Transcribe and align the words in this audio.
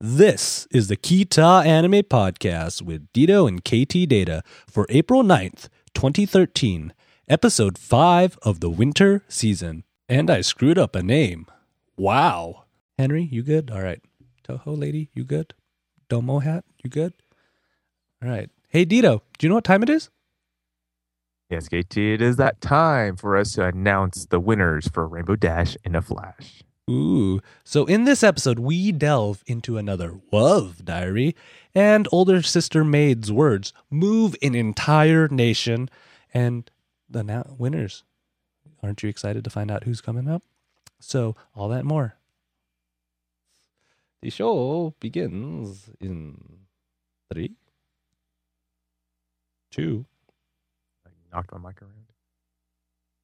This 0.00 0.68
is 0.70 0.86
the 0.86 0.96
Kita 0.96 1.66
Anime 1.66 2.04
Podcast 2.04 2.82
with 2.82 3.12
Dito 3.12 3.48
and 3.48 3.64
KT 3.64 4.08
Data 4.08 4.44
for 4.68 4.86
April 4.90 5.24
9th, 5.24 5.68
2013, 5.92 6.92
episode 7.28 7.76
5 7.76 8.38
of 8.42 8.60
the 8.60 8.70
winter 8.70 9.24
season. 9.26 9.82
And 10.08 10.30
I 10.30 10.42
screwed 10.42 10.78
up 10.78 10.94
a 10.94 11.02
name. 11.02 11.46
Wow. 11.96 12.66
Henry, 12.96 13.24
you 13.24 13.42
good? 13.42 13.72
All 13.72 13.82
right. 13.82 14.00
Toho 14.48 14.78
lady, 14.78 15.10
you 15.14 15.24
good? 15.24 15.54
Domo 16.08 16.38
hat, 16.38 16.64
you 16.84 16.88
good? 16.88 17.14
All 18.22 18.30
right. 18.30 18.50
Hey, 18.68 18.86
Dito, 18.86 19.22
do 19.36 19.46
you 19.46 19.48
know 19.48 19.56
what 19.56 19.64
time 19.64 19.82
it 19.82 19.90
is? 19.90 20.10
Yes, 21.50 21.66
KT, 21.66 21.96
it 21.96 22.22
is 22.22 22.36
that 22.36 22.60
time 22.60 23.16
for 23.16 23.36
us 23.36 23.54
to 23.54 23.64
announce 23.64 24.26
the 24.26 24.38
winners 24.38 24.86
for 24.86 25.08
Rainbow 25.08 25.34
Dash 25.34 25.76
in 25.82 25.96
a 25.96 26.02
Flash. 26.02 26.62
Ooh. 26.88 27.40
So 27.64 27.84
in 27.84 28.04
this 28.04 28.22
episode, 28.22 28.58
we 28.58 28.92
delve 28.92 29.42
into 29.46 29.76
another 29.76 30.14
love 30.32 30.84
diary 30.84 31.36
and 31.74 32.08
older 32.10 32.42
sister 32.42 32.82
maid's 32.84 33.30
words 33.30 33.72
move 33.90 34.34
an 34.42 34.54
entire 34.54 35.28
nation 35.28 35.90
and 36.32 36.70
the 37.08 37.22
na- 37.22 37.42
winners. 37.58 38.04
Aren't 38.82 39.02
you 39.02 39.08
excited 39.08 39.44
to 39.44 39.50
find 39.50 39.70
out 39.70 39.84
who's 39.84 40.00
coming 40.00 40.28
up? 40.28 40.42
So, 41.00 41.36
all 41.54 41.68
that 41.68 41.80
and 41.80 41.88
more. 41.88 42.14
The 44.22 44.30
show 44.30 44.94
begins 44.98 45.90
in 46.00 46.38
three, 47.32 47.52
two, 49.70 50.06
I 51.06 51.10
knocked 51.32 51.52
my 51.52 51.58
mic 51.68 51.80
around. 51.82 52.06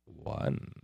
one. 0.06 0.83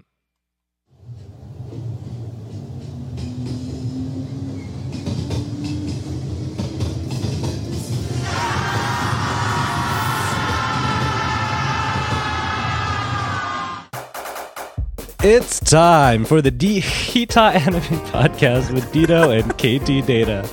It's 15.22 15.60
time 15.60 16.24
for 16.24 16.40
the 16.40 16.50
D- 16.50 16.80
Kita 16.80 17.54
Anime 17.54 17.82
Podcast 18.06 18.72
with 18.72 18.90
Dito 18.90 19.38
and 19.38 19.52
KT 19.58 20.06
Data. 20.06 20.48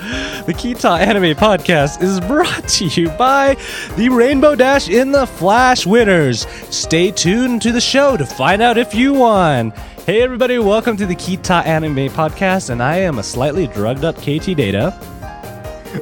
The 0.45 0.53
Kita 0.53 0.99
Anime 0.99 1.35
Podcast 1.37 2.01
is 2.03 2.19
brought 2.19 2.67
to 2.69 2.85
you 2.87 3.09
by 3.11 3.55
the 3.95 4.09
Rainbow 4.09 4.55
Dash 4.55 4.89
in 4.89 5.13
the 5.13 5.25
Flash 5.25 5.85
winners. 5.85 6.45
Stay 6.69 7.11
tuned 7.11 7.61
to 7.61 7.71
the 7.71 7.79
show 7.79 8.17
to 8.17 8.25
find 8.25 8.61
out 8.61 8.77
if 8.77 8.93
you 8.93 9.13
won. 9.13 9.71
Hey 10.05 10.21
everybody, 10.21 10.59
welcome 10.59 10.97
to 10.97 11.05
the 11.05 11.15
Kita 11.15 11.65
Anime 11.65 12.09
Podcast, 12.09 12.69
and 12.69 12.83
I 12.83 12.97
am 12.97 13.19
a 13.19 13.23
slightly 13.23 13.67
drugged 13.67 14.03
up 14.03 14.17
KT 14.17 14.53
Data. 14.57 14.93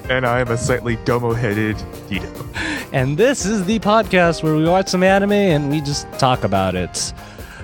And 0.10 0.26
I 0.26 0.40
am 0.40 0.48
a 0.48 0.58
slightly 0.58 0.96
domo-headed 1.06 1.76
Dito. 2.10 2.90
And 2.92 3.16
this 3.16 3.46
is 3.46 3.66
the 3.66 3.78
podcast 3.80 4.42
where 4.42 4.56
we 4.56 4.66
watch 4.68 4.88
some 4.88 5.04
anime 5.04 5.34
and 5.34 5.70
we 5.70 5.82
just 5.82 6.12
talk 6.14 6.44
about 6.44 6.74
it. 6.74 7.14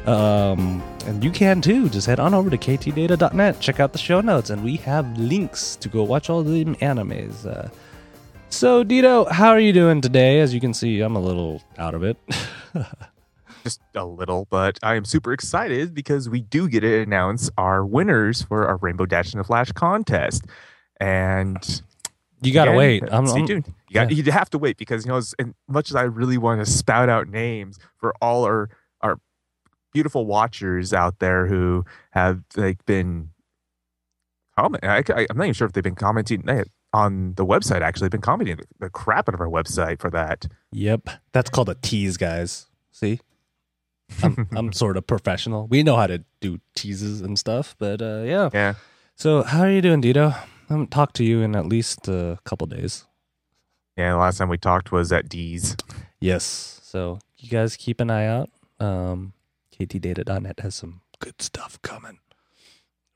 Um, 0.06 0.84
and 1.04 1.24
you 1.24 1.32
can 1.32 1.62
too. 1.62 1.90
Just 1.90 2.08
head 2.08 2.20
on 2.20 2.34
over 2.34 2.50
to 2.50 2.58
ktdata.net, 2.58 3.60
check 3.60 3.80
out 3.80 3.94
the 3.94 4.00
show 4.00 4.22
notes, 4.22 4.50
and 4.50 4.64
we 4.64 4.78
have 4.78 5.18
links 5.18 5.76
to 5.78 5.90
go 5.90 6.04
watch 6.04 6.30
all 6.30 6.44
the 6.44 6.66
animes. 6.66 7.46
Uh, 7.46 7.70
so, 8.50 8.84
Dito, 8.84 9.30
how 9.32 9.50
are 9.50 9.60
you 9.60 9.74
doing 9.74 10.02
today? 10.02 10.40
As 10.40 10.54
you 10.54 10.60
can 10.60 10.74
see, 10.74 11.00
I'm 11.02 11.16
a 11.16 11.20
little 11.20 11.62
out 11.78 11.96
of 11.96 12.04
it. 12.04 12.18
Just 13.64 13.82
a 13.96 14.06
little, 14.06 14.48
but 14.50 14.80
I 14.84 14.96
am 14.96 15.06
super 15.06 15.34
excited 15.34 15.94
because 15.94 16.28
we 16.28 16.42
do 16.42 16.68
get 16.68 16.82
to 16.82 17.02
announce 17.02 17.50
our 17.58 17.86
winners 17.86 18.42
for 18.42 18.68
our 18.68 18.78
Rainbow 18.78 19.06
Dash 19.06 19.34
in 19.34 19.38
the 19.38 19.44
Flash 19.44 19.72
contest. 19.72 20.46
And 21.00 21.82
you 22.42 22.54
gotta 22.54 22.72
again, 22.72 22.78
wait. 22.78 23.04
I'm, 23.12 23.28
stay 23.28 23.38
I'm- 23.38 23.48
tuned. 23.48 23.74
You, 23.90 23.94
got, 23.94 24.12
you 24.12 24.32
have 24.32 24.50
to 24.52 24.58
wait 24.58 24.78
because, 24.78 25.06
you 25.06 25.12
know, 25.12 25.18
as 25.18 25.36
much 25.68 25.90
as 25.90 25.96
I 25.96 26.04
really 26.04 26.38
want 26.38 26.66
to 26.66 26.72
spout 26.72 27.10
out 27.10 27.28
names 27.28 27.78
for 27.98 28.14
all 28.22 28.46
our 28.46 28.70
beautiful 29.94 30.26
watchers 30.26 30.94
out 30.94 31.20
there 31.20 31.48
who 31.48 31.86
have 32.12 32.44
like 32.56 32.86
been 32.86 33.30
comment. 34.58 34.84
I, 34.84 35.04
I'm 35.30 35.38
not 35.38 35.44
even 35.44 35.54
sure 35.54 35.68
if 35.68 35.74
they've 35.74 35.84
been 35.84 35.96
commenting 35.96 36.48
eh, 36.50 36.64
on 36.94 37.34
the 37.36 37.46
website. 37.46 37.82
Actually, 37.82 38.06
they've 38.06 38.12
been 38.12 38.22
commenting 38.22 38.58
the, 38.58 38.66
the 38.80 38.90
crap 38.90 39.30
out 39.30 39.36
of 39.36 39.42
our 39.42 39.48
website 39.48 40.00
for 40.00 40.10
that. 40.12 40.46
Yep, 40.72 41.10
that's 41.32 41.50
called 41.50 41.70
a 41.70 41.76
tease, 41.76 42.18
guys. 42.18 42.68
See, 42.92 43.20
I'm, 44.22 44.48
I'm 44.56 44.74
sort 44.74 44.98
of 44.98 45.08
professional. 45.08 45.68
We 45.68 45.84
know 45.84 45.96
how 45.96 46.08
to 46.08 46.24
do 46.40 46.60
teases 46.76 47.22
and 47.22 47.38
stuff, 47.38 47.76
but 47.78 48.02
uh, 48.02 48.24
yeah. 48.26 48.50
Yeah. 48.54 48.74
So, 49.16 49.44
how 49.44 49.62
are 49.62 49.72
you 49.72 49.82
doing, 49.82 50.02
Dito? 50.02 50.34
I 50.34 50.74
haven't 50.74 50.92
talked 50.92 51.16
to 51.18 51.24
you 51.24 51.42
in 51.42 51.56
at 51.56 51.66
least 51.66 52.08
a 52.08 52.40
couple 52.44 52.68
days. 52.68 53.06
Yeah. 53.98 54.12
The 54.12 54.18
last 54.18 54.38
time 54.38 54.50
we 54.50 54.58
talked 54.58 54.92
was 54.92 55.12
at 55.12 55.30
D's. 55.30 55.76
Yes. 56.20 56.80
So, 56.84 57.20
you 57.38 57.50
guys 57.50 57.76
keep 57.76 58.00
an 58.00 58.10
eye 58.10 58.26
out. 58.26 58.50
Um, 58.80 59.34
ktdata.net 59.86 60.60
has 60.60 60.76
some 60.76 61.02
good 61.20 61.42
stuff 61.42 61.82
coming. 61.82 62.20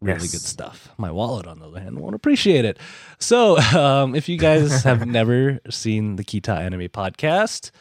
Really 0.01 0.19
Yes. 0.21 0.31
good 0.31 0.41
stuff. 0.41 0.89
My 0.97 1.11
wallet, 1.11 1.47
on 1.47 1.59
the 1.59 1.67
other 1.67 1.79
hand, 1.79 1.99
won't 1.99 2.15
appreciate 2.15 2.65
it. 2.65 2.77
So, 3.19 3.57
um, 3.77 4.13
if 4.15 4.27
you 4.29 4.37
guys 4.37 4.83
have 4.89 5.05
never 5.07 5.59
seen 5.69 6.17
the 6.17 6.23
Kita 6.23 6.57
Anime 6.57 6.89
podcast, 6.89 7.71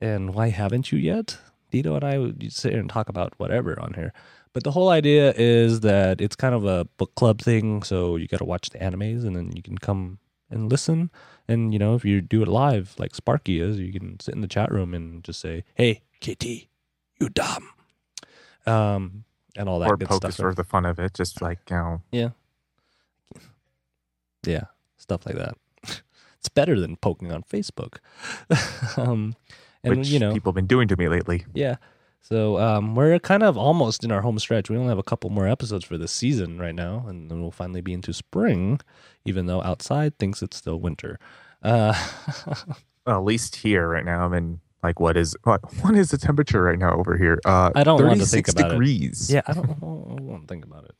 and 0.00 0.34
why 0.34 0.48
haven't 0.48 0.90
you 0.92 0.98
yet? 0.98 1.38
Dito 1.72 1.94
and 1.94 2.04
I 2.04 2.18
would 2.18 2.52
sit 2.52 2.72
here 2.72 2.80
and 2.80 2.90
talk 2.90 3.08
about 3.08 3.34
whatever 3.38 3.78
on 3.80 3.94
here. 3.94 4.12
But 4.52 4.64
the 4.64 4.72
whole 4.72 4.88
idea 4.88 5.32
is 5.36 5.80
that 5.80 6.20
it's 6.20 6.34
kind 6.34 6.54
of 6.54 6.64
a 6.64 6.84
book 6.96 7.14
club 7.14 7.40
thing. 7.40 7.84
So 7.84 8.16
you 8.16 8.26
got 8.26 8.38
to 8.38 8.44
watch 8.44 8.70
the 8.70 8.78
animes 8.78 9.24
and 9.24 9.36
then 9.36 9.52
you 9.54 9.62
can 9.62 9.78
come 9.78 10.18
and 10.50 10.68
listen. 10.68 11.10
And, 11.46 11.72
you 11.72 11.78
know, 11.78 11.94
if 11.94 12.04
you 12.04 12.20
do 12.20 12.42
it 12.42 12.48
live 12.48 12.96
like 12.98 13.14
Sparky 13.14 13.60
is, 13.60 13.78
you 13.78 13.92
can 13.92 14.18
sit 14.18 14.34
in 14.34 14.40
the 14.40 14.48
chat 14.48 14.72
room 14.72 14.92
and 14.92 15.22
just 15.22 15.38
say, 15.40 15.62
hey, 15.74 16.02
KT, 16.20 16.44
you 17.20 17.28
dumb. 17.32 17.68
Um, 18.66 19.24
and 19.56 19.68
all 19.68 19.80
that 19.80 19.90
or 19.90 19.96
good 19.96 20.12
stuff. 20.12 20.34
for 20.36 20.54
the 20.54 20.64
fun 20.64 20.86
of 20.86 20.98
it. 20.98 21.14
Just 21.14 21.42
like, 21.42 21.58
you 21.70 21.76
know, 21.76 22.02
Yeah. 22.12 22.30
Yeah, 24.46 24.64
stuff 24.96 25.26
like 25.26 25.36
that. 25.36 25.54
it's 26.38 26.48
better 26.48 26.80
than 26.80 26.96
poking 26.96 27.30
on 27.32 27.42
Facebook. 27.42 27.98
um, 28.96 29.34
and 29.84 29.98
which 29.98 30.08
you 30.08 30.18
know, 30.18 30.32
people 30.32 30.50
have 30.50 30.56
been 30.56 30.66
doing 30.66 30.88
to 30.88 30.96
me 30.96 31.08
lately. 31.08 31.44
yeah. 31.54 31.76
So 32.22 32.58
um, 32.58 32.94
we're 32.94 33.18
kind 33.18 33.42
of 33.42 33.56
almost 33.56 34.04
in 34.04 34.12
our 34.12 34.20
home 34.20 34.38
stretch. 34.38 34.68
We 34.68 34.76
only 34.76 34.90
have 34.90 34.98
a 34.98 35.02
couple 35.02 35.30
more 35.30 35.48
episodes 35.48 35.86
for 35.86 35.96
this 35.96 36.12
season 36.12 36.58
right 36.58 36.74
now, 36.74 37.04
and 37.08 37.30
then 37.30 37.40
we'll 37.40 37.50
finally 37.50 37.80
be 37.80 37.94
into 37.94 38.12
spring, 38.12 38.78
even 39.24 39.46
though 39.46 39.62
outside 39.62 40.18
thinks 40.18 40.42
it's 40.42 40.58
still 40.58 40.78
winter. 40.78 41.18
Uh, 41.62 41.94
Well, 43.06 43.16
at 43.16 43.24
least 43.24 43.56
here 43.56 43.88
right 43.88 44.04
now, 44.04 44.26
I'm 44.26 44.34
in 44.34 44.60
like 44.82 44.98
what 45.00 45.16
is 45.16 45.36
what 45.44 45.60
what 45.82 45.94
is 45.96 46.10
the 46.10 46.18
temperature 46.18 46.62
right 46.62 46.78
now 46.78 46.94
over 46.96 47.16
here? 47.16 47.38
Uh, 47.44 47.70
I 47.74 47.84
don't 47.84 48.02
want 48.04 48.20
to 48.20 48.26
think 48.26 48.46
36 48.46 48.50
about 48.52 48.66
it. 48.70 48.74
degrees. 48.74 49.30
yeah, 49.30 49.42
I 49.46 49.52
don't, 49.52 49.70
I 49.70 49.74
don't 49.74 50.20
want 50.26 50.42
to 50.42 50.46
think 50.48 50.64
about 50.64 50.84
it. 50.84 50.92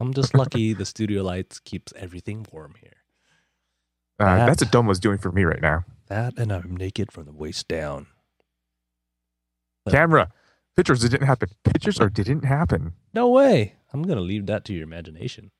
I'm 0.00 0.12
just 0.12 0.34
lucky 0.34 0.72
the 0.74 0.84
studio 0.84 1.22
lights 1.22 1.60
keeps 1.60 1.92
everything 1.96 2.44
warm 2.52 2.74
here. 2.80 2.96
uh, 4.18 4.24
That- 4.36 4.46
that's 4.46 4.62
what 4.64 4.72
Domo's 4.72 4.98
doing 5.00 5.18
for 5.18 5.30
me 5.32 5.44
right 5.44 5.62
now. 5.62 5.84
That 6.08 6.36
and 6.38 6.52
I'm 6.52 6.76
naked 6.76 7.12
from 7.12 7.24
the 7.26 7.32
waist 7.32 7.68
down. 7.68 8.06
But- 9.84 9.92
Camera 9.94 10.30
pictures. 10.76 11.04
It 11.04 11.10
didn't 11.10 11.26
happen. 11.28 11.50
Pictures 11.62 12.00
or 12.00 12.08
didn't 12.10 12.44
happen. 12.44 12.94
No 13.12 13.28
way. 13.30 13.76
I'm 13.92 14.02
gonna 14.02 14.20
leave 14.22 14.46
that 14.46 14.64
to 14.66 14.72
your 14.74 14.82
imagination. 14.82 15.52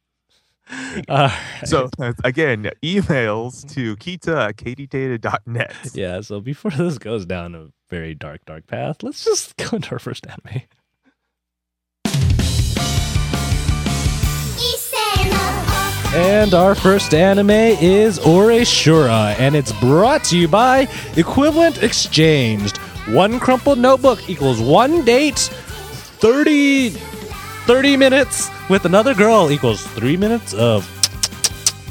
Right. 0.70 1.32
So 1.64 1.88
uh, 1.98 2.12
again, 2.22 2.70
emails 2.82 3.66
to 3.74 3.96
kita 3.96 4.48
at 4.48 4.56
ktdata.net. 4.56 5.74
yeah, 5.94 6.20
so 6.20 6.40
before 6.40 6.70
this 6.76 6.98
goes 6.98 7.24
down 7.26 7.54
a 7.54 7.68
very 7.88 8.14
dark, 8.14 8.44
dark 8.44 8.66
path, 8.66 9.02
let's 9.02 9.24
just 9.24 9.56
go 9.56 9.76
into 9.76 9.92
our 9.92 9.98
first 9.98 10.26
anime. 10.26 10.62
And 16.16 16.54
our 16.54 16.76
first 16.76 17.12
anime 17.12 17.50
is 17.50 18.20
Oreshura, 18.20 19.34
and 19.36 19.56
it's 19.56 19.72
brought 19.80 20.22
to 20.24 20.38
you 20.38 20.46
by 20.46 20.86
Equivalent 21.16 21.82
Exchanged. 21.82 22.76
One 23.08 23.40
crumpled 23.40 23.80
notebook 23.80 24.30
equals 24.30 24.60
one 24.60 25.04
date, 25.04 25.38
30, 25.40 26.90
30 27.66 27.96
minutes 27.96 28.50
with 28.68 28.84
another 28.84 29.14
girl 29.14 29.50
equals 29.50 29.82
three 29.88 30.16
minutes 30.16 30.52
of 30.52 30.86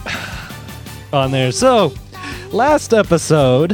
on 1.13 1.31
there. 1.31 1.51
So, 1.51 1.93
last 2.51 2.93
episode, 2.93 3.71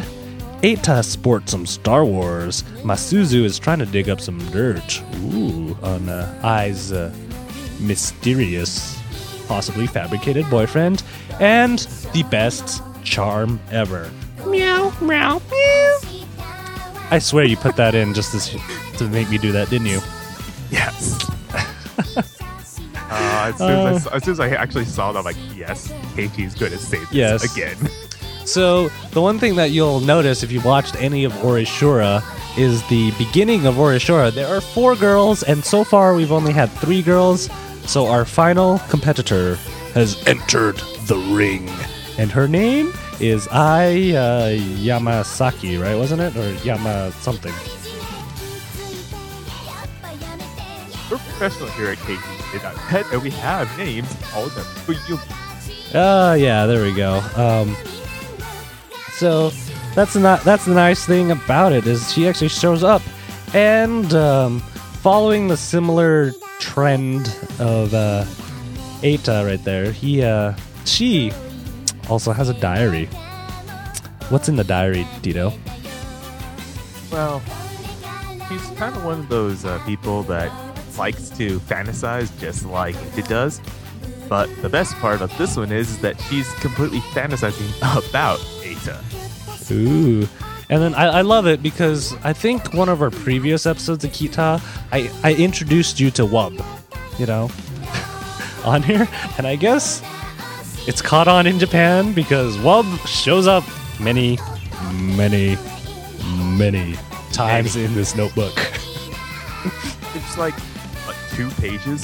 Eita 0.61 1.03
sports 1.03 1.51
some 1.51 1.65
Star 1.65 2.05
Wars. 2.05 2.63
Masuzu 2.83 3.43
is 3.43 3.59
trying 3.59 3.79
to 3.79 3.85
dig 3.85 4.09
up 4.09 4.21
some 4.21 4.39
dirt. 4.51 5.01
Ooh, 5.25 5.77
on 5.83 6.07
uh, 6.07 6.41
Ai's 6.43 6.93
uh, 6.93 7.13
mysterious, 7.81 8.97
possibly 9.47 9.85
fabricated 9.85 10.49
boyfriend, 10.49 11.03
and 11.41 11.79
the 12.13 12.23
best 12.31 12.81
charm 13.03 13.59
ever. 13.71 14.09
Meow, 14.45 14.93
meow, 15.01 15.41
meow. 15.51 15.99
I 17.11 17.19
swear 17.19 17.43
you 17.43 17.57
put 17.57 17.75
that 17.75 17.93
in 17.95 18.13
just 18.13 18.57
to 18.99 19.07
make 19.09 19.29
me 19.29 19.37
do 19.37 19.51
that, 19.51 19.69
didn't 19.69 19.87
you? 19.87 19.99
Yes. 20.69 21.18
As 23.49 23.57
soon 23.57 23.69
as, 23.71 23.85
I, 23.85 23.91
Uh, 23.91 23.99
saw- 23.99 24.09
as 24.15 24.23
soon 24.23 24.31
as 24.33 24.39
I 24.39 24.49
actually 24.49 24.85
saw 24.85 25.11
that, 25.11 25.19
I'm 25.19 25.25
like, 25.25 25.35
yes, 25.55 25.91
Keiichi's 26.15 26.55
going 26.55 26.71
to 26.71 26.77
say 26.77 26.99
this 26.99 27.11
Yes. 27.11 27.55
again. 27.55 27.77
So 28.45 28.89
the 29.11 29.21
one 29.21 29.37
thing 29.37 29.57
that 29.57 29.69
you'll 29.69 29.99
notice 29.99 30.41
if 30.41 30.51
you 30.51 30.59
watched 30.61 30.95
any 30.99 31.23
of 31.23 31.31
Oreshura 31.43 32.23
is 32.57 32.81
the 32.87 33.11
beginning 33.19 33.67
of 33.67 33.75
Oreshura. 33.75 34.31
There 34.33 34.47
are 34.47 34.59
four 34.59 34.95
girls, 34.95 35.43
and 35.43 35.63
so 35.63 35.83
far 35.83 36.15
we've 36.15 36.31
only 36.31 36.51
had 36.51 36.71
three 36.81 37.03
girls. 37.03 37.47
So 37.85 38.07
our 38.07 38.25
final 38.25 38.79
competitor 38.89 39.55
has 39.93 40.17
entered 40.25 40.77
the 41.05 41.17
ring, 41.31 41.69
and 42.17 42.31
her 42.31 42.47
name 42.47 42.91
is 43.19 43.47
Ai 43.51 44.13
uh, 44.15 44.49
Yamasaki, 44.81 45.79
right? 45.79 45.95
Wasn't 45.95 46.19
it 46.21 46.35
or 46.35 46.51
Yama 46.65 47.11
something? 47.21 47.53
Professional 51.39 51.69
here 51.69 51.87
at 51.87 51.97
Keiichi, 51.99 53.13
and 53.13 53.21
we 53.23 53.29
have 53.29 53.77
names, 53.77 54.13
all 54.35 54.43
of 54.43 54.53
them 54.55 54.65
for 54.83 54.91
you. 54.91 55.17
Oh 55.93 56.33
yeah, 56.33 56.65
there 56.65 56.83
we 56.83 56.93
go. 56.93 57.19
Um, 57.37 57.77
so 59.13 59.49
that's 59.95 60.17
not 60.17 60.43
that's 60.43 60.65
the 60.65 60.73
nice 60.73 61.05
thing 61.05 61.31
about 61.31 61.71
it 61.71 61.87
is 61.87 62.11
she 62.11 62.27
actually 62.27 62.49
shows 62.49 62.83
up, 62.83 63.01
and 63.53 64.13
um, 64.13 64.59
following 64.99 65.47
the 65.47 65.55
similar 65.55 66.33
trend 66.59 67.27
of 67.57 67.93
uh, 67.93 68.25
Eita 69.01 69.47
right 69.47 69.63
there, 69.63 69.93
he 69.93 70.21
uh, 70.21 70.53
she 70.83 71.31
also 72.09 72.33
has 72.33 72.49
a 72.49 72.53
diary. 72.55 73.05
What's 74.27 74.49
in 74.49 74.57
the 74.57 74.65
diary, 74.65 75.05
Dito? 75.21 75.57
Well, 77.13 77.39
he's 78.49 78.61
kind 78.77 78.93
of 78.93 79.05
one 79.05 79.19
of 79.19 79.29
those 79.29 79.63
uh, 79.63 79.79
people 79.85 80.23
that 80.23 80.68
likes 80.99 81.29
to 81.29 81.59
fantasize 81.61 82.37
just 82.39 82.65
like 82.65 82.95
it 83.17 83.27
does. 83.27 83.61
But 84.27 84.47
the 84.61 84.69
best 84.69 84.93
part 84.97 85.21
of 85.21 85.35
this 85.39 85.57
one 85.57 85.71
is, 85.71 85.99
that 86.01 86.19
she's 86.21 86.53
completely 86.55 86.99
fantasizing 86.99 87.71
about 88.09 88.37
Eita. 88.61 89.01
Ooh. 89.71 90.27
And 90.69 90.81
then 90.83 90.93
I, 90.93 91.05
I 91.05 91.21
love 91.21 91.47
it 91.47 91.63
because 91.63 92.13
I 92.23 92.33
think 92.33 92.73
one 92.75 92.89
of 92.89 93.01
our 93.01 93.09
previous 93.09 93.65
episodes 93.65 94.03
of 94.03 94.11
Kita, 94.11 94.61
I, 94.91 95.09
I 95.23 95.33
introduced 95.33 95.99
you 95.99 96.11
to 96.11 96.23
Wub, 96.23 96.53
you 97.17 97.25
know, 97.25 97.49
on 98.65 98.83
here. 98.83 99.07
And 99.39 99.47
I 99.47 99.55
guess 99.55 100.03
it's 100.87 101.01
caught 101.01 101.27
on 101.27 101.47
in 101.47 101.57
Japan 101.57 102.13
because 102.13 102.55
Wub 102.57 102.85
shows 103.07 103.47
up 103.47 103.63
many, 103.99 104.37
many, 104.93 105.57
many 106.55 106.95
times 107.31 107.75
in 107.75 107.95
this 107.95 108.15
notebook. 108.15 108.53
It's 110.15 110.39
like, 110.39 110.55
two 111.39 111.49
pages? 111.61 112.03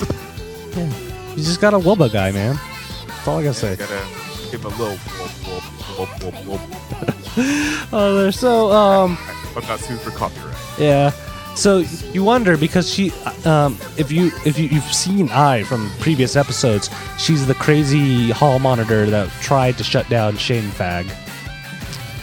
You 1.35 1.43
just 1.43 1.59
got 1.59 1.73
a 1.73 1.77
Wubba 1.77 2.11
guy, 2.11 2.31
man. 2.31 2.57
That's 3.05 3.27
all 3.27 3.39
I 3.39 3.43
gotta 3.43 3.53
say. 3.53 3.75
Gotta 3.75 4.01
give 4.49 4.63
a 4.63 4.69
little 4.69 4.95
whoop, 4.95 5.31
whoop, 5.45 6.23
whoop, 6.23 6.45
whoop, 6.45 6.59
whoop. 6.61 7.87
Oh, 7.91 8.15
they're 8.15 8.31
so, 8.31 8.71
um, 8.71 9.17
I'm 9.57 9.67
not 9.67 9.81
sued 9.81 9.99
for 9.99 10.11
copyright. 10.11 10.55
Yeah. 10.79 11.09
So 11.53 11.79
you 12.13 12.23
wonder 12.23 12.55
because 12.55 12.89
she, 12.89 13.11
um, 13.43 13.77
if 13.97 14.09
you 14.09 14.31
if 14.45 14.57
you, 14.57 14.69
you've 14.69 14.83
seen 14.85 15.29
Ai 15.31 15.63
from 15.63 15.89
previous 15.99 16.37
episodes, 16.37 16.89
she's 17.17 17.45
the 17.45 17.55
crazy 17.55 18.31
hall 18.31 18.59
monitor 18.59 19.05
that 19.05 19.29
tried 19.41 19.77
to 19.79 19.83
shut 19.83 20.07
down 20.07 20.37
Shane 20.37 20.69
Fag. 20.71 21.13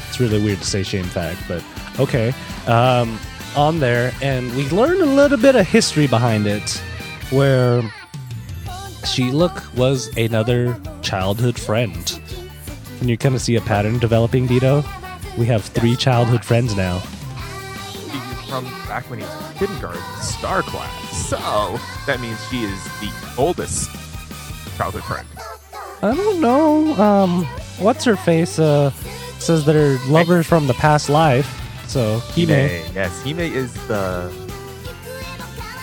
It's 0.08 0.18
really 0.18 0.42
weird 0.42 0.60
to 0.60 0.66
say 0.66 0.82
Shane 0.82 1.04
Fag, 1.04 1.36
but 1.46 1.62
okay. 2.00 2.32
Um, 2.66 3.18
on 3.54 3.80
there, 3.80 4.14
and 4.22 4.50
we 4.56 4.66
learned 4.70 5.02
a 5.02 5.06
little 5.06 5.36
bit 5.36 5.56
of 5.56 5.66
history 5.66 6.06
behind 6.06 6.46
it, 6.46 6.82
where 7.32 7.82
she 9.04 9.30
was 9.32 10.08
another 10.16 10.78
childhood 11.02 11.58
friend. 11.58 12.20
Can 12.98 13.08
you 13.08 13.18
kind 13.18 13.34
of 13.34 13.40
see 13.40 13.56
a 13.56 13.60
pattern 13.60 13.98
developing, 13.98 14.46
Dito? 14.46 14.84
We 15.36 15.46
have 15.46 15.64
three 15.64 15.96
childhood 15.96 16.44
friends 16.44 16.76
now. 16.76 17.00
From 18.48 18.64
back 18.86 19.08
when 19.08 19.18
he 19.18 19.24
was 19.24 19.50
in 19.50 19.66
kindergarten, 19.66 20.02
star 20.20 20.62
class. 20.62 21.28
So 21.28 21.36
that 22.06 22.20
means 22.20 22.38
she 22.48 22.64
is 22.64 22.84
the 23.00 23.10
oldest 23.38 23.90
childhood 24.76 25.04
friend. 25.04 25.26
I 26.02 26.14
don't 26.14 26.40
know. 26.40 26.94
Um, 27.02 27.44
what's 27.78 28.04
her 28.04 28.16
face? 28.16 28.58
Uh, 28.58 28.90
says 29.38 29.64
that 29.64 29.72
they're 29.72 29.98
lovers 30.06 30.46
from 30.46 30.66
the 30.66 30.74
past 30.74 31.08
life. 31.08 31.58
So 31.88 32.18
Hime. 32.34 32.48
Yes, 32.94 33.22
Hime 33.22 33.40
is 33.40 33.72
the 33.88 34.30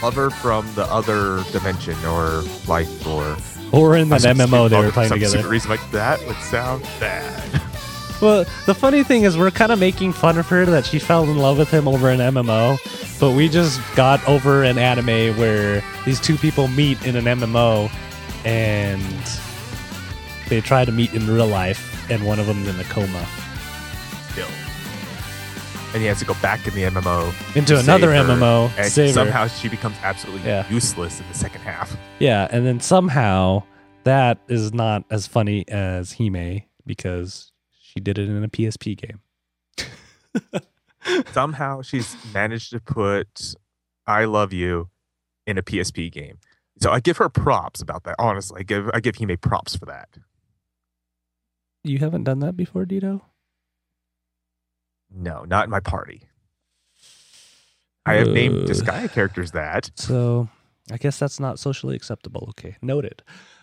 lover 0.02 0.30
from 0.30 0.66
the 0.76 0.84
other 0.86 1.44
dimension 1.52 1.96
or 2.06 2.42
life 2.68 3.06
or 3.08 3.38
or 3.72 3.96
in 3.96 4.10
that 4.10 4.22
MMO 4.22 4.70
they 4.70 4.78
were 4.80 4.92
playing 4.92 5.10
some 5.10 5.20
together. 5.20 5.48
reason 5.48 5.70
like 5.70 5.92
that 5.92 6.26
would 6.26 6.38
sound 6.38 6.84
bad. 7.00 7.62
Well, 8.22 8.44
the 8.66 8.76
funny 8.76 9.02
thing 9.06 9.24
is, 9.24 9.38
we're 9.38 9.50
kind 9.50 9.72
of 9.72 9.80
making 9.80 10.12
fun 10.12 10.38
of 10.38 10.46
her 10.50 10.66
that 10.66 10.86
she 10.86 11.00
fell 11.00 11.24
in 11.24 11.38
love 11.38 11.58
with 11.58 11.70
him 11.72 11.88
over 11.88 12.10
an 12.10 12.20
MMO, 12.20 12.78
but 13.18 13.32
we 13.32 13.48
just 13.48 13.80
got 13.96 14.20
over 14.28 14.62
an 14.66 14.78
anime 14.78 15.38
where 15.38 15.82
these 16.06 16.20
two 16.20 16.36
people 16.36 16.68
meet 16.68 17.02
in 17.06 17.16
an 17.16 17.24
MMO, 17.24 17.90
and 18.44 19.02
they 20.50 20.60
try 20.60 20.84
to 20.84 20.92
meet 20.92 21.14
in 21.14 21.28
real 21.34 21.48
life, 21.48 22.12
and 22.12 22.26
one 22.26 22.40
of 22.40 22.46
them's 22.48 22.68
in 22.68 22.78
a 22.78 22.84
coma. 22.84 23.26
Still. 24.32 24.48
And 25.92 26.02
he 26.04 26.06
has 26.08 26.20
to 26.20 26.26
go 26.26 26.36
back 26.36 26.68
in 26.68 26.76
the 26.76 26.84
MMO 26.84 27.34
Into 27.56 27.78
another 27.80 28.14
her, 28.14 28.24
MMO, 28.24 28.72
and 28.78 28.86
save 28.92 29.08
her. 29.10 29.14
somehow 29.14 29.48
she 29.48 29.68
becomes 29.70 29.96
absolutely 30.04 30.48
Yeah. 30.48 30.70
useless 30.70 31.20
in 31.20 31.28
the 31.28 31.34
second 31.34 31.62
half. 31.62 31.98
Yeah, 32.20 32.48
and 32.52 32.64
then 32.66 32.80
somehow 32.80 33.64
that 34.04 34.38
is 34.48 34.72
not 34.72 35.04
as 35.10 35.26
funny 35.26 35.68
as 35.68 36.14
Hime 36.14 36.62
because 36.86 37.52
she 37.82 38.00
did 38.00 38.20
it 38.20 38.30
in 38.30 38.44
a 38.44 38.48
PSP 38.50 38.96
game. 38.96 39.20
somehow 41.32 41.82
she's 41.82 42.16
managed 42.34 42.70
to 42.72 42.80
put 42.80 43.56
"I 44.06 44.26
love 44.26 44.54
you" 44.54 44.90
in 45.48 45.58
a 45.58 45.64
PSP 45.64 46.12
game. 46.12 46.38
So 46.80 46.92
I 46.92 47.00
give 47.00 47.18
her 47.18 47.30
props 47.30 47.82
about 47.82 48.04
that. 48.04 48.16
Honestly, 48.20 48.60
I 48.60 48.64
give 48.64 48.90
I 48.94 49.00
give 49.00 49.16
Hime 49.18 49.36
props 49.38 49.76
for 49.76 49.86
that. 49.86 50.10
You 51.84 51.98
haven't 52.00 52.26
done 52.26 52.40
that 52.40 52.56
before, 52.58 52.86
Dito? 52.86 53.22
No, 55.14 55.44
not 55.44 55.66
in 55.66 55.70
my 55.70 55.80
party. 55.80 56.24
I 58.06 58.14
have 58.16 58.28
named 58.30 58.64
Uh. 58.64 58.66
Disgaea 58.66 59.12
characters 59.12 59.52
that. 59.52 59.92
So 59.96 60.50
I 60.92 60.98
guess 60.98 61.20
that's 61.20 61.40
not 61.40 61.60
socially 61.60 61.96
acceptable. 61.96 62.48
Okay, 62.50 62.76
noted. 62.82 63.22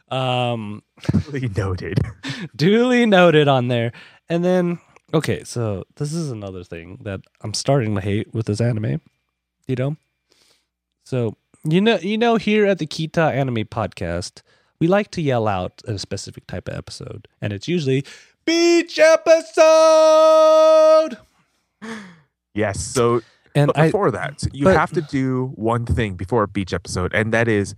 Um, 0.08 0.82
Duly 1.12 1.48
noted. 1.56 1.98
duly 2.56 3.06
noted 3.06 3.48
on 3.48 3.68
there. 3.68 3.92
And 4.28 4.44
then, 4.44 4.78
okay, 5.12 5.42
so 5.44 5.84
this 5.96 6.12
is 6.12 6.30
another 6.30 6.62
thing 6.62 6.98
that 7.02 7.20
I'm 7.42 7.54
starting 7.54 7.94
to 7.96 8.00
hate 8.00 8.32
with 8.32 8.46
this 8.46 8.60
anime. 8.60 9.00
You 9.66 9.74
know, 9.74 9.96
so 11.04 11.36
you 11.64 11.80
know, 11.80 11.96
you 11.98 12.16
know, 12.18 12.36
here 12.36 12.66
at 12.66 12.78
the 12.78 12.86
Kita 12.86 13.32
Anime 13.32 13.64
Podcast, 13.64 14.42
we 14.78 14.86
like 14.86 15.10
to 15.12 15.20
yell 15.20 15.48
out 15.48 15.82
a 15.86 15.98
specific 15.98 16.46
type 16.46 16.68
of 16.68 16.74
episode, 16.76 17.26
and 17.40 17.52
it's 17.52 17.66
usually 17.66 18.04
beach 18.44 19.00
episode. 19.00 19.56
Yes. 22.54 22.80
So 22.80 23.20
And 23.54 23.68
but 23.68 23.78
I, 23.78 23.86
before 23.88 24.10
that, 24.10 24.44
you 24.52 24.64
but- 24.64 24.76
have 24.76 24.92
to 24.92 25.00
do 25.02 25.52
one 25.54 25.84
thing 25.86 26.14
before 26.14 26.42
a 26.42 26.48
beach 26.48 26.72
episode, 26.72 27.12
and 27.14 27.32
that 27.32 27.48
is 27.48 27.74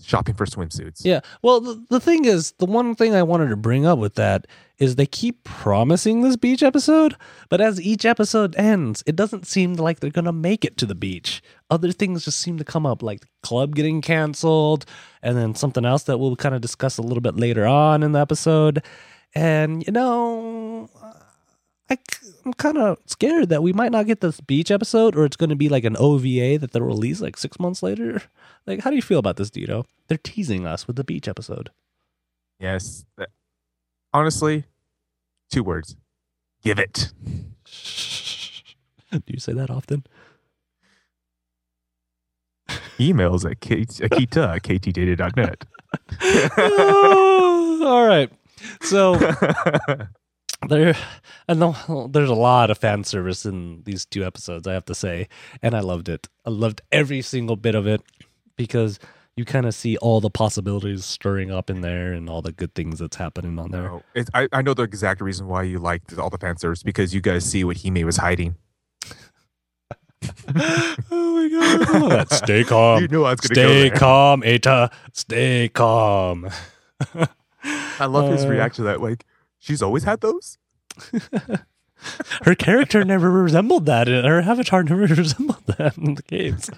shopping 0.00 0.34
for 0.36 0.46
swimsuits. 0.46 1.00
Yeah. 1.04 1.20
Well, 1.42 1.60
the, 1.60 1.84
the 1.90 1.98
thing 1.98 2.24
is, 2.24 2.52
the 2.58 2.66
one 2.66 2.94
thing 2.94 3.14
I 3.14 3.22
wanted 3.24 3.48
to 3.48 3.56
bring 3.56 3.84
up 3.84 3.98
with 3.98 4.14
that 4.14 4.46
is 4.78 4.94
they 4.94 5.06
keep 5.06 5.42
promising 5.42 6.22
this 6.22 6.36
beach 6.36 6.62
episode, 6.62 7.16
but 7.48 7.60
as 7.60 7.80
each 7.80 8.04
episode 8.04 8.54
ends, 8.56 9.02
it 9.06 9.16
doesn't 9.16 9.44
seem 9.44 9.74
like 9.74 9.98
they're 9.98 10.10
going 10.10 10.24
to 10.24 10.32
make 10.32 10.64
it 10.64 10.76
to 10.76 10.86
the 10.86 10.94
beach. 10.94 11.42
Other 11.68 11.90
things 11.90 12.24
just 12.24 12.38
seem 12.38 12.58
to 12.58 12.64
come 12.64 12.86
up, 12.86 13.02
like 13.02 13.22
the 13.22 13.26
club 13.42 13.74
getting 13.74 14.00
canceled, 14.00 14.84
and 15.20 15.36
then 15.36 15.56
something 15.56 15.84
else 15.84 16.04
that 16.04 16.18
we'll 16.18 16.36
kind 16.36 16.54
of 16.54 16.60
discuss 16.60 16.96
a 16.98 17.02
little 17.02 17.20
bit 17.20 17.34
later 17.36 17.66
on 17.66 18.04
in 18.04 18.12
the 18.12 18.20
episode. 18.20 18.84
And, 19.34 19.84
you 19.84 19.92
know, 19.92 20.88
I, 21.90 21.98
am 22.44 22.52
kind 22.54 22.78
of 22.78 22.98
scared 23.06 23.48
that 23.48 23.62
we 23.62 23.72
might 23.72 23.92
not 23.92 24.06
get 24.06 24.20
this 24.20 24.40
beach 24.40 24.70
episode, 24.70 25.16
or 25.16 25.24
it's 25.24 25.36
going 25.36 25.50
to 25.50 25.56
be 25.56 25.68
like 25.68 25.84
an 25.84 25.96
OVA 25.96 26.58
that 26.58 26.72
they'll 26.72 26.82
release 26.82 27.20
like 27.20 27.36
six 27.36 27.58
months 27.58 27.82
later. 27.82 28.22
Like, 28.66 28.80
how 28.80 28.90
do 28.90 28.96
you 28.96 29.02
feel 29.02 29.18
about 29.18 29.36
this, 29.38 29.48
Dito? 29.48 29.86
They're 30.08 30.18
teasing 30.18 30.66
us 30.66 30.86
with 30.86 30.96
the 30.96 31.04
beach 31.04 31.26
episode. 31.26 31.70
Yes. 32.60 33.06
Honestly, 34.12 34.64
two 35.50 35.62
words. 35.62 35.96
Give 36.62 36.78
it. 36.78 37.14
do 39.10 39.22
you 39.26 39.40
say 39.40 39.54
that 39.54 39.70
often? 39.70 40.04
Emails 42.98 43.50
at 43.50 43.60
K- 43.60 43.86
Akita 43.86 44.56
at 44.56 44.62
ktdata.net. 44.62 45.64
Oh, 46.58 47.82
all 47.86 48.06
right. 48.06 48.30
So 48.82 49.14
there, 50.66 50.96
and 51.46 51.60
the, 51.62 52.08
there's 52.10 52.30
a 52.30 52.34
lot 52.34 52.70
of 52.70 52.78
fan 52.78 53.04
service 53.04 53.46
in 53.46 53.82
these 53.84 54.04
two 54.06 54.24
episodes. 54.24 54.66
I 54.66 54.72
have 54.72 54.84
to 54.86 54.94
say, 54.94 55.28
and 55.62 55.74
I 55.74 55.80
loved 55.80 56.08
it. 56.08 56.28
I 56.44 56.50
loved 56.50 56.80
every 56.90 57.22
single 57.22 57.56
bit 57.56 57.74
of 57.74 57.86
it 57.86 58.00
because 58.56 58.98
you 59.36 59.44
kind 59.44 59.66
of 59.66 59.74
see 59.74 59.96
all 59.98 60.20
the 60.20 60.30
possibilities 60.30 61.04
stirring 61.04 61.52
up 61.52 61.70
in 61.70 61.80
there 61.80 62.12
and 62.12 62.28
all 62.28 62.42
the 62.42 62.50
good 62.50 62.74
things 62.74 62.98
that's 62.98 63.16
happening 63.16 63.56
on 63.58 63.70
there. 63.70 63.82
No, 63.84 64.02
it's, 64.14 64.28
I, 64.34 64.48
I 64.52 64.62
know 64.62 64.74
the 64.74 64.82
exact 64.82 65.20
reason 65.20 65.46
why 65.46 65.62
you 65.62 65.78
liked 65.78 66.18
all 66.18 66.28
the 66.28 66.38
fan 66.38 66.56
service 66.56 66.82
because 66.82 67.14
you 67.14 67.20
guys 67.20 67.44
see 67.44 67.62
what 67.62 67.76
Hime 67.82 68.04
was 68.04 68.16
hiding. 68.16 68.56
oh 70.56 71.02
my 71.10 71.48
god! 71.48 72.10
That. 72.10 72.32
Stay 72.32 72.64
calm. 72.68 73.00
you 73.02 73.08
knew 73.08 73.24
I 73.24 73.30
was 73.30 73.40
to 73.40 73.46
Stay 73.54 73.88
there. 73.88 73.96
calm, 73.98 74.42
Eita. 74.42 74.92
Stay 75.12 75.68
calm. 75.68 76.48
I 78.00 78.06
love 78.06 78.30
his 78.32 78.44
Uh, 78.44 78.48
reaction 78.48 78.84
to 78.84 78.90
that. 78.90 79.00
Like, 79.00 79.24
she's 79.58 79.82
always 79.82 80.04
had 80.04 80.20
those? 80.20 80.58
Her 82.44 82.54
character 82.54 83.04
never 83.04 83.30
resembled 83.30 83.86
that. 83.86 84.06
Her 84.06 84.40
avatar 84.40 84.82
never 84.82 85.06
resembled 85.14 85.66
that 85.66 85.96
in 85.98 86.14
the 86.14 86.22
games. 86.22 86.70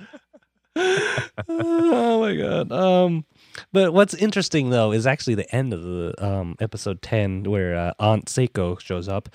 oh 1.49 2.21
my 2.21 2.37
god. 2.37 2.73
Um, 2.73 3.25
but 3.73 3.93
what's 3.93 4.15
interesting 4.15 4.71
though 4.71 4.93
is 4.93 5.07
actually 5.07 5.35
the 5.35 5.55
end 5.55 5.73
of 5.73 5.83
the 5.83 6.15
um 6.25 6.57
episode 6.61 7.03
ten 7.03 7.43
where 7.43 7.77
uh, 7.77 7.93
Aunt 7.99 8.27
Saeko 8.27 8.81
shows 8.81 9.09
up, 9.09 9.29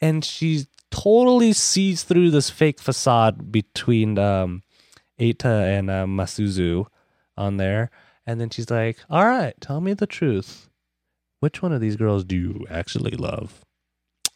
and 0.00 0.24
she 0.24 0.66
totally 0.90 1.52
sees 1.52 2.02
through 2.02 2.30
this 2.30 2.50
fake 2.50 2.80
facade 2.80 3.50
between 3.50 4.18
um 4.18 4.62
Eita 5.18 5.78
and 5.78 5.90
uh, 5.90 6.04
Masuzu 6.04 6.86
on 7.36 7.56
there, 7.56 7.90
and 8.26 8.40
then 8.40 8.50
she's 8.50 8.70
like, 8.70 8.98
"All 9.10 9.24
right, 9.24 9.54
tell 9.60 9.80
me 9.80 9.94
the 9.94 10.06
truth. 10.06 10.68
Which 11.42 11.60
one 11.60 11.72
of 11.72 11.80
these 11.80 11.96
girls 11.96 12.22
do 12.22 12.36
you 12.36 12.66
actually 12.70 13.16
love?" 13.16 13.64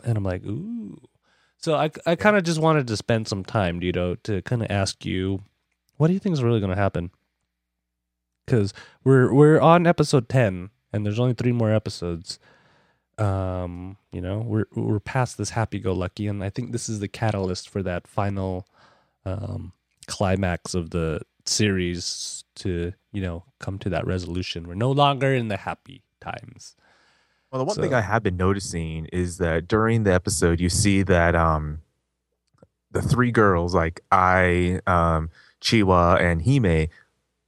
And 0.02 0.18
I'm 0.18 0.24
like, 0.24 0.44
"Ooh." 0.44 1.00
So 1.56 1.76
I 1.76 1.90
I 2.04 2.16
kind 2.16 2.36
of 2.36 2.42
just 2.42 2.60
wanted 2.60 2.88
to 2.88 2.96
spend 2.96 3.28
some 3.28 3.44
time, 3.44 3.80
you 3.80 3.92
know, 3.92 4.16
to 4.24 4.42
kind 4.42 4.60
of 4.60 4.70
ask 4.72 5.04
you, 5.06 5.42
what 5.98 6.08
do 6.08 6.14
you 6.14 6.18
think 6.18 6.32
is 6.32 6.42
really 6.42 6.58
going 6.58 6.74
to 6.74 6.82
happen? 6.82 7.10
Because 8.44 8.74
we're 9.04 9.32
we're 9.32 9.60
on 9.60 9.86
episode 9.86 10.28
ten, 10.28 10.70
and 10.92 11.06
there's 11.06 11.20
only 11.20 11.34
three 11.34 11.52
more 11.52 11.72
episodes. 11.72 12.40
Um, 13.18 13.98
you 14.10 14.20
know, 14.20 14.40
we're 14.40 14.66
we're 14.74 14.98
past 14.98 15.38
this 15.38 15.50
happy-go-lucky, 15.50 16.26
and 16.26 16.42
I 16.42 16.50
think 16.50 16.72
this 16.72 16.88
is 16.88 16.98
the 16.98 17.08
catalyst 17.08 17.68
for 17.68 17.84
that 17.84 18.08
final 18.08 18.66
um, 19.24 19.72
climax 20.08 20.74
of 20.74 20.90
the 20.90 21.20
series 21.44 22.42
to 22.56 22.92
you 23.12 23.22
know 23.22 23.44
come 23.60 23.78
to 23.78 23.90
that 23.90 24.08
resolution. 24.08 24.66
We're 24.66 24.74
no 24.74 24.90
longer 24.90 25.32
in 25.32 25.46
the 25.46 25.56
happy 25.58 26.02
times. 26.20 26.74
Well, 27.56 27.64
the 27.64 27.68
one 27.68 27.88
thing 27.88 27.94
I 27.94 28.02
have 28.02 28.22
been 28.22 28.36
noticing 28.36 29.06
is 29.06 29.38
that 29.38 29.66
during 29.66 30.02
the 30.02 30.12
episode, 30.12 30.60
you 30.60 30.68
see 30.68 31.02
that 31.04 31.34
um, 31.34 31.80
the 32.90 33.00
three 33.00 33.30
girls, 33.30 33.74
like 33.74 34.02
Ai, 34.12 34.80
um, 34.86 35.30
Chiwa, 35.62 36.20
and 36.20 36.44
Hime, 36.44 36.88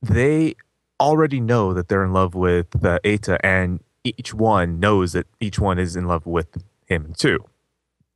they 0.00 0.54
already 0.98 1.40
know 1.40 1.74
that 1.74 1.88
they're 1.88 2.04
in 2.04 2.14
love 2.14 2.34
with 2.34 2.82
uh, 2.82 2.98
Eita, 3.04 3.38
and 3.44 3.80
each 4.02 4.32
one 4.32 4.80
knows 4.80 5.12
that 5.12 5.26
each 5.40 5.58
one 5.58 5.78
is 5.78 5.94
in 5.94 6.06
love 6.06 6.24
with 6.24 6.56
him 6.86 7.12
too. 7.18 7.44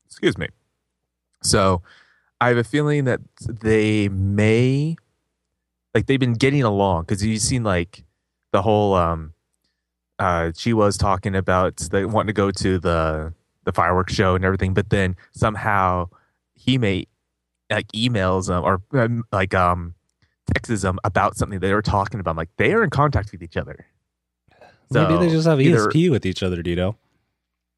Excuse 0.07 0.39
me. 0.39 0.49
So 1.43 1.83
I 2.41 2.49
have 2.49 2.57
a 2.57 2.65
feeling 2.65 3.05
that 3.05 3.21
they 3.47 4.09
may, 4.09 4.97
like, 5.95 6.07
they've 6.07 6.19
been 6.19 6.35
getting 6.35 6.63
along 6.63 7.03
because 7.03 7.23
you've 7.23 7.43
seen 7.43 7.65
like 7.65 8.03
the 8.53 8.63
whole 8.63 8.95
um, 8.95 9.35
uh, 10.19 10.53
she 10.57 10.73
was 10.73 10.97
talking 10.97 11.35
about 11.35 11.77
the, 11.77 12.07
wanting 12.07 12.29
to 12.29 12.33
go 12.33 12.51
to 12.51 12.79
the 12.79 13.33
the 13.65 13.73
fireworks 13.73 14.13
show 14.15 14.35
and 14.35 14.45
everything, 14.45 14.75
but 14.75 14.91
then 14.91 15.15
somehow 15.33 16.09
he 16.55 16.79
may 16.79 17.07
like 17.71 17.87
emails 17.93 18.49
them 18.49 18.63
or 18.65 18.83
um, 19.01 19.25
like 19.33 19.55
um 19.55 19.95
texts 20.53 20.83
them 20.83 20.99
about 21.05 21.37
something 21.37 21.59
they 21.61 21.73
were 21.73 21.83
talking 21.83 22.21
about. 22.21 22.37
Like 22.37 22.51
they 22.57 22.73
are 22.73 22.83
in 22.85 22.91
contact 22.91 23.33
with 23.33 23.43
each 23.43 23.57
other. 23.57 23.87
Maybe 24.91 25.17
they 25.17 25.29
just 25.31 25.47
have 25.47 25.61
either- 25.61 25.89
ESP 25.89 26.11
with 26.11 26.27
each 26.27 26.43
other, 26.43 26.63
Dito. 26.63 26.97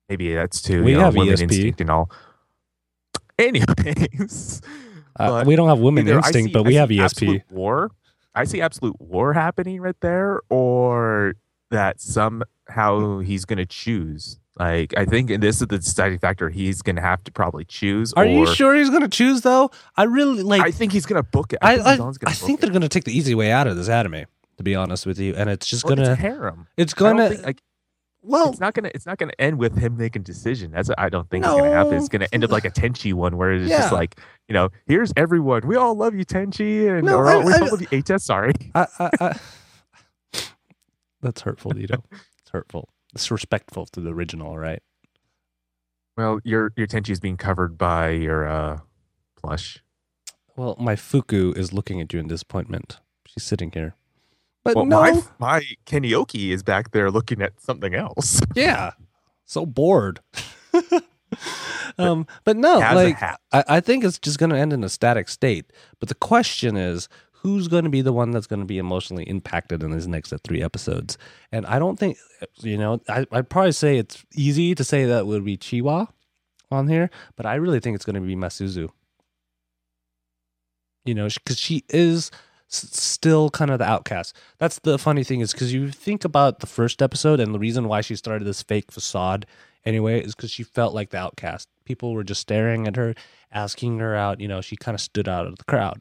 Maybe 0.09 0.35
that's 0.35 0.61
too. 0.61 0.83
We 0.83 0.93
you 0.93 0.99
know, 0.99 1.05
have 1.05 1.15
ESP. 1.15 1.41
instinct 1.43 1.81
and 1.81 1.91
all. 1.91 2.11
Anyways, 3.39 4.61
Uh, 5.17 5.45
we 5.47 5.55
don't 5.55 5.69
have 5.69 5.79
women 5.79 6.09
instinct, 6.09 6.49
see- 6.49 6.53
but 6.53 6.65
we 6.65 6.75
have 6.75 6.89
ESP. 6.89 7.43
war. 7.49 7.93
I 8.35 8.43
see 8.45 8.61
absolute 8.61 9.01
war 9.01 9.33
happening 9.33 9.81
right 9.81 9.95
there, 10.01 10.41
or 10.51 11.35
that 11.75 12.01
somehow 12.01 13.19
he's 13.19 13.45
going 13.45 13.59
to 13.59 13.67
choose. 13.67 14.39
Like 14.59 14.95
I 14.97 15.05
think, 15.05 15.29
this 15.41 15.61
is 15.61 15.67
the 15.67 15.79
deciding 15.79 16.19
factor. 16.21 16.49
He's 16.49 16.81
going 16.81 16.97
to 16.97 17.03
have 17.03 17.23
to 17.25 17.33
probably 17.33 17.65
choose. 17.65 18.13
Are 18.15 18.25
or, 18.25 18.27
you 18.27 18.47
sure 18.47 18.75
he's 18.75 18.89
going 18.91 19.03
to 19.03 19.09
choose 19.09 19.41
though? 19.41 19.71
I 19.97 20.05
really 20.05 20.43
like. 20.43 20.63
I 20.63 20.71
think 20.71 20.93
he's 20.93 21.07
going 21.07 21.21
to 21.23 21.29
book 21.29 21.53
it. 21.53 21.59
I 21.61 21.75
think 21.77 21.87
I, 21.87 21.97
Zahns's 21.97 22.19
I 22.23 22.25
gonna 22.27 22.37
think 22.37 22.61
they're 22.61 22.71
going 22.71 22.83
to 22.83 22.89
take 22.89 23.05
the 23.05 23.17
easy 23.17 23.35
way 23.35 23.51
out 23.51 23.67
of 23.67 23.77
this 23.77 23.89
anime. 23.89 24.25
To 24.59 24.63
be 24.63 24.77
honest 24.77 25.05
with 25.05 25.19
you, 25.19 25.35
and 25.35 25.51
it's 25.51 25.67
just 25.67 25.85
Well, 25.85 25.97
gonna. 25.97 26.13
it's 26.13 26.21
harem. 26.21 26.69
It's 26.77 26.95
gonna. 26.95 27.31
like 27.43 27.61
well, 28.23 28.51
it's 28.51 28.61
not 28.61 28.73
gonna 28.73 28.91
it's 28.95 29.05
not 29.05 29.19
gonna 29.19 29.33
end 29.37 29.59
with 29.59 29.77
him 29.77 29.97
making 29.97 30.23
decision. 30.23 30.71
That's 30.71 30.91
I 30.97 31.09
don't 31.09 31.29
think 31.29 31.45
it's 31.45 31.53
gonna 31.53 31.73
happen. 31.73 31.95
It's 31.95 32.09
gonna 32.09 32.29
end 32.33 32.45
up 32.45 32.53
like 32.53 32.65
a 32.65 32.71
Tenchi 32.71 33.13
one 33.13 33.37
where 33.37 33.53
it's 33.53 33.69
Yeah. 33.69 33.79
just 33.79 33.93
like 33.93 34.21
you 34.47 34.53
know, 34.53 34.69
here's 34.87 35.13
everyone. 35.17 35.67
We 35.67 35.75
all 35.75 35.97
love 35.97 36.15
you, 36.15 36.25
Tenchi, 36.25 36.89
and 36.89 37.05
No, 37.05 37.17
or 37.17 37.27
oh, 37.27 37.41
I- 37.41 37.45
we 37.45 37.53
I- 37.53 37.59
all 37.59 37.67
love 37.73 37.81
you, 37.81 37.89
Eita. 37.89 38.21
Sorry. 38.21 38.53
I, 38.77 38.87
I, 39.01 39.11
I, 39.21 39.39
that's 41.25 41.41
hurtful, 41.41 41.77
you 41.77 41.87
know. 41.91 42.05
It's 42.13 42.51
hurtful. 42.53 42.89
It's 43.15 43.31
respectful 43.31 43.87
to 43.87 44.01
the 44.01 44.11
original, 44.13 44.57
right? 44.57 44.83
Well, 46.17 46.41
your 46.45 46.73
your 46.77 46.87
Tenchi 46.87 47.11
is 47.11 47.21
being 47.21 47.37
covered 47.37 47.77
by 47.77 48.11
your 48.11 48.47
uh 48.47 48.81
plush. 49.37 49.83
Well, 50.57 50.77
my 50.79 50.95
Fuku 50.95 51.53
is 51.57 51.73
looking 51.73 52.01
at 52.01 52.13
you 52.13 52.21
in 52.21 52.29
disappointment. 52.29 53.01
She's 53.27 53.43
sitting 53.43 53.73
here. 53.73 53.97
But 54.63 54.77
Well, 54.77 54.87
no, 54.87 55.01
my 55.01 55.23
my 55.39 55.63
Kenioki 55.87 56.51
is 56.51 56.63
back 56.63 56.93
there 56.93 57.11
looking 57.11 57.43
at 57.43 57.61
something 57.61 57.95
else. 57.95 58.41
yeah, 58.55 58.93
so 59.45 59.67
bored. 59.67 60.21
um, 61.99 62.27
but 62.45 62.57
no, 62.57 62.79
like. 62.79 63.21
I, 63.23 63.37
I 63.53 63.81
think 63.81 64.05
it's 64.05 64.19
just 64.19 64.39
going 64.39 64.51
to 64.51 64.59
end 64.59 64.73
in 64.73 64.83
a 64.85 64.89
static 64.89 65.29
state. 65.29 65.73
But 66.01 66.09
the 66.09 66.15
question 66.15 66.77
is, 66.77 67.09
who's 67.45 67.69
going 67.69 67.85
to 67.85 67.91
be 67.91 68.01
the 68.01 68.13
one 68.13 68.31
that's 68.31 68.47
going 68.47 68.61
to 68.61 68.67
be 68.67 68.79
emotionally 68.79 69.25
impacted 69.25 69.83
in 69.83 69.93
these 69.93 70.09
next 70.09 70.33
three 70.43 70.63
episodes? 70.63 71.19
And 71.53 71.67
I 71.67 71.79
don't 71.79 71.99
think, 71.99 72.17
you 72.61 72.79
know, 72.79 73.01
I, 73.07 73.27
I'd 73.31 73.51
probably 73.51 73.73
say 73.73 73.99
it's 73.99 74.25
easy 74.35 74.75
to 74.75 74.83
say 74.83 75.05
that 75.05 75.27
would 75.27 75.45
be 75.45 75.59
Chiwa 75.59 76.09
on 76.71 76.89
here, 76.89 77.11
but 77.37 77.45
I 77.45 77.57
really 77.57 77.81
think 77.81 77.95
it's 77.95 78.07
going 78.07 78.15
to 78.15 78.21
be 78.23 78.35
Masuzu. 78.35 78.89
You 81.05 81.15
know, 81.15 81.29
because 81.29 81.59
she 81.59 81.85
is 81.91 82.31
still 82.69 83.51
kind 83.51 83.71
of 83.71 83.79
the 83.79 83.85
outcast. 83.85 84.35
That's 84.59 84.79
the 84.79 84.99
funny 84.99 85.23
thing 85.23 85.41
is 85.41 85.53
because 85.53 85.75
you 85.75 85.91
think 85.91 86.25
about 86.25 86.61
the 86.61 86.67
first 86.67 87.03
episode 87.03 87.41
and 87.41 87.55
the 87.55 87.59
reason 87.59 87.89
why 87.89 88.01
she 88.01 88.17
started 88.17 88.47
this 88.47 88.63
fake 88.63 88.91
facade 88.91 89.45
anyway 89.85 90.23
is 90.23 90.35
because 90.35 90.51
she 90.51 90.63
felt 90.63 90.95
like 90.95 91.11
the 91.11 91.19
outcast. 91.19 91.69
People 91.85 92.15
were 92.15 92.25
just 92.25 92.41
staring 92.41 92.89
at 92.89 92.97
her, 92.97 93.15
asking 93.53 93.99
her 93.99 94.17
out. 94.17 94.41
You 94.41 94.49
know, 94.49 94.63
she 94.63 94.77
kind 94.77 94.95
of 94.95 95.03
stood 95.03 95.29
out 95.29 95.47
of 95.47 95.57
the 95.57 95.65
crowd. 95.65 96.01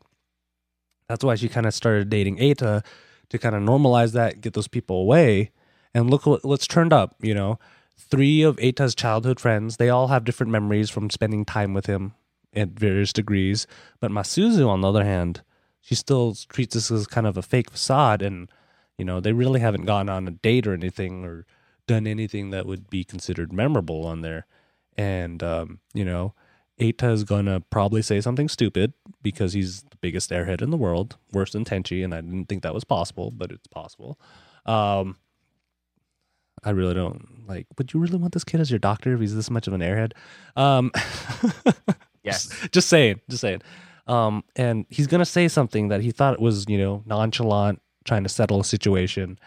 That's 1.14 1.24
why 1.24 1.36
she 1.36 1.48
kind 1.48 1.68
of 1.68 1.76
started 1.76 2.10
dating 2.10 2.38
Eita 2.38 2.84
to 3.30 3.38
kind 3.38 3.54
of 3.54 3.62
normalize 3.62 4.14
that, 4.14 4.42
get 4.42 4.54
those 4.54 4.68
people 4.68 4.96
away. 4.96 5.52
And 5.94 6.10
look 6.10 6.26
what, 6.26 6.44
what's 6.44 6.66
turned 6.66 6.92
up. 6.92 7.14
You 7.22 7.36
know, 7.36 7.60
three 7.96 8.42
of 8.42 8.56
Eita's 8.58 8.96
childhood 8.96 9.40
friends. 9.40 9.78
They 9.78 9.90
all 9.90 10.08
have 10.08 10.24
different 10.24 10.52
memories 10.52 10.90
from 10.90 11.12
spending 11.12 11.46
time 11.46 11.76
with 11.76 11.86
him 11.86 12.16
at 12.56 12.70
various 12.70 13.14
degrees. 13.14 13.68
But 14.00 14.10
Masuzu, 14.10 14.68
on 14.68 14.82
the 14.82 14.90
other 14.90 15.04
hand, 15.04 15.44
she 15.82 15.94
still 15.94 16.36
treats 16.50 16.74
this 16.74 16.90
as 16.90 17.06
kind 17.06 17.28
of 17.28 17.38
a 17.38 17.44
fake 17.44 17.70
facade, 17.70 18.24
and 18.24 18.50
you 18.98 19.06
know 19.06 19.20
they 19.20 19.34
really 19.34 19.60
haven't 19.60 19.86
gone 19.86 20.10
on 20.10 20.28
a 20.28 20.32
date 20.32 20.66
or 20.66 20.74
anything 20.74 21.26
or 21.26 21.46
done 21.86 22.08
anything 22.08 22.50
that 22.50 22.66
would 22.66 22.90
be 22.90 23.04
considered 23.04 23.54
memorable 23.54 24.08
on 24.08 24.22
there. 24.22 24.48
And 24.98 25.44
um, 25.44 25.80
you 25.94 26.06
know, 26.06 26.34
Eita 26.84 27.12
is 27.12 27.24
gonna 27.24 27.62
probably 27.62 28.02
say 28.02 28.20
something 28.22 28.50
stupid 28.50 28.94
because 29.22 29.54
he's 29.54 29.82
the 29.84 29.98
biggest 30.02 30.30
airhead 30.32 30.62
in 30.62 30.70
the 30.70 30.78
world, 30.78 31.18
worse 31.32 31.52
than 31.54 31.64
Tenchi, 31.66 32.04
and 32.04 32.14
I 32.14 32.22
didn't 32.22 32.46
think 32.50 32.64
that 32.64 32.74
was 32.74 32.84
possible, 32.84 33.32
but 33.32 33.52
it's 33.52 33.68
possible. 33.68 34.20
Um, 34.66 35.18
I 36.64 36.70
really 36.72 36.94
don't 36.94 37.48
like. 37.48 37.68
Would 37.78 37.94
you 37.94 38.00
really 38.00 38.18
want 38.18 38.34
this 38.34 38.44
kid 38.44 38.60
as 38.62 38.70
your 38.72 38.80
doctor 38.80 39.14
if 39.14 39.20
he's 39.20 39.36
this 39.36 39.50
much 39.50 39.68
of 39.68 39.74
an 39.74 39.82
airhead? 39.82 40.14
Um, 40.56 40.92
Yes. 42.24 42.48
just, 42.48 42.72
just 42.72 42.90
saying, 42.90 43.20
just 43.30 43.42
saying. 43.42 43.62
Um, 44.08 44.44
and 44.56 44.86
he's 44.90 45.08
gonna 45.08 45.26
say 45.26 45.48
something 45.50 45.90
that 45.90 46.02
he 46.02 46.12
thought 46.12 46.40
was, 46.40 46.66
you 46.70 46.78
know, 46.78 47.04
nonchalant, 47.06 47.82
trying 48.06 48.24
to 48.24 48.30
settle 48.30 48.60
a 48.62 48.66
situation. 48.66 49.38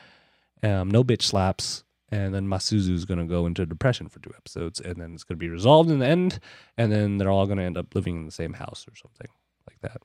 Um, 0.63 0.91
no 0.91 1.03
bitch 1.05 1.23
slaps, 1.23 1.85
and 2.11 2.35
then 2.35 2.47
Masuzu's 2.47 3.05
gonna 3.05 3.27
go 3.27 3.47
into 3.47 3.67
depression 3.67 4.09
for 4.09 4.19
two 4.21 4.33
episodes, 4.37 4.81
and 4.81 4.97
then 5.01 5.15
it's 5.15 5.25
gonna 5.25 5.39
be 5.39 5.49
resolved 5.49 5.91
in 5.91 5.99
the 5.99 6.07
end, 6.07 6.39
and 6.77 6.91
then 6.93 7.19
they're 7.19 7.31
all 7.31 7.47
gonna 7.47 7.63
end 7.63 7.77
up 7.79 7.95
living 7.95 8.17
in 8.17 8.25
the 8.27 8.33
same 8.33 8.53
house 8.55 8.87
or 8.89 8.95
something 8.97 9.29
like 9.69 9.81
that. 9.81 10.01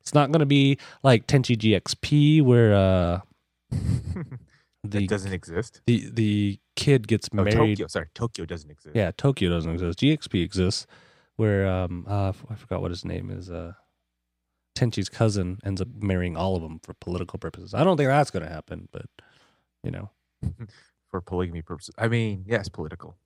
It's 0.00 0.14
not 0.14 0.32
gonna 0.32 0.46
be 0.46 0.78
like 1.02 1.26
Tenchi 1.26 1.56
GXP 1.56 2.42
where 2.42 2.74
uh 2.74 3.20
the 4.84 5.04
it 5.04 5.08
doesn't 5.08 5.32
exist. 5.32 5.80
the 5.86 6.10
the 6.12 6.58
kid 6.76 7.06
gets 7.08 7.28
Oh, 7.32 7.36
married. 7.36 7.52
Tokyo. 7.76 7.86
Sorry, 7.86 8.06
Tokyo 8.14 8.44
doesn't 8.46 8.70
exist. 8.70 8.96
Yeah, 8.96 9.12
Tokyo 9.16 9.48
doesn't 9.50 9.70
exist. 9.72 10.00
GXP 10.00 10.42
exists, 10.42 10.86
where 11.36 11.66
um 11.68 12.04
uh, 12.08 12.32
I 12.50 12.54
forgot 12.56 12.80
what 12.82 12.90
his 12.90 13.04
name 13.04 13.30
is. 13.30 13.50
Uh, 13.50 13.72
Tenchi's 14.76 15.08
cousin 15.10 15.58
ends 15.64 15.80
up 15.82 15.88
marrying 16.00 16.34
all 16.36 16.56
of 16.56 16.62
them 16.62 16.80
for 16.82 16.94
political 16.94 17.38
purposes. 17.38 17.74
I 17.74 17.84
don't 17.84 17.96
think 17.98 18.08
that's 18.08 18.30
going 18.30 18.42
to 18.44 18.48
happen, 18.50 18.88
but 18.90 19.04
you 19.84 19.90
know, 19.90 20.10
for 21.12 21.20
polygamy 21.20 21.62
purposes. 21.62 21.94
I 21.96 22.08
mean, 22.08 22.44
yes, 22.48 22.68
political. 22.68 23.16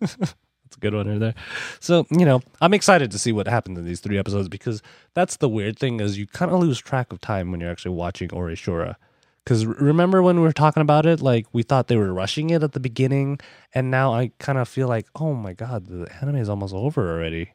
that's 0.00 0.76
a 0.76 0.80
good 0.80 0.94
one 0.94 1.08
right 1.08 1.18
there. 1.18 1.34
So 1.80 2.06
you 2.10 2.24
know, 2.24 2.40
I'm 2.60 2.74
excited 2.74 3.10
to 3.10 3.18
see 3.18 3.32
what 3.32 3.48
happens 3.48 3.78
in 3.78 3.84
these 3.84 3.98
three 3.98 4.18
episodes 4.18 4.48
because 4.48 4.82
that's 5.14 5.38
the 5.38 5.48
weird 5.48 5.76
thing 5.76 5.98
is 5.98 6.16
you 6.16 6.28
kind 6.28 6.52
of 6.52 6.60
lose 6.60 6.78
track 6.78 7.12
of 7.12 7.20
time 7.20 7.50
when 7.50 7.60
you're 7.60 7.70
actually 7.70 7.96
watching 7.96 8.28
Oreshura. 8.28 8.94
Because 9.42 9.66
remember 9.66 10.22
when 10.22 10.36
we 10.36 10.42
were 10.42 10.52
talking 10.52 10.80
about 10.80 11.04
it, 11.04 11.20
like 11.20 11.46
we 11.52 11.62
thought 11.62 11.88
they 11.88 11.96
were 11.96 12.14
rushing 12.14 12.50
it 12.50 12.62
at 12.62 12.72
the 12.72 12.80
beginning, 12.80 13.40
and 13.74 13.90
now 13.90 14.14
I 14.14 14.30
kind 14.38 14.58
of 14.58 14.68
feel 14.68 14.88
like, 14.88 15.06
oh 15.16 15.34
my 15.34 15.54
god, 15.54 15.86
the 15.86 16.08
anime 16.20 16.36
is 16.36 16.48
almost 16.48 16.74
over 16.74 17.10
already. 17.10 17.52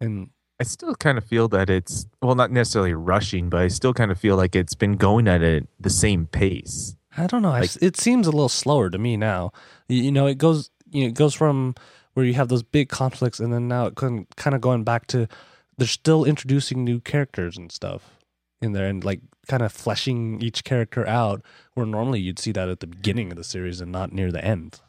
And 0.00 0.30
I 0.60 0.64
still 0.64 0.94
kind 0.94 1.18
of 1.18 1.24
feel 1.24 1.48
that 1.48 1.68
it's 1.68 2.06
well, 2.22 2.34
not 2.34 2.50
necessarily 2.50 2.94
rushing, 2.94 3.48
but 3.48 3.60
I 3.60 3.68
still 3.68 3.92
kind 3.94 4.10
of 4.10 4.18
feel 4.18 4.36
like 4.36 4.54
it's 4.54 4.74
been 4.74 4.96
going 4.96 5.28
at 5.28 5.42
it 5.42 5.66
the 5.80 5.90
same 5.90 6.26
pace. 6.26 6.96
I 7.16 7.26
don't 7.26 7.42
know. 7.42 7.50
Like- 7.50 7.76
it 7.80 7.96
seems 7.96 8.26
a 8.26 8.30
little 8.30 8.48
slower 8.48 8.90
to 8.90 8.98
me 8.98 9.16
now. 9.16 9.52
You, 9.88 10.02
you 10.02 10.12
know, 10.12 10.26
it 10.26 10.38
goes 10.38 10.70
you 10.90 11.02
know, 11.02 11.08
it 11.08 11.14
goes 11.14 11.34
from 11.34 11.74
where 12.14 12.24
you 12.24 12.34
have 12.34 12.48
those 12.48 12.62
big 12.62 12.88
conflicts, 12.88 13.40
and 13.40 13.52
then 13.52 13.68
now 13.68 13.86
it 13.86 13.94
kind 13.94 14.26
of 14.54 14.60
going 14.60 14.84
back 14.84 15.06
to 15.08 15.28
they're 15.76 15.86
still 15.86 16.24
introducing 16.24 16.84
new 16.84 17.00
characters 17.00 17.56
and 17.56 17.70
stuff 17.70 18.16
in 18.62 18.72
there, 18.72 18.86
and 18.86 19.04
like 19.04 19.20
kind 19.48 19.62
of 19.62 19.72
fleshing 19.72 20.40
each 20.40 20.64
character 20.64 21.06
out. 21.06 21.42
Where 21.74 21.86
normally 21.86 22.20
you'd 22.20 22.38
see 22.38 22.52
that 22.52 22.68
at 22.68 22.80
the 22.80 22.86
beginning 22.86 23.30
of 23.30 23.36
the 23.36 23.44
series 23.44 23.80
and 23.80 23.92
not 23.92 24.12
near 24.12 24.32
the 24.32 24.44
end. 24.44 24.80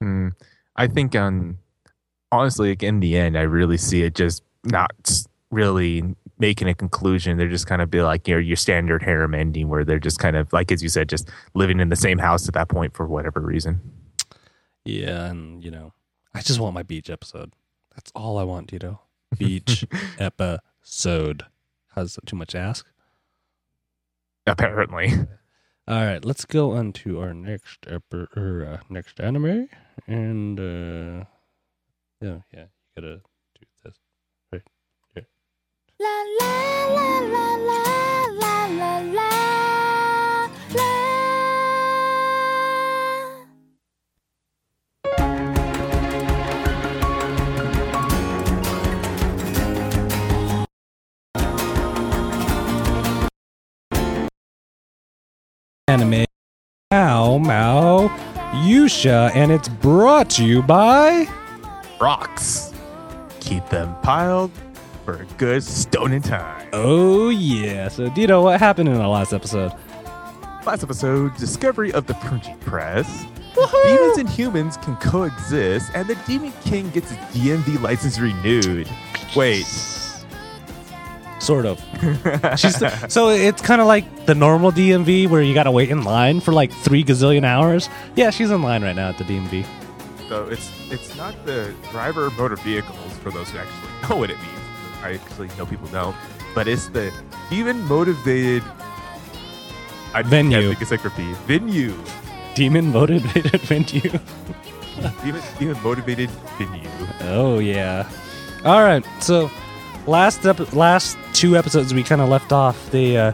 Hmm. 0.00 0.28
I 0.74 0.88
think 0.88 1.14
on 1.14 1.58
honestly, 2.30 2.70
like 2.70 2.82
in 2.82 3.00
the 3.00 3.16
end, 3.16 3.38
I 3.38 3.42
really 3.42 3.78
see 3.78 4.02
it 4.02 4.14
just 4.14 4.42
not 4.64 4.90
really 5.50 6.16
making 6.38 6.68
a 6.68 6.74
conclusion. 6.74 7.36
They're 7.36 7.48
just 7.48 7.66
kind 7.66 7.82
of 7.82 7.90
be 7.90 8.02
like 8.02 8.26
your 8.28 8.40
your 8.40 8.56
standard 8.56 9.02
harem 9.02 9.34
ending, 9.34 9.68
where 9.68 9.84
they're 9.84 9.98
just 9.98 10.18
kind 10.18 10.36
of 10.36 10.52
like 10.52 10.70
as 10.72 10.82
you 10.82 10.88
said, 10.88 11.08
just 11.08 11.28
living 11.54 11.80
in 11.80 11.88
the 11.88 11.96
same 11.96 12.18
house 12.18 12.48
at 12.48 12.54
that 12.54 12.68
point 12.68 12.94
for 12.94 13.06
whatever 13.06 13.40
reason. 13.40 13.80
Yeah, 14.84 15.26
and 15.26 15.64
you 15.64 15.70
know, 15.70 15.92
I 16.34 16.42
just 16.42 16.60
want 16.60 16.74
my 16.74 16.82
beach 16.82 17.10
episode. 17.10 17.52
That's 17.94 18.12
all 18.14 18.38
I 18.38 18.44
want, 18.44 18.70
Dito. 18.70 18.98
Beach 19.38 19.84
episode. 20.18 21.44
How's 21.94 22.14
that 22.14 22.26
too 22.26 22.36
much 22.36 22.50
to 22.50 22.58
ask? 22.58 22.86
Apparently, 24.46 25.12
All 25.88 26.04
right, 26.04 26.24
let's 26.24 26.44
go 26.44 26.72
on 26.72 26.92
to 26.94 27.20
our 27.20 27.32
next 27.32 27.86
epi- 27.86 28.26
or, 28.36 28.66
uh, 28.68 28.82
next 28.88 29.20
anime, 29.20 29.68
and 30.08 30.58
uh, 30.58 31.24
yeah, 32.20 32.38
yeah, 32.52 32.64
you 32.64 32.96
gotta 32.96 33.20
Anime, 55.88 56.26
Mao 56.90 57.38
Mao 57.38 58.08
Yusha, 58.66 59.30
and 59.34 59.50
it's 59.50 59.68
brought 59.68 60.28
to 60.28 60.44
you 60.44 60.60
by. 60.62 61.26
rocks. 61.98 62.74
Keep 63.40 63.70
them 63.70 63.96
piled 64.02 64.50
for 65.06 65.22
a 65.22 65.24
good 65.38 65.62
stoning 65.62 66.20
time. 66.20 66.68
Oh 66.72 67.30
yeah. 67.30 67.88
So 67.88 68.10
Dito, 68.10 68.42
what 68.42 68.58
happened 68.60 68.88
in 68.88 68.96
the 68.96 69.08
last 69.08 69.32
episode? 69.32 69.72
Last 70.66 70.82
episode, 70.82 71.34
discovery 71.36 71.92
of 71.92 72.06
the 72.06 72.14
printing 72.14 72.58
press. 72.58 73.24
Demons 73.84 74.18
and 74.18 74.28
humans 74.28 74.76
can 74.78 74.96
coexist, 74.96 75.90
and 75.94 76.06
the 76.08 76.16
Demon 76.26 76.52
King 76.64 76.90
gets 76.90 77.10
his 77.10 77.18
DMV 77.42 77.80
license 77.80 78.18
renewed. 78.18 78.90
Wait. 79.34 79.64
Sort 81.38 81.66
of. 81.66 81.80
She's 82.58 82.76
so 83.08 83.28
it's 83.28 83.62
kind 83.62 83.80
of 83.80 83.86
like 83.86 84.26
the 84.26 84.34
normal 84.34 84.72
DMV 84.72 85.28
where 85.30 85.40
you 85.40 85.54
gotta 85.54 85.70
wait 85.70 85.88
in 85.90 86.02
line 86.02 86.40
for 86.40 86.52
like 86.52 86.72
three 86.72 87.04
gazillion 87.04 87.44
hours. 87.44 87.88
Yeah, 88.16 88.30
she's 88.30 88.50
in 88.50 88.60
line 88.60 88.82
right 88.82 88.96
now 88.96 89.10
at 89.10 89.18
the 89.18 89.24
DMV. 89.24 89.64
so 90.28 90.46
it's 90.48 90.68
it's 90.90 91.16
not 91.16 91.32
the 91.46 91.72
driver 91.92 92.26
of 92.26 92.36
motor 92.36 92.56
vehicles 92.56 93.12
for 93.18 93.30
those 93.30 93.48
who 93.50 93.58
actually 93.58 94.08
know 94.08 94.16
what 94.16 94.30
it 94.30 94.38
means. 94.38 94.55
I 95.06 95.14
actually 95.14 95.48
know 95.56 95.66
people 95.66 95.88
know, 95.92 96.14
but 96.54 96.66
it's 96.66 96.88
the 96.88 97.12
demon 97.48 97.80
motivated. 97.82 98.64
I 100.12 100.22
Venue. 100.22 100.74
Think 100.74 101.04
of. 101.04 101.12
Venue. 101.46 101.94
Demon 102.54 102.90
motivated 102.90 103.60
venue. 103.70 104.18
Demon, 105.22 105.42
demon 105.58 105.82
motivated 105.82 106.30
venue. 106.58 106.88
Oh 107.20 107.58
yeah. 107.60 108.08
All 108.64 108.82
right. 108.82 109.04
So 109.20 109.48
last 110.06 110.44
ep- 110.44 110.72
last 110.72 111.16
two 111.34 111.56
episodes 111.56 111.94
we 111.94 112.02
kind 112.02 112.20
of 112.20 112.28
left 112.28 112.50
off 112.50 112.90
the 112.90 113.18
uh, 113.18 113.32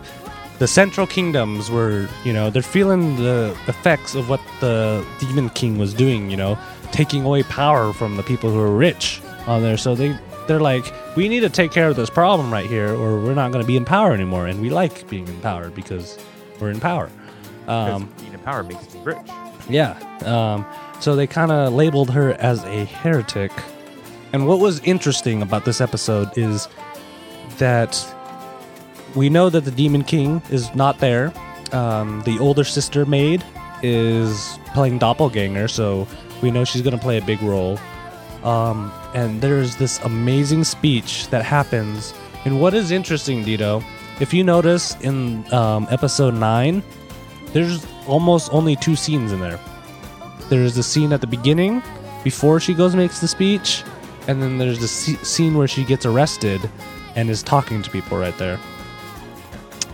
the 0.59 0.67
Central 0.67 1.07
Kingdoms 1.07 1.71
were 1.71 2.09
you 2.25 2.33
know 2.35 2.51
they're 2.51 2.63
feeling 2.63 3.17
the 3.17 3.57
effects 3.67 4.15
of 4.15 4.29
what 4.29 4.41
the 4.61 5.07
Demon 5.21 5.49
King 5.51 5.79
was 5.79 5.95
doing. 5.95 6.31
You 6.31 6.37
know, 6.37 6.59
taking 6.91 7.25
away 7.25 7.45
power 7.45 7.95
from 7.95 8.17
the 8.17 8.23
people 8.23 8.51
who 8.51 8.59
are 8.61 8.77
rich 8.77 9.23
on 9.47 9.63
there. 9.63 9.79
So 9.79 9.95
they 9.95 10.19
they're 10.47 10.61
like, 10.61 10.93
we 11.17 11.29
need 11.29 11.41
to 11.41 11.51
take 11.51 11.71
care 11.73 11.89
of 11.89 11.97
this 11.97 12.11
problem 12.11 12.53
right 12.53 12.69
here, 12.69 12.95
or 12.95 13.21
we're 13.21 13.35
not 13.35 13.53
going 13.53 13.63
to 13.63 13.67
be 13.67 13.77
in 13.77 13.85
power 13.85 14.13
anymore. 14.13 14.47
And 14.47 14.61
we 14.61 14.71
like 14.71 15.09
being 15.09 15.27
in 15.29 15.41
power 15.41 15.71
because 15.71 16.19
we're 16.61 16.71
in 16.71 16.81
power. 16.81 17.11
Um, 17.69 18.13
being 18.19 18.33
in 18.33 18.41
power 18.41 18.63
makes 18.63 18.95
you 18.95 19.01
rich. 19.03 19.19
yeah. 19.69 19.99
Um, 20.25 20.67
so 21.01 21.17
they 21.17 21.27
kind 21.27 21.51
of 21.51 21.73
labeled 21.73 22.11
her 22.11 22.35
as 22.35 22.63
a 22.65 22.85
heretic. 22.85 23.53
And 24.33 24.47
what 24.47 24.61
was 24.61 24.81
interesting 24.81 25.43
about 25.43 25.65
this 25.65 25.81
episode 25.81 26.37
is 26.37 26.69
that 27.59 28.05
we 29.15 29.29
know 29.29 29.51
that 29.51 29.65
the 29.65 29.71
Demon 29.71 30.05
King 30.05 30.41
is 30.51 30.75
not 30.75 30.99
there. 30.99 31.33
Um, 31.73 32.23
the 32.25 32.39
older 32.39 32.65
sister 32.65 33.05
maid 33.05 33.45
is 33.83 34.59
playing 34.75 34.99
doppelganger, 34.99 35.69
so 35.69 36.07
we 36.43 36.51
know 36.51 36.65
she's 36.65 36.83
going 36.83 36.97
to 36.97 37.03
play 37.03 37.19
a 37.19 37.23
big 37.23 37.43
role. 37.43 37.79
Um, 38.43 38.93
and 39.15 39.41
there's 39.41 39.77
this 39.77 39.99
amazing 40.01 40.65
speech 40.65 41.29
that 41.29 41.45
happens. 41.45 42.15
And 42.45 42.61
what 42.61 42.75
is 42.75 42.91
interesting, 42.91 43.45
Dito, 43.45 43.85
if 44.21 44.33
you 44.35 44.45
notice 44.45 44.97
in 45.01 45.51
um, 45.53 45.87
episode 45.91 46.35
9, 46.35 46.83
there's 47.53 47.87
almost 48.07 48.53
only 48.53 48.77
two 48.77 48.97
scenes 48.97 49.33
in 49.33 49.41
there. 49.41 49.59
There's 50.49 50.75
the 50.75 50.83
scene 50.83 51.13
at 51.13 51.21
the 51.21 51.27
beginning 51.27 51.83
before 52.25 52.61
she 52.61 52.75
goes 52.75 52.95
and 52.95 53.03
makes 53.03 53.21
the 53.21 53.29
speech, 53.29 53.83
and 54.29 54.43
then 54.43 54.59
there's 54.59 54.79
the 54.79 54.87
sce- 54.87 55.25
scene 55.25 55.55
where 55.57 55.69
she 55.69 55.85
gets 55.85 56.07
arrested 56.07 56.61
and 57.17 57.29
is 57.29 57.43
talking 57.43 57.83
to 57.83 57.91
people 57.91 58.19
right 58.19 58.37
there. 58.39 58.59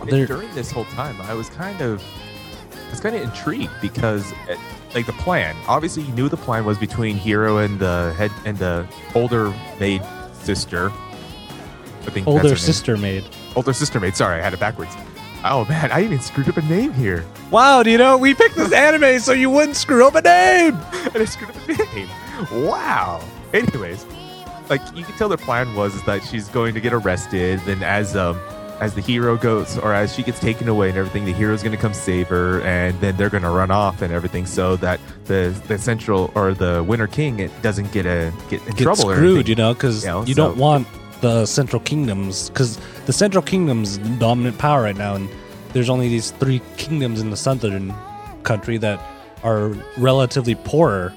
There- 0.05 0.25
during 0.25 0.53
this 0.55 0.71
whole 0.71 0.85
time, 0.85 1.19
I 1.23 1.33
was 1.33 1.49
kind 1.49 1.81
of, 1.81 2.01
I 2.87 2.89
was 2.91 2.99
kind 2.99 3.15
of 3.15 3.21
intrigued 3.23 3.71
because, 3.81 4.31
uh, 4.49 4.55
like 4.93 5.05
the 5.05 5.13
plan. 5.13 5.55
Obviously, 5.67 6.03
you 6.03 6.13
knew 6.13 6.29
the 6.29 6.37
plan 6.37 6.65
was 6.65 6.77
between 6.77 7.15
Hero 7.15 7.57
and 7.57 7.79
the 7.79 8.13
head 8.17 8.31
and 8.45 8.57
the 8.57 8.87
older 9.15 9.53
maid 9.79 10.01
sister. 10.33 10.91
I 12.01 12.11
think 12.11 12.27
Older 12.27 12.55
sister 12.55 12.97
maid. 12.97 13.23
older 13.55 13.73
sister 13.73 13.99
maid. 13.99 14.15
Sorry, 14.15 14.39
I 14.39 14.43
had 14.43 14.53
it 14.53 14.59
backwards. 14.59 14.95
Oh 15.45 15.65
man, 15.69 15.91
I 15.91 16.03
even 16.03 16.19
screwed 16.19 16.49
up 16.49 16.57
a 16.57 16.61
name 16.63 16.91
here. 16.93 17.23
Wow, 17.51 17.83
do 17.83 17.91
you 17.91 17.97
know 17.97 18.17
we 18.17 18.33
picked 18.33 18.55
this 18.55 18.71
anime 18.73 19.19
so 19.19 19.31
you 19.31 19.49
wouldn't 19.49 19.77
screw 19.77 20.05
up 20.07 20.15
a 20.15 20.21
name. 20.21 20.75
and 20.93 21.17
I 21.17 21.25
screwed 21.25 21.51
up 21.51 21.55
a 21.67 21.95
name. 21.95 22.09
Wow. 22.65 23.21
Anyways, 23.53 24.05
like 24.69 24.81
you 24.95 25.03
can 25.03 25.15
tell 25.15 25.29
their 25.29 25.37
plan 25.37 25.75
was 25.75 25.95
is 25.95 26.03
that 26.03 26.23
she's 26.23 26.47
going 26.49 26.73
to 26.73 26.81
get 26.81 26.93
arrested. 26.93 27.59
Then 27.65 27.83
as 27.83 28.15
um 28.15 28.39
as 28.79 28.93
the 28.95 29.01
hero 29.01 29.35
goes 29.37 29.77
or 29.77 29.93
as 29.93 30.13
she 30.15 30.23
gets 30.23 30.39
taken 30.39 30.67
away 30.69 30.89
and 30.89 30.97
everything, 30.97 31.25
the 31.25 31.33
hero's 31.33 31.61
going 31.61 31.71
to 31.75 31.77
come 31.81 31.93
save 31.93 32.27
her, 32.29 32.61
and 32.61 32.99
then 33.01 33.15
they're 33.17 33.29
going 33.29 33.43
to 33.43 33.49
run 33.49 33.71
off 33.71 34.01
and 34.01 34.13
everything, 34.13 34.45
so 34.45 34.75
that 34.77 34.99
the 35.25 35.53
the 35.67 35.77
central 35.77 36.31
or 36.35 36.53
the 36.53 36.83
Winter 36.87 37.07
King 37.07 37.39
it 37.39 37.51
doesn't 37.61 37.91
get 37.91 38.05
a 38.05 38.31
get 38.49 38.61
in 38.67 38.73
Get 38.75 38.83
trouble 38.83 39.09
screwed, 39.11 39.47
you 39.49 39.55
know, 39.55 39.73
because 39.73 40.03
You 40.03 40.09
know, 40.11 40.25
you 40.25 40.33
so- 40.33 40.47
don't 40.47 40.57
want 40.57 40.87
the 41.21 41.45
Central 41.45 41.81
Kingdoms, 41.81 42.49
because 42.49 42.79
the 43.05 43.11
Central 43.13 43.41
Kingdom's 43.43 43.99
the 43.99 44.09
dominant 44.17 44.57
power 44.57 44.81
right 44.83 44.95
now, 44.95 45.15
and 45.15 45.27
there's 45.73 45.89
only 45.89 46.07
these 46.07 46.31
three 46.31 46.61
kingdoms 46.77 47.19
in 47.19 47.29
the 47.29 47.37
southern 47.37 47.93
country 48.43 48.77
that 48.77 48.99
are 49.43 49.69
relatively 49.97 50.55
poorer, 50.55 51.13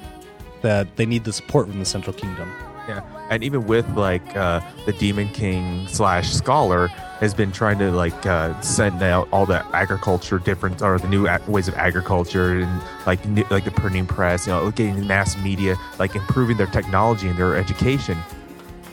that 0.62 0.96
they 0.96 1.06
need 1.06 1.22
the 1.24 1.32
support 1.32 1.68
from 1.68 1.78
the 1.78 1.84
Central 1.84 2.12
Kingdom. 2.14 2.50
Yeah, 2.88 3.02
and 3.30 3.44
even 3.44 3.64
with 3.68 3.88
like 3.96 4.36
uh, 4.36 4.60
the 4.86 4.92
Demon 4.94 5.28
King 5.28 5.86
slash 5.86 6.32
Scholar 6.32 6.88
has 7.22 7.32
been 7.32 7.52
trying 7.52 7.78
to 7.78 7.92
like 7.92 8.26
uh, 8.26 8.60
send 8.62 9.00
out 9.00 9.28
all 9.30 9.46
the 9.46 9.64
agriculture 9.76 10.40
different 10.40 10.82
or 10.82 10.98
the 10.98 11.06
new 11.06 11.28
a- 11.28 11.40
ways 11.46 11.68
of 11.68 11.74
agriculture 11.76 12.58
and 12.58 12.82
like 13.06 13.24
new, 13.28 13.44
like 13.48 13.64
the 13.64 13.70
printing 13.70 14.06
press, 14.06 14.44
you 14.44 14.52
know, 14.52 14.68
getting 14.72 15.06
mass 15.06 15.36
media, 15.38 15.76
like 16.00 16.16
improving 16.16 16.56
their 16.56 16.66
technology 16.66 17.28
and 17.28 17.38
their 17.38 17.54
education. 17.54 18.18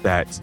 That 0.03 0.39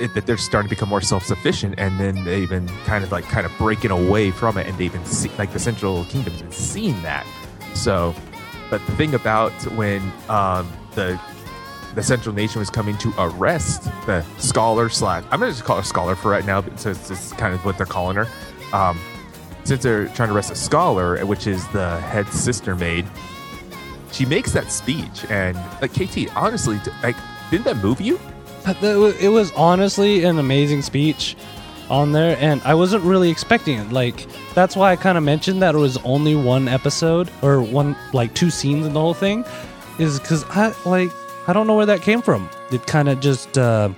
it, 0.00 0.14
that 0.14 0.24
they're 0.24 0.38
starting 0.38 0.70
to 0.70 0.74
become 0.74 0.88
more 0.88 1.02
self-sufficient 1.02 1.74
and 1.76 2.00
then 2.00 2.24
they've 2.24 2.48
been 2.48 2.68
kind 2.86 3.04
of 3.04 3.12
like 3.12 3.24
kind 3.24 3.44
of 3.44 3.52
breaking 3.58 3.90
away 3.90 4.30
from 4.30 4.56
it 4.56 4.66
and 4.66 4.78
they've 4.78 4.90
been 4.90 5.04
see, 5.04 5.30
like 5.36 5.52
the 5.52 5.58
central 5.58 6.06
kingdom's 6.06 6.56
seeing 6.56 7.00
that 7.02 7.26
so 7.74 8.14
but 8.70 8.84
the 8.86 8.92
thing 8.92 9.14
about 9.14 9.52
when 9.72 10.00
um, 10.30 10.66
the 10.94 11.20
the 11.94 12.02
central 12.02 12.34
nation 12.34 12.58
was 12.60 12.70
coming 12.70 12.96
to 12.98 13.12
arrest 13.18 13.84
the 14.06 14.22
scholar 14.38 14.88
slash 14.88 15.24
i'm 15.30 15.40
gonna 15.40 15.52
just 15.52 15.64
call 15.64 15.76
her 15.76 15.82
scholar 15.82 16.14
for 16.14 16.30
right 16.30 16.46
now 16.46 16.62
so 16.76 16.90
it's 16.90 17.08
just 17.08 17.36
kind 17.36 17.54
of 17.54 17.64
what 17.64 17.76
they're 17.76 17.86
calling 17.86 18.16
her. 18.16 18.26
Um, 18.72 18.98
since 19.64 19.82
they're 19.82 20.06
trying 20.08 20.28
to 20.28 20.34
arrest 20.34 20.50
a 20.50 20.54
scholar 20.54 21.24
which 21.26 21.46
is 21.46 21.66
the 21.68 22.00
head 22.00 22.28
sister 22.28 22.76
maid 22.76 23.06
she 24.12 24.24
makes 24.24 24.52
that 24.52 24.70
speech. 24.70 25.24
And 25.30 25.56
like 25.80 25.92
kt 25.92 26.34
honestly 26.36 26.80
like 27.02 27.16
didn't 27.50 27.64
that 27.64 27.76
move 27.78 28.00
you? 28.00 28.18
It 28.66 29.30
was 29.30 29.52
honestly 29.52 30.24
an 30.24 30.38
amazing 30.38 30.82
speech 30.82 31.36
on 31.88 32.12
there, 32.12 32.36
and 32.38 32.60
I 32.62 32.74
wasn't 32.74 33.02
really 33.02 33.30
expecting 33.30 33.78
it. 33.78 33.90
Like 33.90 34.26
that's 34.54 34.76
why 34.76 34.92
I 34.92 34.96
kind 34.96 35.18
of 35.18 35.24
mentioned 35.24 35.62
that 35.62 35.74
it 35.74 35.78
was 35.78 35.96
only 35.98 36.36
one 36.36 36.68
episode 36.68 37.30
or 37.42 37.60
one 37.62 37.96
like 38.12 38.34
two 38.34 38.50
scenes 38.50 38.86
in 38.86 38.92
the 38.92 39.00
whole 39.00 39.14
thing, 39.14 39.44
is 39.98 40.20
because 40.20 40.44
I 40.50 40.74
like 40.84 41.10
I 41.46 41.52
don't 41.52 41.66
know 41.66 41.74
where 41.74 41.86
that 41.86 42.02
came 42.02 42.22
from. 42.22 42.48
It 42.70 42.86
kind 42.86 43.08
of 43.08 43.20
just 43.20 43.56
uh, 43.58 43.90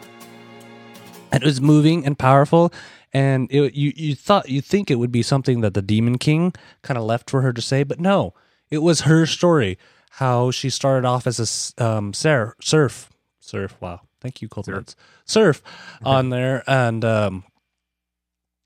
it 1.32 1.44
was 1.44 1.60
moving 1.60 2.06
and 2.06 2.18
powerful, 2.18 2.72
and 3.12 3.52
it, 3.52 3.74
you 3.74 3.92
you 3.96 4.14
thought 4.14 4.48
you 4.48 4.60
think 4.60 4.90
it 4.90 4.96
would 4.96 5.12
be 5.12 5.22
something 5.22 5.60
that 5.60 5.74
the 5.74 5.82
Demon 5.82 6.18
King 6.18 6.54
kind 6.82 6.96
of 6.96 7.04
left 7.04 7.28
for 7.28 7.42
her 7.42 7.52
to 7.52 7.60
say, 7.60 7.82
but 7.82 8.00
no, 8.00 8.32
it 8.70 8.78
was 8.78 9.02
her 9.02 9.26
story. 9.26 9.78
How 10.16 10.50
she 10.50 10.68
started 10.70 11.06
off 11.06 11.26
as 11.26 11.74
a 11.78 11.84
um, 11.84 12.12
ser- 12.12 12.54
serf 12.60 13.10
serf. 13.40 13.76
Wow, 13.80 14.02
thank 14.20 14.42
you, 14.42 14.48
Cold 14.48 14.66
Surf. 14.66 14.94
Serf 15.24 15.62
on 16.04 16.28
there, 16.28 16.62
and 16.66 17.04
um, 17.04 17.44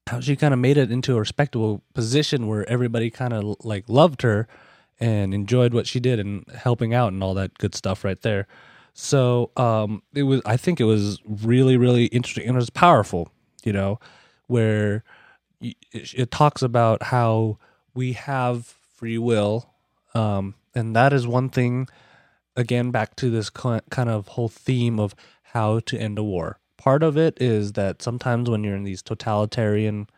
how 0.08 0.20
she 0.20 0.36
kind 0.36 0.52
of 0.52 0.60
made 0.60 0.76
it 0.76 0.90
into 0.90 1.16
a 1.16 1.20
respectable 1.20 1.82
position 1.94 2.46
where 2.46 2.68
everybody 2.68 3.10
kind 3.10 3.32
of 3.32 3.56
like 3.64 3.88
loved 3.88 4.22
her 4.22 4.46
and 4.98 5.34
enjoyed 5.34 5.74
what 5.74 5.86
she 5.86 6.00
did 6.00 6.18
and 6.18 6.44
helping 6.54 6.94
out 6.94 7.12
and 7.12 7.22
all 7.22 7.34
that 7.34 7.56
good 7.58 7.74
stuff 7.74 8.04
right 8.04 8.20
there. 8.22 8.46
So 8.94 9.50
um, 9.56 10.02
it 10.14 10.22
was. 10.22 10.40
I 10.46 10.56
think 10.56 10.80
it 10.80 10.84
was 10.84 11.20
really, 11.26 11.76
really 11.76 12.06
interesting 12.06 12.46
and 12.46 12.56
it 12.56 12.58
was 12.58 12.70
powerful. 12.70 13.30
You 13.64 13.72
know, 13.72 14.00
where 14.46 15.04
it, 15.60 16.30
talks 16.30 16.62
about 16.62 17.02
how 17.04 17.58
we 17.94 18.12
have 18.12 18.66
free 18.66 19.18
will, 19.18 19.74
um, 20.14 20.54
and 20.74 20.94
that 20.96 21.12
is 21.12 21.26
one 21.26 21.48
thing. 21.48 21.88
Again, 22.56 22.90
back 22.90 23.16
to 23.16 23.28
this 23.28 23.50
kind 23.50 23.82
of 23.96 24.28
whole 24.28 24.48
theme 24.48 24.98
of 24.98 25.14
how 25.42 25.80
to 25.80 25.98
end 25.98 26.18
a 26.18 26.22
war. 26.22 26.58
Part 26.78 27.02
of 27.02 27.18
it 27.18 27.36
is 27.40 27.72
that 27.72 28.00
sometimes 28.00 28.48
when 28.48 28.64
you're 28.64 28.76
in 28.76 28.84
these 28.84 29.02
totalitarian 29.02 30.08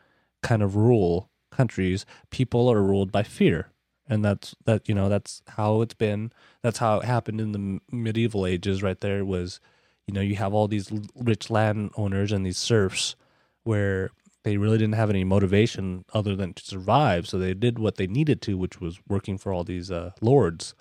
kind 0.43 0.63
of 0.63 0.77
rule 0.77 1.31
countries, 1.51 2.07
people 2.31 2.69
are 2.69 2.83
ruled 2.83 3.11
by 3.11 3.25
fear, 3.25 3.71
and 4.09 4.25
that's 4.25 4.55
that. 4.65 4.89
You 4.89 4.95
know, 4.95 5.09
that's 5.09 5.43
how 5.49 5.83
it's 5.83 5.95
been. 5.95 6.33
That's 6.63 6.79
how 6.79 7.01
it 7.01 7.05
happened 7.05 7.41
in 7.41 7.53
the 7.53 7.81
medieval 7.91 8.47
ages. 8.47 8.83
Right 8.83 9.01
there 9.01 9.25
was, 9.25 9.61
you 10.07 10.15
know, 10.15 10.21
you 10.21 10.37
have 10.37 10.55
all 10.55 10.69
these 10.69 10.91
rich 11.15 11.51
landowners 11.51 12.33
and 12.33 12.45
these 12.45 12.59
serfs 12.59 13.17
where 13.65 14.11
they 14.45 14.57
really 14.57 14.79
didn't 14.79 14.95
have 14.95 15.11
any 15.11 15.25
motivation 15.25 16.05
other 16.15 16.35
than 16.35 16.55
to 16.55 16.65
survive. 16.65 17.29
So 17.29 17.39
they 17.39 17.55
did 17.55 17.79
what 17.79 17.97
they 17.97 18.07
needed 18.07 18.41
to, 18.43 18.57
which 18.57 18.81
was 18.81 18.99
working 19.09 19.37
for 19.37 19.53
all 19.53 19.65
these 19.65 19.91
uh, 19.91 20.13
lords 20.21 20.75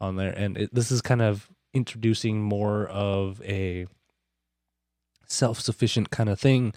on 0.00 0.16
there. 0.16 0.32
And 0.32 0.56
it, 0.56 0.74
this 0.74 0.90
is 0.90 1.00
kind 1.00 1.22
of 1.22 1.48
introducing 1.72 2.42
more 2.42 2.86
of 2.88 3.40
a 3.42 3.86
self 5.26 5.60
sufficient 5.60 6.10
kind 6.10 6.28
of 6.28 6.40
thing 6.40 6.72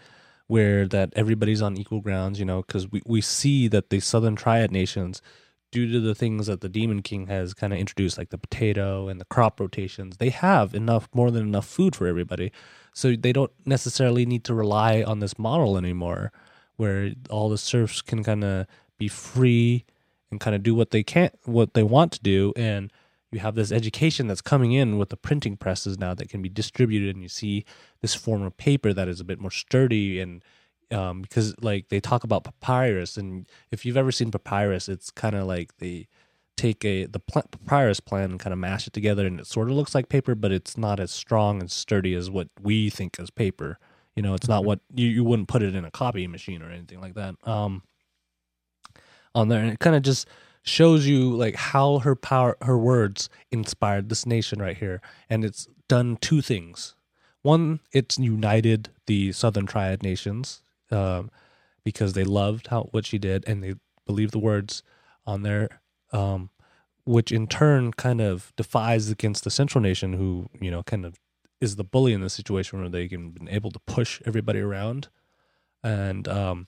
where 0.47 0.87
that 0.87 1.11
everybody's 1.15 1.61
on 1.61 1.77
equal 1.77 2.01
grounds, 2.01 2.39
you 2.39 2.45
know, 2.45 2.61
because 2.61 2.89
we, 2.91 3.01
we 3.05 3.21
see 3.21 3.67
that 3.67 3.89
the 3.89 3.99
Southern 3.99 4.35
Triad 4.35 4.71
nations, 4.71 5.21
due 5.71 5.91
to 5.91 5.99
the 5.99 6.15
things 6.15 6.47
that 6.47 6.61
the 6.61 6.69
Demon 6.69 7.01
King 7.01 7.27
has 7.27 7.53
kind 7.53 7.73
of 7.73 7.79
introduced, 7.79 8.17
like 8.17 8.29
the 8.29 8.37
potato 8.37 9.07
and 9.09 9.19
the 9.19 9.25
crop 9.25 9.59
rotations, 9.59 10.17
they 10.17 10.29
have 10.29 10.73
enough, 10.73 11.09
more 11.13 11.29
than 11.31 11.45
enough 11.45 11.67
food 11.67 11.95
for 11.95 12.07
everybody. 12.07 12.51
So 12.93 13.15
they 13.15 13.33
don't 13.33 13.51
necessarily 13.65 14.25
need 14.25 14.43
to 14.45 14.53
rely 14.53 15.03
on 15.03 15.19
this 15.19 15.37
model 15.37 15.77
anymore, 15.77 16.31
where 16.77 17.11
all 17.29 17.49
the 17.49 17.57
serfs 17.57 18.01
can 18.01 18.23
kind 18.23 18.43
of 18.43 18.67
be 18.97 19.07
free 19.07 19.85
and 20.31 20.39
kind 20.39 20.55
of 20.55 20.63
do 20.63 20.73
what 20.73 20.91
they 20.91 21.03
can, 21.03 21.31
what 21.45 21.73
they 21.73 21.83
want 21.83 22.11
to 22.13 22.21
do, 22.21 22.53
and 22.55 22.91
you 23.31 23.39
have 23.39 23.55
this 23.55 23.71
education 23.71 24.27
that's 24.27 24.41
coming 24.41 24.71
in 24.71 24.97
with 24.97 25.09
the 25.09 25.17
printing 25.17 25.57
presses 25.57 25.99
now 25.99 26.13
that 26.13 26.29
can 26.29 26.41
be 26.41 26.49
distributed, 26.49 27.15
and 27.15 27.21
you 27.21 27.29
see 27.29 27.65
this 28.01 28.15
form 28.15 28.41
of 28.41 28.55
paper 28.57 28.93
that 28.93 29.07
is 29.07 29.19
a 29.19 29.25
bit 29.25 29.39
more 29.39 29.51
sturdy 29.51 30.19
and 30.19 30.43
um, 30.91 31.21
because 31.21 31.55
like 31.61 31.89
they 31.89 31.99
talk 31.99 32.23
about 32.23 32.43
papyrus, 32.43 33.17
and 33.17 33.47
if 33.71 33.85
you've 33.85 33.97
ever 33.97 34.11
seen 34.11 34.31
papyrus, 34.31 34.87
it's 34.89 35.11
kind 35.11 35.35
of 35.35 35.47
like 35.47 35.77
they 35.77 36.07
take 36.55 36.83
a 36.85 37.05
the 37.05 37.19
pl- 37.19 37.45
papyrus 37.51 37.99
plant 37.99 38.31
and 38.31 38.39
kind 38.39 38.53
of 38.53 38.59
mash 38.59 38.87
it 38.87 38.93
together, 38.93 39.25
and 39.25 39.39
it 39.39 39.47
sort 39.47 39.69
of 39.69 39.75
looks 39.75 39.93
like 39.93 40.09
paper, 40.09 40.35
but 40.35 40.51
it's 40.51 40.77
not 40.77 40.99
as 40.99 41.11
strong 41.11 41.59
and 41.59 41.71
sturdy 41.71 42.13
as 42.13 42.29
what 42.29 42.49
we 42.61 42.89
think 42.89 43.19
as 43.19 43.29
paper. 43.29 43.79
You 44.15 44.23
know, 44.23 44.33
it's 44.33 44.47
not 44.47 44.65
what 44.65 44.79
you, 44.93 45.07
you 45.07 45.23
wouldn't 45.23 45.47
put 45.47 45.61
it 45.61 45.75
in 45.75 45.85
a 45.85 45.91
copy 45.91 46.25
machine 46.27 46.61
or 46.61 46.71
anything 46.71 46.99
like 46.99 47.13
that. 47.15 47.35
Um, 47.47 47.83
on 49.35 49.49
there, 49.49 49.61
and 49.61 49.71
it 49.71 49.79
kind 49.79 49.95
of 49.95 50.01
just 50.01 50.27
shows 50.63 51.05
you 51.05 51.31
like 51.35 51.55
how 51.55 51.99
her 51.99 52.15
power, 52.15 52.57
her 52.61 52.77
words 52.77 53.29
inspired 53.51 54.09
this 54.09 54.25
nation 54.25 54.59
right 54.59 54.77
here, 54.77 55.01
and 55.29 55.45
it's 55.45 55.67
done 55.87 56.17
two 56.19 56.41
things. 56.41 56.95
One, 57.43 57.79
it's 57.93 58.17
united 58.17 58.89
the 59.05 59.31
Southern 59.31 59.67
Triad 59.67 60.03
nations 60.03 60.61
um, 60.91 61.29
because 61.83 62.13
they 62.13 62.23
loved 62.23 62.67
how 62.67 62.83
what 62.91 63.05
she 63.05 63.17
did 63.17 63.43
and 63.47 63.63
they 63.63 63.75
believed 64.05 64.33
the 64.33 64.39
words 64.39 64.83
on 65.25 65.43
there, 65.43 65.81
um, 66.11 66.49
which 67.05 67.31
in 67.31 67.47
turn 67.47 67.91
kind 67.93 68.21
of 68.21 68.53
defies 68.55 69.09
against 69.09 69.43
the 69.43 69.51
Central 69.51 69.81
Nation, 69.81 70.13
who 70.13 70.49
you 70.59 70.71
know 70.71 70.83
kind 70.83 71.05
of 71.05 71.19
is 71.59 71.75
the 71.75 71.83
bully 71.83 72.13
in 72.13 72.21
the 72.21 72.29
situation 72.29 72.79
where 72.79 72.89
they 72.89 73.07
can 73.07 73.31
been 73.31 73.49
able 73.49 73.71
to 73.71 73.79
push 73.79 74.21
everybody 74.25 74.59
around, 74.59 75.09
and 75.83 76.27
um, 76.27 76.67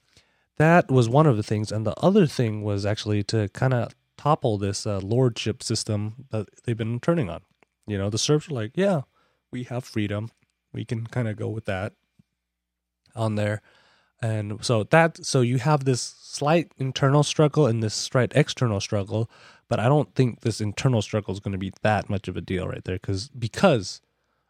that 0.58 0.92
was 0.92 1.10
one 1.10 1.26
of 1.26 1.38
the 1.38 1.44
things. 1.44 1.72
And 1.72 1.86
the 1.86 1.98
other 2.00 2.28
thing 2.28 2.64
was 2.64 2.86
actually 2.86 3.24
to 3.24 3.50
kind 3.50 3.74
of 3.74 3.96
topple 4.18 4.58
this 4.58 4.86
uh, 4.86 5.00
lordship 5.00 5.64
system 5.64 6.26
that 6.32 6.48
they've 6.64 6.78
been 6.78 7.00
turning 7.00 7.30
on. 7.30 7.42
You 7.88 7.98
know, 7.98 8.10
the 8.10 8.18
serfs 8.18 8.50
are 8.50 8.54
like, 8.54 8.74
yeah, 8.76 9.02
we 9.52 9.64
have 9.64 9.86
freedom. 9.86 10.30
We 10.74 10.86
can 10.86 11.08
kind 11.08 11.28
of 11.28 11.38
go 11.38 11.48
with 11.48 11.66
that 11.66 11.94
on 13.16 13.36
there. 13.36 13.62
And 14.22 14.64
so 14.64 14.84
that 14.84 15.26
so 15.26 15.42
you 15.42 15.60
have 15.60 15.86
this 15.86 16.02
slight 16.02 16.72
internal 16.78 17.24
struggle 17.24 17.68
and 17.68 17.82
this 17.82 17.94
slight 17.94 18.34
external 18.36 18.82
struggle, 18.82 19.30
but 19.70 19.80
I 19.80 19.86
don't 19.86 20.14
think 20.14 20.42
this 20.42 20.60
internal 20.60 21.02
struggle 21.02 21.34
is 21.34 21.40
going 21.40 21.54
to 21.54 21.58
be 21.58 21.72
that 21.84 22.10
much 22.10 22.28
of 22.28 22.36
a 22.36 22.42
deal 22.42 22.68
right 22.68 22.84
there 22.84 22.96
because 22.96 23.30
because 23.30 24.02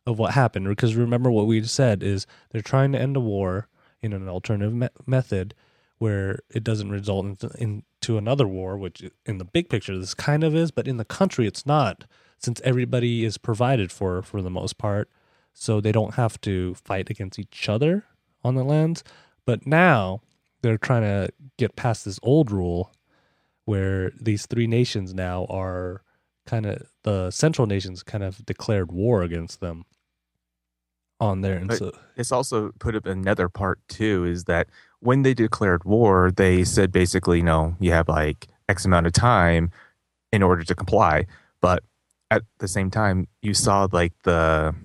of 0.08 0.18
what 0.18 0.34
happened. 0.34 0.68
Because 0.68 0.96
remember 0.96 1.30
what 1.30 1.46
we 1.46 1.64
said 1.64 2.02
is 2.02 2.26
they're 2.50 2.62
trying 2.62 2.92
to 2.94 3.00
end 3.00 3.16
a 3.16 3.20
war 3.20 3.68
in 4.02 4.14
an 4.14 4.28
alternative 4.28 4.74
me- 4.74 4.90
method 5.06 5.54
where 6.00 6.40
it 6.50 6.64
doesn't 6.64 6.90
result 6.90 7.26
into, 7.26 7.52
into 7.58 8.18
another 8.18 8.48
war, 8.48 8.78
which 8.78 9.04
in 9.26 9.38
the 9.38 9.46
big 9.46 9.70
picture 9.70 9.98
this 9.98 10.14
kind 10.14 10.44
of 10.44 10.56
is, 10.56 10.72
but 10.72 10.88
in 10.88 10.98
the 10.98 11.06
country 11.06 11.46
it's 11.46 11.66
not, 11.66 12.06
since 12.38 12.62
everybody 12.64 13.26
is 13.26 13.38
provided 13.38 13.92
for 13.92 14.22
for 14.22 14.42
the 14.42 14.50
most 14.50 14.78
part, 14.78 15.10
so 15.54 15.80
they 15.80 15.92
don't 15.92 16.16
have 16.16 16.40
to 16.42 16.74
fight 16.76 17.10
against 17.10 17.38
each 17.38 17.68
other 17.68 18.06
on 18.44 18.56
the 18.56 18.64
lands. 18.64 19.04
But 19.50 19.66
now 19.66 20.22
they're 20.62 20.78
trying 20.78 21.02
to 21.02 21.34
get 21.58 21.76
past 21.76 22.06
this 22.06 22.20
old 22.22 22.52
rule 22.52 22.92
where 23.66 24.12
these 24.22 24.46
three 24.46 24.68
nations 24.68 25.12
now 25.12 25.48
are 25.50 26.04
kind 26.46 26.68
of 26.68 26.84
the 27.02 27.32
central 27.32 27.66
nations 27.66 28.04
kind 28.04 28.24
of 28.24 28.46
declared 28.46 28.92
war 28.92 29.24
against 29.24 29.60
them 29.60 29.86
on 31.20 31.42
there 31.42 31.58
and 31.58 31.74
so 31.74 31.92
It's 32.16 32.32
also 32.32 32.74
put 32.78 32.96
up 32.96 33.08
another 33.08 33.50
part 33.50 33.80
too 33.88 34.24
is 34.24 34.44
that 34.44 34.68
when 35.00 35.24
they 35.24 35.34
declared 35.34 35.84
war, 35.84 36.30
they 36.30 36.64
said 36.64 36.92
basically, 36.92 37.38
you 37.38 37.44
know, 37.44 37.76
you 37.80 37.92
have 37.92 38.08
like 38.08 38.50
X 38.70 38.86
amount 38.86 39.08
of 39.08 39.14
time 39.14 39.72
in 40.32 40.44
order 40.44 40.64
to 40.64 40.76
comply. 40.76 41.26
But 41.60 41.82
at 42.30 42.44
the 42.60 42.68
same 42.68 42.92
time, 42.92 43.28
you 43.42 43.56
saw 43.56 43.88
like 43.92 44.14
the 44.26 44.76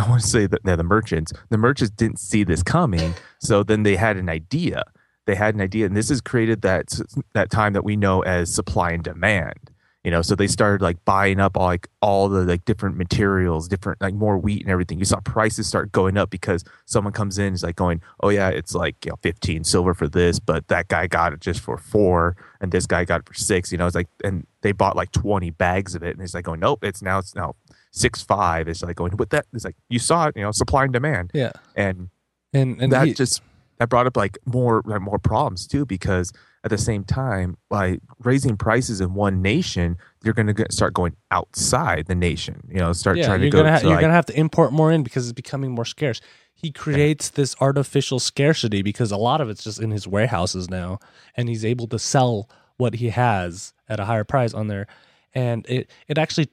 I 0.00 0.08
want 0.08 0.22
to 0.22 0.28
say 0.28 0.46
that 0.46 0.64
they're 0.64 0.76
the 0.76 0.82
merchants. 0.82 1.32
The 1.50 1.58
merchants 1.58 1.90
didn't 1.94 2.18
see 2.18 2.42
this 2.42 2.62
coming, 2.62 3.14
so 3.38 3.62
then 3.62 3.82
they 3.82 3.96
had 3.96 4.16
an 4.16 4.28
idea. 4.28 4.84
They 5.26 5.34
had 5.34 5.54
an 5.54 5.60
idea, 5.60 5.86
and 5.86 5.96
this 5.96 6.08
has 6.08 6.20
created 6.20 6.62
that 6.62 6.98
that 7.34 7.50
time 7.50 7.74
that 7.74 7.84
we 7.84 7.96
know 7.96 8.22
as 8.22 8.52
supply 8.52 8.92
and 8.92 9.02
demand. 9.02 9.70
You 10.02 10.10
know, 10.10 10.22
so 10.22 10.34
they 10.34 10.46
started 10.46 10.82
like 10.82 11.04
buying 11.04 11.38
up 11.38 11.58
all, 11.58 11.66
like 11.66 11.86
all 12.00 12.30
the 12.30 12.44
like 12.44 12.64
different 12.64 12.96
materials, 12.96 13.68
different 13.68 14.00
like 14.00 14.14
more 14.14 14.38
wheat 14.38 14.62
and 14.62 14.70
everything. 14.70 14.98
You 14.98 15.04
saw 15.04 15.20
prices 15.20 15.66
start 15.66 15.92
going 15.92 16.16
up 16.16 16.30
because 16.30 16.64
someone 16.86 17.12
comes 17.12 17.36
in 17.36 17.52
is 17.52 17.62
like 17.62 17.76
going, 17.76 18.00
oh 18.22 18.30
yeah, 18.30 18.48
it's 18.48 18.74
like 18.74 19.04
you 19.04 19.10
know 19.10 19.18
15 19.20 19.64
silver 19.64 19.92
for 19.92 20.08
this, 20.08 20.40
but 20.40 20.66
that 20.68 20.88
guy 20.88 21.06
got 21.06 21.34
it 21.34 21.40
just 21.40 21.60
for 21.60 21.76
four, 21.76 22.34
and 22.62 22.72
this 22.72 22.86
guy 22.86 23.04
got 23.04 23.20
it 23.20 23.28
for 23.28 23.34
six. 23.34 23.70
You 23.70 23.76
know, 23.76 23.86
it's 23.86 23.94
like 23.94 24.08
and 24.24 24.46
they 24.62 24.72
bought 24.72 24.96
like 24.96 25.12
20 25.12 25.50
bags 25.50 25.94
of 25.94 26.02
it, 26.02 26.16
and 26.16 26.22
it's 26.22 26.32
like 26.32 26.46
going, 26.46 26.60
nope, 26.60 26.82
it's 26.82 27.02
now 27.02 27.18
it's 27.18 27.34
now 27.34 27.54
six 27.90 28.22
five. 28.22 28.68
is 28.68 28.82
like 28.82 28.96
going 28.96 29.16
with 29.16 29.30
that. 29.30 29.46
It's 29.52 29.64
like 29.64 29.76
you 29.88 29.98
saw 29.98 30.26
it, 30.28 30.36
you 30.36 30.42
know, 30.42 30.52
supply 30.52 30.84
and 30.84 30.92
demand, 30.92 31.30
Yeah, 31.34 31.52
and 31.76 32.10
and 32.52 32.80
and 32.80 32.92
that 32.92 33.06
he- 33.08 33.14
just 33.14 33.42
that 33.78 33.88
brought 33.88 34.06
up 34.06 34.16
like 34.16 34.38
more 34.44 34.82
like 34.84 35.00
more 35.00 35.18
problems 35.18 35.66
too 35.66 35.86
because 35.86 36.32
at 36.62 36.68
the 36.70 36.76
same 36.76 37.02
time 37.04 37.56
by 37.70 37.98
raising 38.22 38.54
prices 38.54 39.00
in 39.00 39.14
one 39.14 39.40
nation 39.40 39.96
you're 40.22 40.34
going 40.34 40.54
to 40.54 40.66
start 40.70 40.92
going 40.92 41.16
outside 41.30 42.04
the 42.06 42.14
nation 42.14 42.60
you 42.68 42.76
know 42.76 42.92
start 42.92 43.16
yeah, 43.16 43.24
trying 43.24 43.40
to 43.40 43.48
go 43.48 43.60
gonna 43.60 43.72
ha- 43.72 43.78
to 43.78 43.84
you're 43.86 43.94
like, 43.94 44.02
gonna 44.02 44.12
have 44.12 44.26
to 44.26 44.38
import 44.38 44.70
more 44.70 44.92
in 44.92 45.02
because 45.02 45.24
it's 45.26 45.32
becoming 45.32 45.70
more 45.70 45.86
scarce. 45.86 46.20
He 46.52 46.70
creates 46.70 47.30
this 47.30 47.56
artificial 47.58 48.18
scarcity 48.20 48.82
because 48.82 49.10
a 49.10 49.16
lot 49.16 49.40
of 49.40 49.48
it's 49.48 49.64
just 49.64 49.80
in 49.80 49.90
his 49.90 50.06
warehouses 50.06 50.68
now, 50.68 50.98
and 51.34 51.48
he's 51.48 51.64
able 51.64 51.86
to 51.86 51.98
sell 51.98 52.50
what 52.76 52.92
he 52.96 53.08
has 53.08 53.72
at 53.88 53.98
a 53.98 54.04
higher 54.04 54.24
price 54.24 54.52
on 54.52 54.68
there, 54.68 54.86
and 55.34 55.64
it 55.70 55.90
it 56.06 56.18
actually 56.18 56.50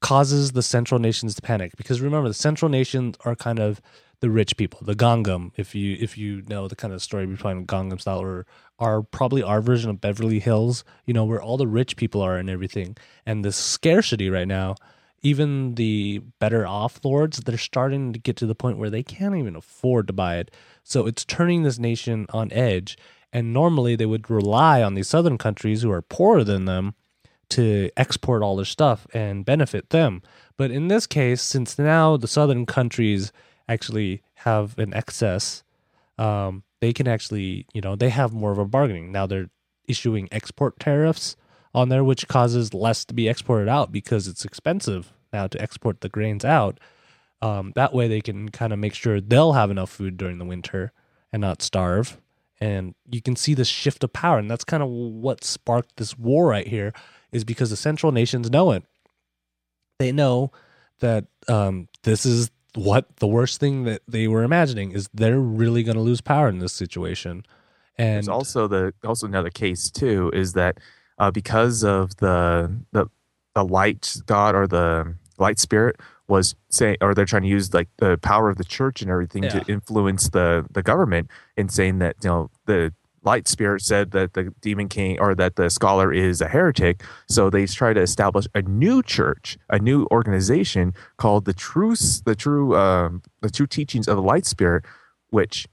causes 0.00 0.52
the 0.52 0.62
central 0.62 1.00
nations 1.00 1.34
to 1.34 1.42
panic. 1.42 1.72
Because 1.76 2.00
remember 2.00 2.28
the 2.28 2.34
central 2.34 2.68
nations 2.68 3.16
are 3.24 3.36
kind 3.36 3.58
of 3.58 3.80
the 4.20 4.30
rich 4.30 4.56
people, 4.56 4.80
the 4.82 4.94
Gangnam. 4.94 5.50
If 5.56 5.74
you 5.74 5.96
if 6.00 6.18
you 6.18 6.42
know 6.48 6.68
the 6.68 6.76
kind 6.76 6.92
of 6.92 7.02
story 7.02 7.26
between 7.26 7.66
Gangnam 7.66 8.00
style 8.00 8.20
or 8.20 8.46
are 8.78 9.02
probably 9.02 9.42
our 9.42 9.60
version 9.60 9.90
of 9.90 10.00
Beverly 10.00 10.40
Hills, 10.40 10.84
you 11.06 11.14
know 11.14 11.24
where 11.24 11.42
all 11.42 11.56
the 11.56 11.66
rich 11.66 11.96
people 11.96 12.20
are 12.20 12.36
and 12.36 12.50
everything, 12.50 12.96
and 13.24 13.44
the 13.44 13.52
scarcity 13.52 14.28
right 14.28 14.48
now 14.48 14.74
even 15.22 15.74
the 15.74 16.22
better 16.38 16.66
off 16.66 17.00
lords 17.04 17.38
they're 17.40 17.58
starting 17.58 18.12
to 18.12 18.18
get 18.18 18.36
to 18.36 18.46
the 18.46 18.54
point 18.54 18.78
where 18.78 18.90
they 18.90 19.02
can't 19.02 19.36
even 19.36 19.56
afford 19.56 20.06
to 20.06 20.12
buy 20.12 20.36
it. 20.36 20.50
So 20.82 21.06
it's 21.06 21.24
turning 21.24 21.62
this 21.62 21.78
nation 21.78 22.26
on 22.30 22.52
edge. 22.52 22.96
And 23.32 23.52
normally 23.52 23.94
they 23.94 24.06
would 24.06 24.28
rely 24.28 24.82
on 24.82 24.94
these 24.94 25.08
southern 25.08 25.38
countries 25.38 25.82
who 25.82 25.90
are 25.92 26.02
poorer 26.02 26.42
than 26.42 26.64
them 26.64 26.94
to 27.50 27.90
export 27.96 28.42
all 28.42 28.56
their 28.56 28.64
stuff 28.64 29.06
and 29.12 29.44
benefit 29.44 29.90
them 29.90 30.22
but 30.56 30.70
in 30.70 30.88
this 30.88 31.06
case 31.06 31.42
since 31.42 31.78
now 31.78 32.16
the 32.16 32.28
southern 32.28 32.64
countries 32.64 33.32
actually 33.68 34.22
have 34.34 34.78
an 34.78 34.94
excess 34.94 35.62
um, 36.18 36.62
they 36.80 36.92
can 36.92 37.06
actually 37.06 37.66
you 37.72 37.80
know 37.80 37.94
they 37.96 38.10
have 38.10 38.32
more 38.32 38.52
of 38.52 38.58
a 38.58 38.64
bargaining 38.64 39.12
now 39.12 39.26
they're 39.26 39.50
issuing 39.88 40.28
export 40.30 40.78
tariffs 40.78 41.36
on 41.74 41.88
there, 41.88 42.04
which 42.04 42.28
causes 42.28 42.74
less 42.74 43.04
to 43.04 43.14
be 43.14 43.28
exported 43.28 43.68
out 43.68 43.92
because 43.92 44.26
it's 44.26 44.44
expensive 44.44 45.12
now 45.32 45.46
to 45.46 45.60
export 45.60 46.00
the 46.00 46.08
grains 46.08 46.44
out. 46.44 46.78
Um, 47.42 47.72
that 47.74 47.94
way, 47.94 48.08
they 48.08 48.20
can 48.20 48.50
kind 48.50 48.72
of 48.72 48.78
make 48.78 48.94
sure 48.94 49.20
they'll 49.20 49.52
have 49.52 49.70
enough 49.70 49.90
food 49.90 50.16
during 50.16 50.38
the 50.38 50.44
winter 50.44 50.92
and 51.32 51.40
not 51.40 51.62
starve. 51.62 52.20
And 52.60 52.94
you 53.10 53.22
can 53.22 53.36
see 53.36 53.54
this 53.54 53.68
shift 53.68 54.04
of 54.04 54.12
power, 54.12 54.38
and 54.38 54.50
that's 54.50 54.64
kind 54.64 54.82
of 54.82 54.88
what 54.90 55.44
sparked 55.44 55.96
this 55.96 56.18
war 56.18 56.48
right 56.48 56.66
here, 56.66 56.92
is 57.32 57.44
because 57.44 57.70
the 57.70 57.76
central 57.76 58.12
nations 58.12 58.50
know 58.50 58.72
it. 58.72 58.84
They 59.98 60.12
know 60.12 60.50
that 61.00 61.26
um, 61.48 61.88
this 62.02 62.24
is 62.26 62.50
what 62.74 63.16
the 63.16 63.26
worst 63.26 63.58
thing 63.60 63.84
that 63.84 64.02
they 64.06 64.28
were 64.28 64.42
imagining 64.42 64.92
is 64.92 65.08
they're 65.12 65.40
really 65.40 65.82
going 65.82 65.96
to 65.96 66.02
lose 66.02 66.20
power 66.20 66.48
in 66.48 66.58
this 66.58 66.72
situation. 66.72 67.44
And 67.98 68.16
There's 68.16 68.28
also 68.28 68.68
the 68.68 68.94
also 69.04 69.26
another 69.26 69.50
case 69.50 69.90
too 69.90 70.30
is 70.32 70.54
that 70.54 70.78
uh, 71.18 71.30
because 71.30 71.82
of 71.84 72.16
the 72.16 72.72
the 72.92 73.06
the 73.54 73.64
light 73.64 74.16
god 74.26 74.54
or 74.54 74.66
the 74.66 75.14
light 75.38 75.58
spirit 75.58 75.96
was 76.28 76.54
saying 76.70 76.96
or 77.00 77.12
they're 77.14 77.24
trying 77.26 77.42
to 77.42 77.48
use 77.48 77.74
like 77.74 77.88
the 77.98 78.16
power 78.18 78.48
of 78.48 78.56
the 78.56 78.64
church 78.64 79.02
and 79.02 79.10
everything 79.10 79.42
Yeah. 79.42 79.58
to 79.58 79.64
influence 79.72 80.28
the 80.28 80.64
the 80.70 80.82
government 80.82 81.28
and 81.56 81.70
saying 81.70 81.98
that 81.98 82.16
you 82.22 82.30
know 82.30 82.50
the 82.66 82.94
light 83.22 83.46
spirit 83.46 83.82
said 83.82 84.12
that 84.12 84.32
the 84.32 84.52
demon 84.60 84.88
king 84.88 85.18
or 85.20 85.34
that 85.34 85.56
the 85.56 85.68
scholar 85.68 86.12
is 86.12 86.40
a 86.40 86.48
heretic 86.48 87.02
so 87.28 87.50
they 87.50 87.66
try 87.66 87.92
to 87.92 88.00
establish 88.00 88.46
a 88.54 88.62
new 88.62 89.02
church 89.02 89.58
a 89.68 89.78
new 89.78 90.06
organization 90.10 90.94
called 91.16 91.44
the 91.44 91.52
true 91.52 91.94
the 92.24 92.34
true 92.34 92.76
um, 92.76 93.22
the 93.42 93.50
true 93.50 93.66
teachings 93.66 94.08
of 94.08 94.16
the 94.16 94.22
light 94.22 94.46
spirit 94.46 94.84
which 95.28 95.66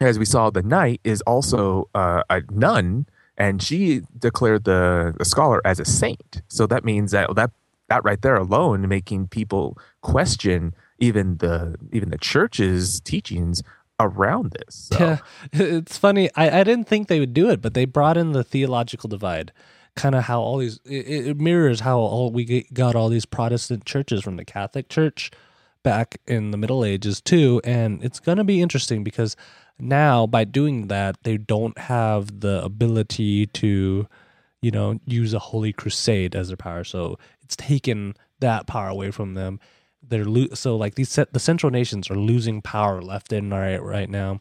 as 0.00 0.18
we 0.18 0.24
saw 0.24 0.50
the 0.50 0.62
knight 0.62 1.00
is 1.04 1.20
also 1.22 1.88
uh, 1.94 2.22
a 2.30 2.42
nun 2.50 3.06
and 3.36 3.62
she 3.62 4.02
declared 4.18 4.64
the, 4.64 5.14
the 5.18 5.24
scholar 5.24 5.60
as 5.66 5.80
a 5.80 5.84
saint. 5.84 6.42
So 6.48 6.66
that 6.66 6.84
means 6.84 7.12
that 7.12 7.34
that 7.34 7.50
that 7.88 8.04
right 8.04 8.20
there 8.22 8.36
alone 8.36 8.88
making 8.88 9.28
people 9.28 9.76
question 10.00 10.74
even 10.98 11.38
the 11.38 11.76
even 11.92 12.10
the 12.10 12.18
church's 12.18 13.00
teachings 13.00 13.62
around 14.04 14.52
this 14.52 14.74
so. 14.90 14.98
Yeah, 14.98 15.18
it's 15.52 15.96
funny. 15.96 16.30
I, 16.34 16.60
I 16.60 16.64
didn't 16.64 16.88
think 16.88 17.08
they 17.08 17.20
would 17.20 17.34
do 17.34 17.50
it, 17.50 17.60
but 17.60 17.74
they 17.74 17.84
brought 17.84 18.16
in 18.16 18.32
the 18.32 18.44
theological 18.44 19.08
divide. 19.08 19.52
Kind 19.94 20.14
of 20.14 20.24
how 20.24 20.40
all 20.40 20.58
these 20.58 20.80
it, 20.86 21.26
it 21.26 21.40
mirrors 21.40 21.80
how 21.80 21.98
all 21.98 22.30
we 22.30 22.66
got 22.72 22.94
all 22.94 23.10
these 23.10 23.26
Protestant 23.26 23.84
churches 23.84 24.22
from 24.22 24.36
the 24.36 24.44
Catholic 24.44 24.88
Church 24.88 25.30
back 25.82 26.18
in 26.26 26.50
the 26.50 26.56
Middle 26.56 26.84
Ages 26.84 27.20
too, 27.20 27.60
and 27.64 28.02
it's 28.02 28.20
going 28.20 28.38
to 28.38 28.44
be 28.44 28.62
interesting 28.62 29.04
because 29.04 29.36
now 29.78 30.26
by 30.26 30.44
doing 30.44 30.88
that 30.88 31.16
they 31.24 31.36
don't 31.36 31.76
have 31.76 32.40
the 32.40 32.64
ability 32.64 33.46
to, 33.48 34.06
you 34.62 34.70
know, 34.70 34.98
use 35.04 35.34
a 35.34 35.38
holy 35.38 35.72
crusade 35.72 36.34
as 36.34 36.48
their 36.48 36.56
power. 36.56 36.84
So 36.84 37.18
it's 37.42 37.56
taken 37.56 38.14
that 38.40 38.66
power 38.66 38.88
away 38.88 39.10
from 39.10 39.34
them 39.34 39.60
they're 40.02 40.24
lo- 40.24 40.54
so 40.54 40.76
like 40.76 40.94
these 40.96 41.08
set, 41.10 41.32
the 41.32 41.40
central 41.40 41.70
nations 41.70 42.10
are 42.10 42.16
losing 42.16 42.60
power 42.62 43.00
left 43.02 43.32
and 43.32 43.50
right 43.50 43.82
right 43.82 44.10
now 44.10 44.40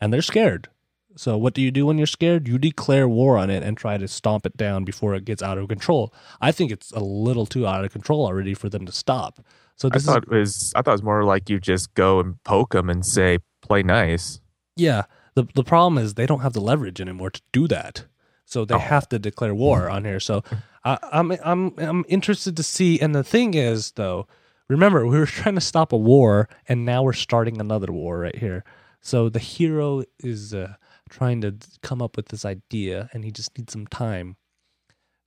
and 0.00 0.12
they're 0.12 0.22
scared. 0.22 0.68
So 1.16 1.36
what 1.36 1.54
do 1.54 1.60
you 1.60 1.70
do 1.72 1.86
when 1.86 1.98
you're 1.98 2.06
scared? 2.06 2.46
You 2.46 2.56
declare 2.58 3.08
war 3.08 3.36
on 3.36 3.50
it 3.50 3.62
and 3.64 3.76
try 3.76 3.98
to 3.98 4.06
stomp 4.06 4.46
it 4.46 4.56
down 4.56 4.84
before 4.84 5.14
it 5.16 5.24
gets 5.24 5.42
out 5.42 5.58
of 5.58 5.68
control. 5.68 6.14
I 6.40 6.52
think 6.52 6.70
it's 6.70 6.92
a 6.92 7.00
little 7.00 7.46
too 7.46 7.66
out 7.66 7.84
of 7.84 7.90
control 7.92 8.24
already 8.24 8.54
for 8.54 8.68
them 8.68 8.86
to 8.86 8.92
stop. 8.92 9.40
So 9.76 9.88
I 9.88 9.90
this 9.90 10.02
is 10.02 10.06
thought 10.06 10.22
it 10.22 10.28
was 10.30 10.72
I 10.76 10.82
thought 10.82 10.92
it 10.92 11.00
was 11.00 11.02
more 11.02 11.24
like 11.24 11.50
you 11.50 11.58
just 11.58 11.92
go 11.94 12.20
and 12.20 12.42
poke 12.44 12.72
them 12.72 12.88
and 12.88 13.04
say 13.04 13.38
play 13.62 13.82
nice. 13.82 14.40
yeah. 14.76 15.02
The, 15.34 15.46
the 15.54 15.62
problem 15.64 15.96
is 16.02 16.14
they 16.14 16.26
don't 16.26 16.40
have 16.40 16.54
the 16.54 16.60
leverage 16.60 17.00
anymore 17.00 17.30
to 17.30 17.40
do 17.52 17.68
that. 17.68 18.04
So 18.46 18.64
they 18.64 18.74
Oh. 18.74 18.78
have 18.78 19.08
to 19.10 19.18
declare 19.18 19.54
war 19.54 19.88
on 19.88 20.04
here. 20.04 20.20
So 20.20 20.42
I, 20.84 20.96
i'm 21.12 21.30
i'm 21.44 21.74
i'm 21.78 22.04
interested 22.08 22.56
to 22.56 22.62
see 22.62 22.98
and 23.00 23.14
the 23.14 23.22
thing 23.22 23.52
is 23.54 23.92
though 23.92 24.26
remember 24.70 25.06
we 25.06 25.18
were 25.18 25.26
trying 25.26 25.56
to 25.56 25.60
stop 25.60 25.92
a 25.92 25.96
war 25.96 26.48
and 26.68 26.84
now 26.84 27.02
we're 27.02 27.12
starting 27.12 27.60
another 27.60 27.92
war 27.92 28.18
right 28.18 28.36
here. 28.36 28.64
So 29.00 29.28
the 29.28 29.38
hero 29.38 30.02
is 30.18 30.54
uh, 30.54 30.74
trying 31.08 31.40
to 31.42 31.56
come 31.82 32.02
up 32.02 32.16
with 32.16 32.28
this 32.28 32.44
idea 32.44 33.08
and 33.12 33.24
he 33.24 33.30
just 33.30 33.56
needs 33.56 33.72
some 33.72 33.86
time. 33.86 34.36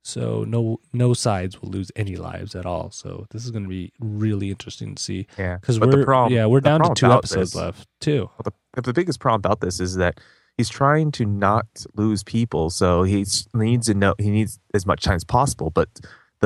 So 0.02 0.44
no 0.44 0.80
no 0.92 1.14
sides 1.14 1.62
will 1.62 1.70
lose 1.70 1.90
any 1.96 2.16
lives 2.16 2.54
at 2.54 2.66
all. 2.66 2.90
So 2.90 3.26
this 3.30 3.44
is 3.44 3.50
going 3.50 3.62
to 3.62 3.70
be 3.70 3.90
really 3.98 4.50
interesting 4.50 4.94
to 4.94 5.02
see. 5.02 5.26
Yeah, 5.38 5.56
because 5.56 5.80
we're 5.80 6.04
problem, 6.04 6.32
yeah 6.32 6.44
we're 6.46 6.60
down 6.60 6.82
to 6.82 6.92
two 6.94 7.10
episodes 7.10 7.52
this- 7.52 7.60
left 7.60 7.88
too. 8.00 8.28
Well, 8.36 8.52
the, 8.74 8.82
the 8.82 8.92
biggest 8.92 9.18
problem 9.18 9.38
about 9.38 9.60
this 9.60 9.80
is 9.80 9.94
that 9.96 10.20
he's 10.58 10.68
trying 10.68 11.10
to 11.12 11.24
not 11.24 11.66
lose 11.94 12.22
people, 12.22 12.68
so 12.68 13.02
he 13.02 13.24
needs 13.54 13.86
to 13.86 13.94
know 13.94 14.14
he 14.18 14.30
needs 14.30 14.58
as 14.74 14.84
much 14.86 15.02
time 15.02 15.16
as 15.16 15.24
possible. 15.24 15.70
But 15.70 15.88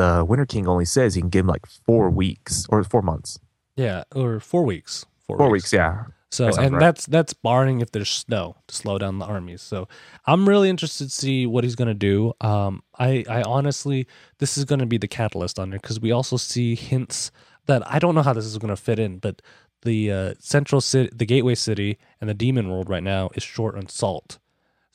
the 0.01 0.25
Winter 0.25 0.47
King 0.47 0.67
only 0.69 0.85
says 0.85 1.15
he 1.15 1.21
can 1.21 1.31
give 1.31 1.45
him 1.45 1.49
like 1.49 1.67
four 1.87 2.11
weeks 2.11 2.67
or 2.71 2.83
four 2.85 3.03
months, 3.03 3.39
Yeah, 3.77 4.05
or 4.15 4.41
four 4.41 4.65
weeks. 4.65 5.07
four 5.27 5.51
weeks. 5.51 5.73
Yeah, 5.73 6.05
So, 6.31 6.47
That 6.47 6.59
and 6.65 6.73
right. 6.75 6.81
that's 6.81 7.07
that's 7.07 7.33
barring 7.35 7.81
if 7.81 7.91
there's 7.93 8.11
snow 8.11 8.57
to 8.69 8.75
slow 8.75 8.99
down 8.99 9.19
the 9.19 9.27
armies. 9.27 9.63
So, 9.63 9.89
I'm 10.27 10.49
really 10.49 10.69
interested 10.71 11.05
to 11.07 11.11
see 11.25 11.47
what 11.47 11.65
he's 11.65 11.75
going 11.77 11.89
to 11.89 11.95
do. 12.13 12.33
Um, 12.41 12.83
I 12.99 13.25
I 13.29 13.43
honestly, 13.43 14.07
this 14.39 14.57
is 14.59 14.65
going 14.65 14.81
to 14.81 14.87
be 14.87 14.99
the 14.99 15.09
catalyst 15.09 15.59
on 15.59 15.71
there 15.71 15.81
because 15.81 16.01
we 16.01 16.13
also 16.13 16.37
see 16.37 16.75
hints 16.75 17.31
that 17.67 17.83
I 17.95 17.99
don't 17.99 18.15
know 18.15 18.23
how 18.23 18.33
this 18.35 18.47
is 18.47 18.59
going 18.59 18.75
to 18.77 18.83
fit 18.89 18.99
in, 18.99 19.19
but 19.19 19.43
the 19.83 20.11
uh, 20.13 20.35
central 20.41 20.81
city, 20.81 21.11
the 21.15 21.27
gateway 21.27 21.55
city, 21.55 21.99
and 22.21 22.29
the 22.29 22.35
demon 22.35 22.69
world 22.71 22.89
right 22.91 23.03
now 23.05 23.31
is 23.35 23.43
short 23.43 23.75
on 23.77 23.87
salt. 23.89 24.39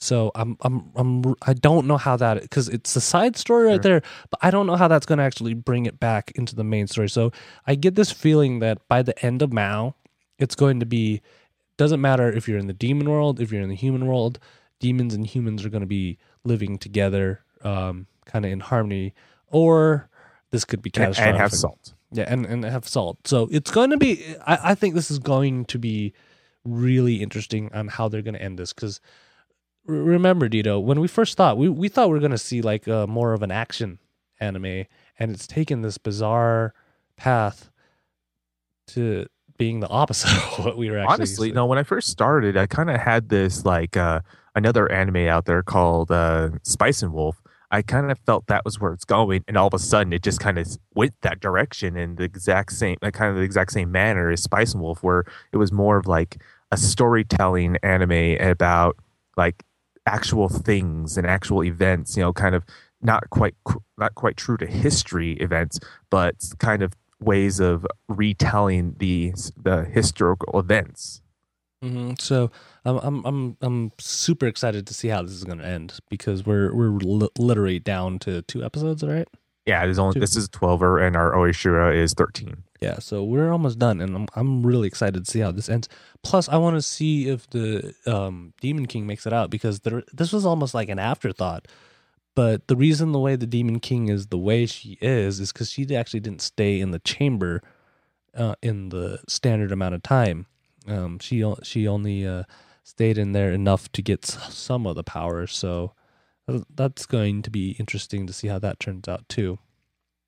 So 0.04 0.32
I'm 0.36 0.58
I'm 0.62 0.92
I'm 0.96 1.36
I 1.44 1.54
don't 1.54 1.88
know 1.88 1.98
how 1.98 2.18
that 2.18 2.42
because 2.42 2.68
it's 2.68 2.96
a 2.96 3.02
side 3.02 3.38
story 3.38 3.68
right 3.68 3.82
there, 3.82 4.02
but 4.30 4.40
I 4.44 4.52
don't 4.52 4.68
know 4.68 4.76
how 4.76 4.90
that's 4.90 5.06
going 5.06 5.18
to 5.18 5.24
actually 5.24 5.54
bring 5.54 5.86
it 5.86 6.00
back 6.00 6.32
into 6.36 6.56
the 6.56 6.64
main 6.64 6.88
story. 6.88 7.10
So 7.10 7.32
I 7.66 7.76
get 7.76 7.96
this 7.96 8.12
feeling 8.12 8.60
that 8.60 8.86
by 8.90 9.02
the 9.02 9.18
end 9.26 9.42
of 9.42 9.54
Mao, 9.54 9.96
it's 10.38 10.56
going 10.56 10.82
to 10.82 10.86
be 10.86 11.22
doesn't 11.78 12.02
matter 12.02 12.30
if 12.30 12.48
you're 12.48 12.60
in 12.60 12.68
the 12.68 12.74
demon 12.74 13.10
world, 13.10 13.40
if 13.40 13.52
you're 13.52 13.62
in 13.62 13.70
the 13.70 13.76
human 13.76 14.06
world, 14.06 14.40
demons 14.80 15.14
and 15.14 15.26
humans 15.26 15.66
are 15.66 15.70
going 15.70 15.82
to 15.82 15.88
be 15.88 16.18
living 16.44 16.78
together, 16.78 17.42
um, 17.64 18.06
kind 18.26 18.46
of 18.46 18.52
in 18.52 18.60
harmony, 18.60 19.14
or 19.48 20.10
this 20.52 20.66
could 20.66 20.82
be 20.82 20.90
and, 20.90 21.16
catastrophic. 21.16 21.30
and 21.30 21.38
have 21.40 21.54
salt. 21.54 21.94
Yeah, 22.12 22.26
and, 22.28 22.46
and 22.46 22.66
have 22.66 22.88
salt. 22.88 23.26
So 23.26 23.48
it's 23.52 23.72
going 23.72 23.90
to 23.90 23.98
be. 23.98 24.24
I, 24.46 24.72
I 24.72 24.76
think 24.76 24.96
this 24.96 25.10
is 25.10 25.18
going 25.18 25.66
to 25.66 25.80
be 25.80 26.14
really 26.66 27.24
interesting 27.24 27.72
on 27.74 27.88
how 27.88 28.10
they're 28.10 28.22
going 28.22 28.36
to 28.36 28.42
end 28.42 28.60
this 28.60 28.74
because 28.74 29.00
remember, 29.86 30.50
Dito, 30.50 30.82
when 30.82 31.00
we 31.00 31.08
first 31.08 31.38
thought 31.38 31.58
we 31.58 31.70
we 31.70 31.90
thought 31.90 32.08
we 32.10 32.14
were 32.14 32.20
going 32.20 32.32
to 32.32 32.38
see 32.38 32.62
like 32.62 32.88
uh, 32.88 33.08
more 33.08 33.34
of 33.34 33.42
an 33.42 33.52
action 33.52 34.00
anime, 34.40 34.86
and 35.20 35.32
it's 35.32 35.48
taken 35.48 35.82
this 35.82 35.98
bizarre 35.98 36.74
path 37.18 37.70
to 38.88 39.26
being 39.58 39.80
the 39.80 39.90
opposite 39.90 40.32
of 40.60 40.66
what 40.66 40.78
we 40.78 40.90
were 40.90 41.00
actually. 41.00 41.14
Honestly, 41.14 41.52
no. 41.52 41.66
When 41.66 41.78
I 41.78 41.84
first 41.84 42.10
started, 42.10 42.58
I 42.58 42.68
kind 42.68 42.90
of 42.90 43.00
had 43.00 43.30
this 43.30 43.66
like 43.66 43.98
uh, 43.98 44.22
another 44.56 44.92
anime 44.92 45.28
out 45.28 45.46
there 45.46 45.64
called 45.64 46.12
uh, 46.12 46.52
Spice 46.64 47.02
and 47.02 47.14
Wolf. 47.14 47.42
I 47.72 47.82
kind 47.82 48.12
of 48.12 48.20
felt 48.20 48.46
that 48.48 48.64
was 48.66 48.80
where 48.80 48.94
it's 48.94 49.06
going, 49.06 49.44
and 49.48 49.58
all 49.58 49.68
of 49.68 49.74
a 49.74 49.80
sudden, 49.80 50.14
it 50.14 50.22
just 50.22 50.40
kind 50.40 50.60
of 50.60 50.68
went 50.94 51.14
that 51.22 51.40
direction 51.40 51.98
in 51.98 52.16
the 52.16 52.24
exact 52.24 52.74
same, 52.74 52.98
like 53.02 53.16
kind 53.16 53.32
of 53.32 53.38
the 53.38 53.42
exact 53.42 53.72
same 53.72 53.92
manner 53.92 54.30
as 54.30 54.44
Spice 54.44 54.74
and 54.74 54.84
Wolf, 54.84 55.02
where 55.02 55.26
it 55.52 55.58
was 55.58 55.72
more 55.72 55.98
of 55.98 56.06
like 56.06 56.38
a 56.72 56.78
storytelling 56.78 57.78
anime 57.82 58.40
about 58.40 58.98
like 59.38 59.64
actual 60.06 60.50
things 60.50 61.18
and 61.18 61.26
actual 61.28 61.64
events. 61.64 62.18
You 62.18 62.24
know, 62.24 62.34
kind 62.34 62.56
of 62.56 62.64
not 63.02 63.30
quite 63.30 63.56
not 63.98 64.16
quite 64.16 64.38
true 64.38 64.58
to 64.58 64.66
history 64.66 65.34
events, 65.34 65.80
but 66.10 66.36
kind 66.60 66.82
of 66.82 66.94
ways 67.20 67.60
of 67.60 67.86
retelling 68.08 68.96
the 69.00 69.34
the 69.62 69.86
historical 69.86 70.60
events. 70.60 71.22
hmm 71.82 72.14
So 72.20 72.52
I'm 72.86 72.98
I'm 72.98 73.26
I'm 73.26 73.58
I'm 73.62 73.92
super 74.00 74.48
excited 74.48 74.88
to 74.88 74.94
see 74.94 75.10
how 75.10 75.22
this 75.22 75.32
is 75.34 75.44
going 75.44 75.60
to 75.60 75.66
end 75.66 76.00
because 76.10 76.46
we're 76.46 76.74
we're 76.74 76.92
li- 76.98 77.30
literally 77.38 77.80
down 77.80 78.20
to 78.20 78.42
two 78.44 78.64
episodes, 78.64 79.04
right? 79.04 79.28
Yeah, 79.66 79.86
there's 79.86 80.00
only 80.00 80.20
this 80.20 80.36
is 80.36 80.50
twelver, 80.50 81.06
and 81.06 81.16
our 81.16 81.32
Oreshura 81.32 81.96
is 81.96 82.14
thirteen. 82.14 82.64
Yeah, 82.82 83.00
so 83.00 83.24
we're 83.24 83.52
almost 83.52 83.80
done, 83.80 84.02
and 84.02 84.16
I'm 84.16 84.28
I'm 84.36 84.66
really 84.66 84.88
excited 84.88 85.24
to 85.24 85.32
see 85.32 85.40
how 85.40 85.52
this 85.52 85.70
ends. 85.70 85.88
Plus, 86.22 86.50
I 86.50 86.58
want 86.58 86.76
to 86.76 86.82
see 86.82 87.30
if 87.30 87.50
the 87.50 87.94
um, 88.06 88.54
Demon 88.60 88.88
King 88.88 89.08
makes 89.08 89.26
it 89.26 89.32
out 89.32 89.50
because 89.50 89.80
there, 89.82 90.04
this 90.12 90.34
was 90.34 90.46
almost 90.46 90.74
like 90.74 90.90
an 90.90 91.00
afterthought. 91.00 91.68
But 92.36 92.68
the 92.68 92.76
reason 92.76 93.12
the 93.12 93.20
way 93.20 93.36
the 93.36 93.46
Demon 93.46 93.80
King 93.80 94.10
is 94.10 94.28
the 94.28 94.38
way 94.38 94.66
she 94.66 94.98
is 95.00 95.40
is 95.40 95.54
because 95.54 95.72
she 95.72 95.96
actually 95.96 96.20
didn't 96.20 96.42
stay 96.42 96.80
in 96.82 96.92
the 96.92 97.00
chamber 97.00 97.62
uh, 98.36 98.56
in 98.62 98.90
the 98.90 99.20
standard 99.28 99.72
amount 99.72 99.96
of 99.96 100.04
time. 100.04 100.48
Um, 100.88 101.20
she 101.20 101.46
she 101.64 101.88
only 101.88 102.28
uh, 102.28 102.44
stayed 102.84 103.18
in 103.18 103.32
there 103.32 103.52
enough 103.52 103.92
to 103.94 104.02
get 104.02 104.26
some 104.26 104.86
of 104.86 104.96
the 104.96 105.04
power. 105.04 105.48
So 105.48 105.94
that's 106.48 107.06
going 107.06 107.42
to 107.44 107.50
be 107.50 107.72
interesting 107.80 108.28
to 108.28 108.34
see 108.34 108.48
how 108.48 108.60
that 108.60 108.80
turns 108.80 109.08
out 109.08 109.28
too. 109.30 109.60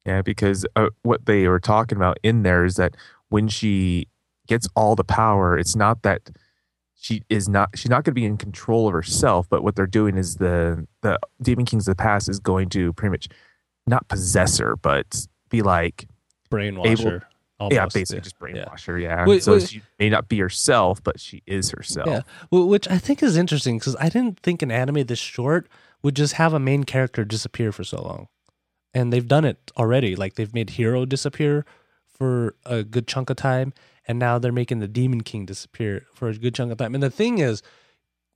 Yeah, 0.05 0.21
because 0.21 0.65
uh, 0.75 0.89
what 1.01 1.25
they 1.25 1.47
were 1.47 1.59
talking 1.59 1.97
about 1.97 2.17
in 2.23 2.43
there 2.43 2.63
is 2.63 2.75
that 2.75 2.95
when 3.29 3.47
she 3.47 4.07
gets 4.47 4.67
all 4.75 4.95
the 4.95 5.03
power, 5.03 5.57
it's 5.57 5.75
not 5.75 6.03
that 6.03 6.29
she 6.95 7.23
is 7.29 7.49
not 7.49 7.69
she's 7.75 7.89
not 7.89 8.03
going 8.03 8.11
to 8.15 8.19
be 8.21 8.25
in 8.25 8.37
control 8.37 8.87
of 8.87 8.93
herself, 8.93 9.47
but 9.49 9.63
what 9.63 9.75
they're 9.75 9.87
doing 9.87 10.17
is 10.17 10.35
the 10.35 10.87
the 11.01 11.19
Demon 11.41 11.65
Kings 11.65 11.87
of 11.87 11.97
the 11.97 12.01
past 12.01 12.29
is 12.29 12.39
going 12.39 12.69
to 12.69 12.93
pretty 12.93 13.11
much 13.11 13.27
not 13.87 14.07
possess 14.07 14.57
her, 14.59 14.75
but 14.75 15.27
be 15.49 15.61
like 15.61 16.07
Brainwash 16.51 16.85
Able- 16.99 17.09
her. 17.09 17.27
yeah, 17.59 17.79
almost, 17.79 17.93
basically 17.95 18.21
just 18.21 18.39
brainwash 18.39 18.85
her. 18.85 18.97
Yeah, 18.99 19.25
Wait, 19.25 19.43
so 19.43 19.53
wait. 19.53 19.67
she 19.69 19.81
may 19.99 20.09
not 20.09 20.27
be 20.29 20.39
herself, 20.39 21.03
but 21.03 21.19
she 21.19 21.41
is 21.45 21.71
herself. 21.71 22.07
Yeah, 22.07 22.21
which 22.51 22.87
I 22.87 22.97
think 22.99 23.21
is 23.23 23.37
interesting 23.37 23.77
because 23.79 23.95
I 23.99 24.09
didn't 24.09 24.39
think 24.39 24.61
an 24.61 24.71
anime 24.71 25.05
this 25.05 25.19
short 25.19 25.67
would 26.05 26.15
just 26.15 26.33
have 26.33 26.53
a 26.53 26.59
main 26.59 26.83
character 26.83 27.25
disappear 27.25 27.71
for 27.71 27.83
so 27.83 27.99
long, 27.99 28.27
and 28.93 29.11
they've 29.11 29.27
done 29.27 29.43
it 29.43 29.71
already. 29.75 30.15
Like 30.15 30.35
they've 30.35 30.53
made 30.53 30.69
Hero 30.69 31.03
disappear 31.03 31.65
for 32.05 32.53
a 32.63 32.83
good 32.83 33.07
chunk 33.07 33.31
of 33.31 33.37
time, 33.37 33.73
and 34.07 34.19
now 34.19 34.37
they're 34.37 34.51
making 34.51 34.77
the 34.77 34.87
Demon 34.87 35.21
King 35.21 35.47
disappear 35.47 36.05
for 36.13 36.29
a 36.29 36.35
good 36.35 36.53
chunk 36.53 36.71
of 36.71 36.77
time. 36.77 36.93
And 36.93 37.01
the 37.01 37.09
thing 37.09 37.39
is, 37.39 37.63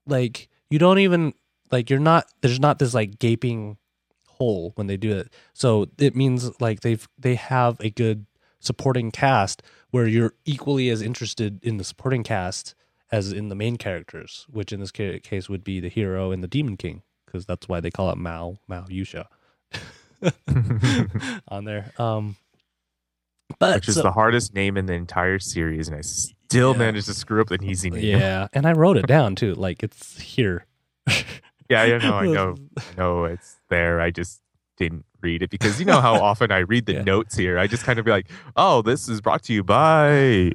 like 0.08 0.50
you 0.72 0.80
don't 0.80 0.98
even 0.98 1.36
like 1.72 1.92
you're 1.92 2.00
not 2.00 2.26
there's 2.42 2.60
not 2.60 2.80
this 2.80 2.96
like 2.96 3.20
gaping 3.20 3.78
hole 4.28 4.72
when 4.74 4.88
they 4.88 4.98
do 4.98 5.16
it. 5.16 5.32
So 5.54 5.90
it 6.00 6.16
means 6.16 6.60
like 6.60 6.80
they've 6.80 7.08
they 7.20 7.36
have 7.36 7.80
a 7.82 7.92
good 7.92 8.26
supporting 8.60 9.12
cast 9.12 9.62
where 9.92 10.08
you're 10.08 10.34
equally 10.44 10.90
as 10.90 11.04
interested 11.04 11.64
in 11.64 11.78
the 11.78 11.84
supporting 11.84 12.24
cast 12.24 12.74
as 13.12 13.32
in 13.32 13.50
the 13.50 13.56
main 13.56 13.76
characters, 13.76 14.48
which 14.50 14.74
in 14.74 14.80
this 14.80 14.92
case 14.92 15.48
would 15.48 15.64
be 15.64 15.80
the 15.80 15.88
hero 15.88 16.32
and 16.32 16.44
the 16.44 16.48
demon 16.48 16.76
king, 16.76 17.04
because 17.32 17.46
that's 17.46 17.68
why 17.68 17.80
they 17.80 17.92
call 17.92 18.10
it 18.12 18.18
Mao 18.18 18.58
Mao 18.68 18.84
Yusha 18.86 19.26
on 21.48 21.66
there. 21.66 21.92
Um, 21.98 22.36
but 23.60 23.76
Which 23.76 23.90
is 23.90 23.96
so- 23.96 24.04
the 24.04 24.12
hardest 24.12 24.54
name 24.54 24.78
in 24.78 24.86
the 24.86 24.94
entire 24.94 25.40
series, 25.40 25.88
and 25.88 25.98
I 25.98 26.02
still 26.02 26.72
Yeah. 26.74 26.78
managed 26.80 27.08
to 27.08 27.14
screw 27.14 27.42
up 27.42 27.48
the 27.50 27.60
easy 27.64 27.90
name. 27.90 28.04
yeah, 28.20 28.48
and 28.54 28.66
I 28.66 28.74
wrote 28.74 28.98
it 28.98 29.08
down 29.08 29.36
too. 29.36 29.54
Like 29.56 29.84
it's 29.84 30.20
here. 30.20 30.66
Yeah, 31.70 31.82
I 31.84 31.98
know, 31.98 32.14
I 32.14 32.26
know, 32.32 32.56
I 32.78 32.84
know 32.98 33.24
it's 33.26 33.58
there. 33.70 34.02
I 34.02 34.12
just 34.12 34.42
didn't 34.78 35.06
read 35.22 35.42
it 35.44 35.50
because 35.50 35.80
you 35.80 35.86
know 35.86 36.00
how 36.02 36.16
often 36.16 36.52
I 36.52 36.60
read 36.60 36.86
the 36.86 36.94
Yeah. 36.94 37.04
notes 37.04 37.36
here. 37.36 37.60
I 37.60 37.68
just 37.68 37.84
kind 37.84 38.00
of 38.00 38.06
be 38.06 38.12
like, 38.12 38.28
"Oh, 38.56 38.82
this 38.82 39.10
is 39.10 39.20
brought 39.22 39.44
to 39.44 39.54
you 39.54 39.64
by 39.64 40.52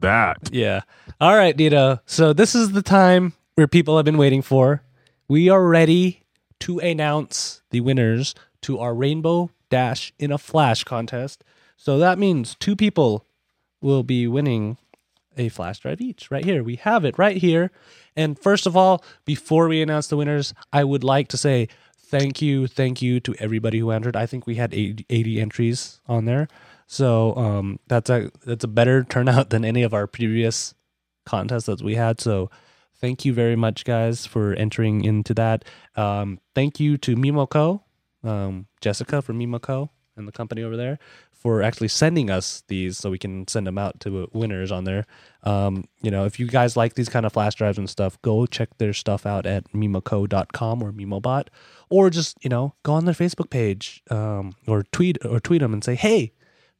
that." 0.00 0.50
Yeah. 0.52 0.82
All 1.20 1.34
right, 1.36 1.56
Dito. 1.56 2.00
So 2.06 2.32
this 2.32 2.54
is 2.54 2.72
the 2.72 2.82
time 2.82 3.32
where 3.54 3.66
people 3.66 3.96
have 3.96 4.04
been 4.04 4.18
waiting 4.18 4.42
for. 4.42 4.82
We 5.30 5.48
are 5.48 5.64
ready 5.64 6.24
to 6.58 6.80
announce 6.80 7.62
the 7.70 7.82
winners 7.82 8.34
to 8.62 8.80
our 8.80 8.92
Rainbow 8.92 9.50
Dash 9.68 10.12
in 10.18 10.32
a 10.32 10.38
Flash 10.38 10.82
contest. 10.82 11.44
So 11.76 11.98
that 11.98 12.18
means 12.18 12.56
two 12.58 12.74
people 12.74 13.24
will 13.80 14.02
be 14.02 14.26
winning 14.26 14.76
a 15.36 15.48
flash 15.48 15.78
drive 15.78 16.00
each 16.00 16.32
right 16.32 16.44
here. 16.44 16.64
We 16.64 16.74
have 16.74 17.04
it 17.04 17.16
right 17.16 17.36
here. 17.36 17.70
And 18.16 18.36
first 18.36 18.66
of 18.66 18.76
all, 18.76 19.04
before 19.24 19.68
we 19.68 19.80
announce 19.80 20.08
the 20.08 20.16
winners, 20.16 20.52
I 20.72 20.82
would 20.82 21.04
like 21.04 21.28
to 21.28 21.36
say 21.36 21.68
thank 21.96 22.42
you, 22.42 22.66
thank 22.66 23.00
you 23.00 23.20
to 23.20 23.32
everybody 23.38 23.78
who 23.78 23.92
entered. 23.92 24.16
I 24.16 24.26
think 24.26 24.48
we 24.48 24.56
had 24.56 24.74
80, 24.74 25.06
80 25.08 25.40
entries 25.40 26.00
on 26.08 26.24
there. 26.24 26.48
So 26.88 27.36
um, 27.36 27.78
that's 27.86 28.10
a 28.10 28.32
that's 28.44 28.64
a 28.64 28.68
better 28.68 29.04
turnout 29.04 29.50
than 29.50 29.64
any 29.64 29.84
of 29.84 29.94
our 29.94 30.08
previous 30.08 30.74
contests 31.24 31.66
that 31.66 31.82
we 31.82 31.94
had. 31.94 32.20
So 32.20 32.50
thank 33.00 33.24
you 33.24 33.32
very 33.32 33.56
much, 33.56 33.84
guys, 33.84 34.26
for 34.26 34.54
entering 34.54 35.04
into 35.04 35.34
that. 35.34 35.64
Um, 35.96 36.38
thank 36.54 36.80
you 36.80 36.96
to 36.98 37.16
Mimoco, 37.16 37.82
um, 38.22 38.66
Jessica 38.80 39.22
from 39.22 39.38
Mimoco 39.38 39.90
and 40.16 40.28
the 40.28 40.32
company 40.32 40.62
over 40.62 40.76
there 40.76 40.98
for 41.40 41.62
actually 41.62 41.88
sending 41.88 42.30
us 42.30 42.62
these 42.68 42.98
so 42.98 43.10
we 43.10 43.16
can 43.16 43.48
send 43.48 43.66
them 43.66 43.78
out 43.78 43.98
to 44.00 44.28
winners 44.32 44.70
on 44.70 44.84
there. 44.84 45.06
Um, 45.42 45.84
you 46.02 46.10
know, 46.10 46.26
if 46.26 46.38
you 46.38 46.46
guys 46.46 46.76
like 46.76 46.94
these 46.94 47.08
kind 47.08 47.24
of 47.24 47.32
flash 47.32 47.54
drives 47.54 47.78
and 47.78 47.88
stuff, 47.88 48.20
go 48.20 48.44
check 48.44 48.76
their 48.76 48.92
stuff 48.92 49.24
out 49.24 49.46
at 49.46 49.72
mimoco.com 49.72 50.82
or 50.82 50.92
mimobot 50.92 51.48
or 51.88 52.10
just, 52.10 52.36
you 52.44 52.50
know, 52.50 52.74
go 52.82 52.92
on 52.92 53.06
their 53.06 53.14
Facebook 53.14 53.48
page 53.48 54.02
um, 54.10 54.52
or 54.66 54.82
tweet 54.92 55.16
or 55.24 55.40
tweet 55.40 55.62
them 55.62 55.72
and 55.72 55.82
say, 55.82 55.94
"Hey, 55.94 56.32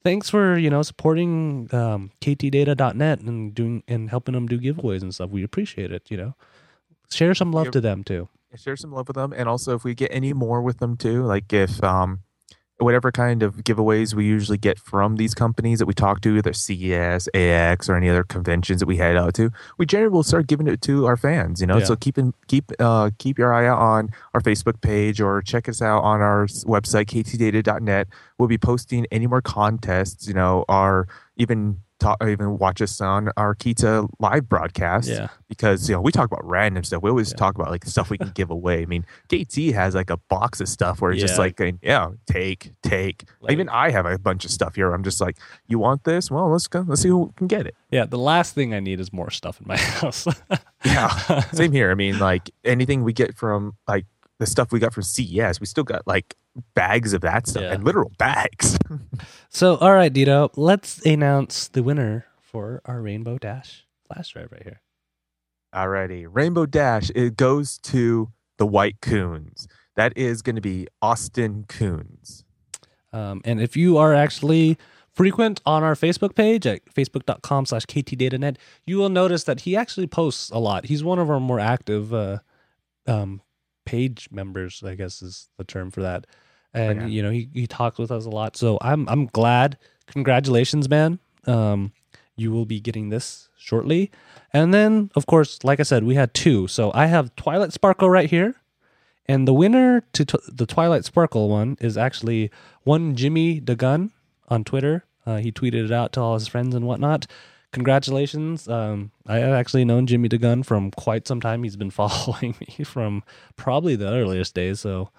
thanks 0.02 0.30
for, 0.30 0.58
you 0.58 0.70
know, 0.70 0.82
supporting 0.82 1.68
um, 1.72 2.10
ktdata.net 2.20 3.20
and 3.20 3.54
doing 3.54 3.82
and 3.88 4.10
helping 4.10 4.34
them 4.34 4.46
do 4.46 4.58
giveaways 4.58 5.02
and 5.02 5.14
stuff. 5.14 5.30
We 5.30 5.42
appreciate 5.42 5.92
it, 5.92 6.10
you 6.10 6.16
know. 6.16 6.34
Share 7.10 7.34
some 7.34 7.52
love 7.52 7.70
to 7.72 7.80
them 7.80 8.04
too. 8.04 8.28
Share 8.56 8.76
some 8.76 8.92
love 8.92 9.08
with 9.08 9.16
them, 9.16 9.32
and 9.32 9.48
also 9.48 9.74
if 9.74 9.84
we 9.84 9.94
get 9.94 10.10
any 10.12 10.32
more 10.32 10.60
with 10.62 10.78
them 10.78 10.96
too, 10.96 11.22
like 11.24 11.52
if 11.52 11.82
um, 11.84 12.20
whatever 12.80 13.12
kind 13.12 13.42
of 13.42 13.56
giveaways 13.58 14.14
we 14.14 14.24
usually 14.24 14.58
get 14.58 14.78
from 14.78 15.16
these 15.16 15.34
companies 15.34 15.78
that 15.78 15.86
we 15.86 15.94
talk 15.94 16.20
to, 16.22 16.36
either 16.36 16.52
CES, 16.52 17.28
AX, 17.34 17.88
or 17.88 17.94
any 17.96 18.08
other 18.08 18.24
conventions 18.24 18.80
that 18.80 18.86
we 18.86 18.96
head 18.96 19.16
out 19.16 19.34
to, 19.34 19.50
we 19.78 19.86
generally 19.86 20.10
will 20.12 20.22
start 20.22 20.46
giving 20.46 20.66
it 20.66 20.80
to 20.82 21.06
our 21.06 21.16
fans. 21.16 21.60
You 21.60 21.66
know, 21.66 21.78
Yeah. 21.78 21.84
so 21.84 21.96
keep 21.96 22.16
in, 22.18 22.32
keep 22.48 22.72
uh, 22.78 23.10
keep 23.18 23.38
your 23.38 23.52
eye 23.52 23.66
out 23.66 23.78
on 23.78 24.10
our 24.34 24.40
Facebook 24.40 24.80
page 24.80 25.20
or 25.20 25.42
check 25.42 25.68
us 25.68 25.80
out 25.82 26.02
on 26.02 26.20
our 26.20 26.46
website 26.46 27.06
ktdata.net. 27.06 28.08
We'll 28.38 28.48
be 28.48 28.58
posting 28.58 29.06
any 29.10 29.26
more 29.26 29.42
contests. 29.42 30.26
You 30.26 30.34
know, 30.34 30.64
or 30.68 31.06
even 31.36 31.80
talk, 32.00 32.18
even 32.26 32.58
watch 32.58 32.80
us 32.82 33.00
on 33.00 33.30
our 33.36 33.54
Kita 33.54 34.08
live 34.18 34.48
broadcast 34.48 35.08
Yeah. 35.08 35.28
because 35.48 35.88
you 35.88 35.94
know 35.94 36.00
we 36.00 36.10
talk 36.10 36.26
about 36.26 36.44
random 36.44 36.82
stuff. 36.82 37.02
We 37.02 37.10
always 37.10 37.30
Yeah. 37.30 37.36
talk 37.36 37.54
about 37.54 37.70
like 37.70 37.84
stuff 37.84 38.10
we 38.10 38.18
can 38.18 38.30
give 38.30 38.50
away. 38.50 38.82
I 38.82 38.86
mean, 38.86 39.04
KT 39.28 39.72
has 39.72 39.94
like 39.94 40.10
a 40.10 40.16
box 40.16 40.60
of 40.60 40.68
stuff 40.68 41.00
where 41.00 41.12
it's 41.12 41.20
just 41.20 41.38
like, 41.38 41.60
yeah, 41.82 42.10
take, 42.26 42.72
take. 42.82 43.24
Like- 43.40 43.52
Even 43.52 43.68
I 43.68 43.90
have 43.90 44.06
a 44.06 44.18
bunch 44.18 44.44
of 44.44 44.50
stuff 44.50 44.74
here. 44.74 44.92
I'm 44.92 45.04
just 45.04 45.20
like, 45.20 45.36
you 45.68 45.78
want 45.78 46.04
this? 46.04 46.30
Well, 46.30 46.48
let's 46.50 46.66
go. 46.66 46.84
Let's 46.86 47.02
see 47.02 47.08
who 47.08 47.32
can 47.36 47.46
get 47.46 47.66
it. 47.66 47.74
Yeah, 47.90 48.06
the 48.06 48.18
last 48.18 48.54
thing 48.54 48.74
I 48.74 48.80
need 48.80 48.98
is 49.00 49.12
more 49.12 49.30
stuff 49.30 49.60
in 49.60 49.66
my 49.68 49.76
house. 50.00 50.26
Yeah, 50.84 51.08
same 51.52 51.72
here. 51.72 51.90
I 51.90 51.94
mean, 51.94 52.18
like 52.18 52.50
anything 52.64 53.04
we 53.04 53.12
get 53.12 53.36
from 53.36 53.76
like 53.86 54.06
the 54.40 54.46
stuff 54.46 54.72
we 54.72 54.80
got 54.80 54.92
from 54.92 55.04
CES, 55.04 55.60
we 55.60 55.66
still 55.66 55.84
got 55.84 56.04
like 56.06 56.34
bags 56.74 57.12
of 57.12 57.20
that 57.20 57.46
stuff 57.46 57.62
Yeah. 57.62 57.74
and 57.74 57.84
literal 57.84 58.10
bags. 58.18 58.76
So, 59.50 59.76
all 59.76 59.94
right, 59.94 60.12
Dito, 60.12 60.50
let's 60.56 61.04
announce 61.04 61.68
the 61.68 61.82
winner 61.82 62.24
for 62.40 62.80
our 62.84 63.00
Rainbow 63.02 63.36
Dash 63.38 63.84
flash 64.06 64.32
drive 64.32 64.50
right 64.52 64.62
here. 64.62 64.80
Alrighty, 65.74 66.26
Rainbow 66.28 66.66
Dash. 66.66 67.10
It 67.14 67.36
goes 67.36 67.78
to 67.78 68.30
the 68.58 68.66
White 68.66 69.00
Coons. 69.00 69.68
That 69.96 70.12
is 70.16 70.42
going 70.42 70.56
to 70.56 70.62
be 70.62 70.86
Austin 71.02 71.64
Coons. 71.68 72.44
Um, 73.12 73.40
and 73.44 73.60
if 73.60 73.76
you 73.76 73.98
are 73.98 74.14
actually 74.14 74.78
frequent 75.12 75.60
on 75.66 75.82
our 75.82 75.94
Facebook 75.94 76.34
page 76.36 76.64
at 76.66 76.84
facebook.com 76.86 77.66
slash 77.66 77.86
ktdatanet, 77.86 78.56
you 78.86 78.96
will 78.98 79.08
notice 79.08 79.44
that 79.44 79.60
he 79.62 79.74
actually 79.76 80.06
posts 80.06 80.50
a 80.50 80.58
lot. 80.58 80.86
He's 80.86 81.02
one 81.04 81.18
of 81.18 81.28
our 81.28 81.40
more 81.40 81.58
active 81.60 82.14
uh, 82.14 82.38
um, 83.06 83.42
page 83.90 84.28
members, 84.30 84.82
I 84.84 84.94
guess 84.94 85.22
is 85.22 85.48
the 85.58 85.64
term 85.64 85.90
for 85.90 86.02
that. 86.02 86.26
and 86.72 86.98
Okay. 87.00 87.08
you 87.14 87.20
know 87.24 87.30
he 87.38 87.48
he 87.52 87.66
talks 87.66 87.98
with 87.98 88.10
us 88.12 88.24
a 88.26 88.30
lot. 88.40 88.56
So 88.56 88.78
I'm 88.80 89.08
I'm 89.08 89.26
glad. 89.26 89.76
Congratulations, 90.06 90.88
man. 90.88 91.18
Um, 91.46 91.92
you 92.36 92.50
will 92.52 92.66
be 92.66 92.80
getting 92.80 93.10
this 93.10 93.48
shortly, 93.58 94.10
and 94.52 94.72
then 94.72 95.10
of 95.16 95.24
course, 95.26 95.58
like 95.64 95.80
I 95.80 95.84
said, 95.84 96.04
we 96.04 96.14
had 96.14 96.30
two. 96.34 96.68
So 96.68 96.90
I 96.94 97.06
have 97.06 97.34
Twilight 97.36 97.72
Sparkle 97.72 98.08
right 98.10 98.30
here, 98.30 98.54
and 99.26 99.46
the 99.48 99.52
winner 99.62 100.02
to 100.16 100.24
t- 100.24 100.38
the 100.60 100.66
Twilight 100.66 101.04
Sparkle 101.04 101.48
one 101.48 101.76
is 101.80 101.96
actually 101.98 102.50
one 102.84 103.14
Jimmy 103.16 103.60
DeGun 103.60 104.10
on 104.48 104.64
Twitter. 104.64 105.04
Uh, 105.26 105.36
he 105.44 105.50
tweeted 105.52 105.84
it 105.84 105.92
out 105.92 106.12
to 106.14 106.20
all 106.20 106.34
his 106.34 106.48
friends 106.48 106.74
and 106.74 106.86
whatnot. 106.86 107.26
Congratulations. 107.72 108.68
Um, 108.68 109.12
I 109.26 109.38
have 109.38 109.52
actually 109.52 109.84
known 109.84 110.06
Jimmy 110.06 110.28
DeGun 110.28 110.64
from 110.64 110.90
quite 110.90 111.28
some 111.28 111.40
time. 111.40 111.62
He's 111.62 111.76
been 111.76 111.90
following 112.02 112.56
me 112.60 112.84
from 112.84 113.22
probably 113.56 113.96
the 113.96 114.08
earliest 114.10 114.54
days. 114.54 114.80
So 114.80 115.10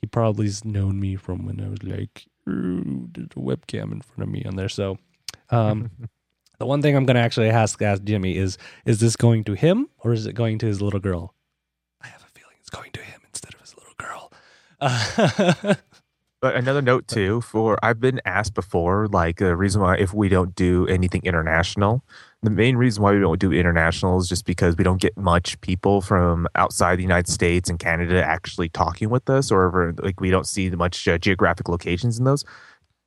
he 0.00 0.06
probably's 0.06 0.64
known 0.64 1.00
me 1.00 1.16
from 1.16 1.46
when 1.46 1.60
I 1.60 1.68
was 1.68 1.82
like, 1.82 2.26
"Ooh, 2.48 3.08
there's 3.12 3.28
a 3.36 3.40
webcam 3.40 3.92
in 3.92 4.00
front 4.00 4.22
of 4.22 4.28
me 4.28 4.44
on 4.44 4.56
there. 4.56 4.68
So 4.68 4.98
um, 5.50 5.90
the 6.58 6.66
one 6.66 6.82
thing 6.82 6.96
I'm 6.96 7.06
going 7.06 7.16
to 7.16 7.22
actually 7.22 7.50
ask, 7.50 7.80
ask 7.80 8.02
Jimmy 8.02 8.36
is, 8.36 8.58
is 8.84 9.00
this 9.00 9.16
going 9.16 9.44
to 9.44 9.54
him 9.54 9.88
or 9.98 10.12
is 10.12 10.26
it 10.26 10.34
going 10.34 10.58
to 10.58 10.66
his 10.66 10.82
little 10.82 11.00
girl? 11.00 11.34
I 12.02 12.08
have 12.08 12.22
a 12.22 12.38
feeling 12.38 12.56
it's 12.60 12.70
going 12.70 12.90
to 12.92 13.00
him 13.00 13.20
instead 13.28 13.54
of 13.54 13.60
his 13.60 13.74
little 13.76 13.94
girl. 13.96 14.32
Uh, 14.80 15.74
But 16.44 16.56
another 16.56 16.82
note 16.82 17.08
too, 17.08 17.40
for 17.40 17.78
I've 17.82 18.00
been 18.00 18.20
asked 18.26 18.52
before, 18.52 19.08
like 19.08 19.38
the 19.38 19.56
reason 19.56 19.80
why 19.80 19.96
if 19.96 20.12
we 20.12 20.28
don't 20.28 20.54
do 20.54 20.86
anything 20.88 21.22
international, 21.24 22.04
the 22.42 22.50
main 22.50 22.76
reason 22.76 23.02
why 23.02 23.14
we 23.14 23.20
don't 23.20 23.40
do 23.40 23.50
international 23.50 24.18
is 24.18 24.28
just 24.28 24.44
because 24.44 24.76
we 24.76 24.84
don't 24.84 25.00
get 25.00 25.16
much 25.16 25.58
people 25.62 26.02
from 26.02 26.46
outside 26.54 26.96
the 26.96 27.02
United 27.02 27.32
States 27.32 27.70
and 27.70 27.78
Canada 27.78 28.22
actually 28.22 28.68
talking 28.68 29.08
with 29.08 29.30
us, 29.30 29.50
or 29.50 29.64
ever, 29.64 29.94
like 30.02 30.20
we 30.20 30.28
don't 30.28 30.46
see 30.46 30.68
much 30.68 31.08
uh, 31.08 31.16
geographic 31.16 31.66
locations 31.70 32.18
in 32.18 32.26
those. 32.26 32.44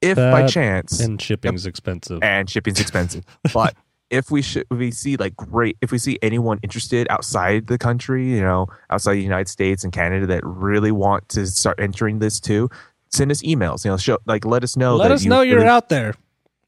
If 0.02 0.16
by 0.16 0.48
chance 0.48 1.00
and 1.00 1.22
shipping's 1.22 1.68
expensive. 1.68 2.24
and 2.24 2.50
shipping's 2.50 2.80
expensive. 2.80 3.24
but 3.54 3.76
if 4.10 4.32
we 4.32 4.42
should, 4.42 4.66
if 4.72 4.78
we 4.78 4.92
see 4.92 5.16
like 5.18 5.36
great, 5.36 5.78
if 5.82 5.92
we 5.92 5.98
see 5.98 6.18
anyone 6.22 6.60
interested 6.64 7.08
outside 7.10 7.68
the 7.68 7.78
country, 7.78 8.30
you 8.30 8.42
know, 8.42 8.68
outside 8.90 9.14
the 9.16 9.22
United 9.22 9.50
States 9.50 9.84
and 9.84 9.92
Canada 9.94 10.26
that 10.26 10.44
really 10.44 10.92
want 10.92 11.30
to 11.30 11.46
start 11.46 11.80
entering 11.80 12.20
this 12.20 12.40
too, 12.40 12.70
send 13.12 13.32
us 13.32 13.42
emails. 13.42 13.86
You 13.86 13.92
know, 13.92 13.98
show 13.98 14.18
like 14.26 14.46
let 14.46 14.64
us 14.64 14.76
know. 14.78 14.96
Let 14.96 15.12
us 15.12 15.24
you 15.24 15.30
know 15.30 15.42
you're 15.42 15.58
really- 15.58 15.70
out 15.70 15.90
there. 15.90 16.14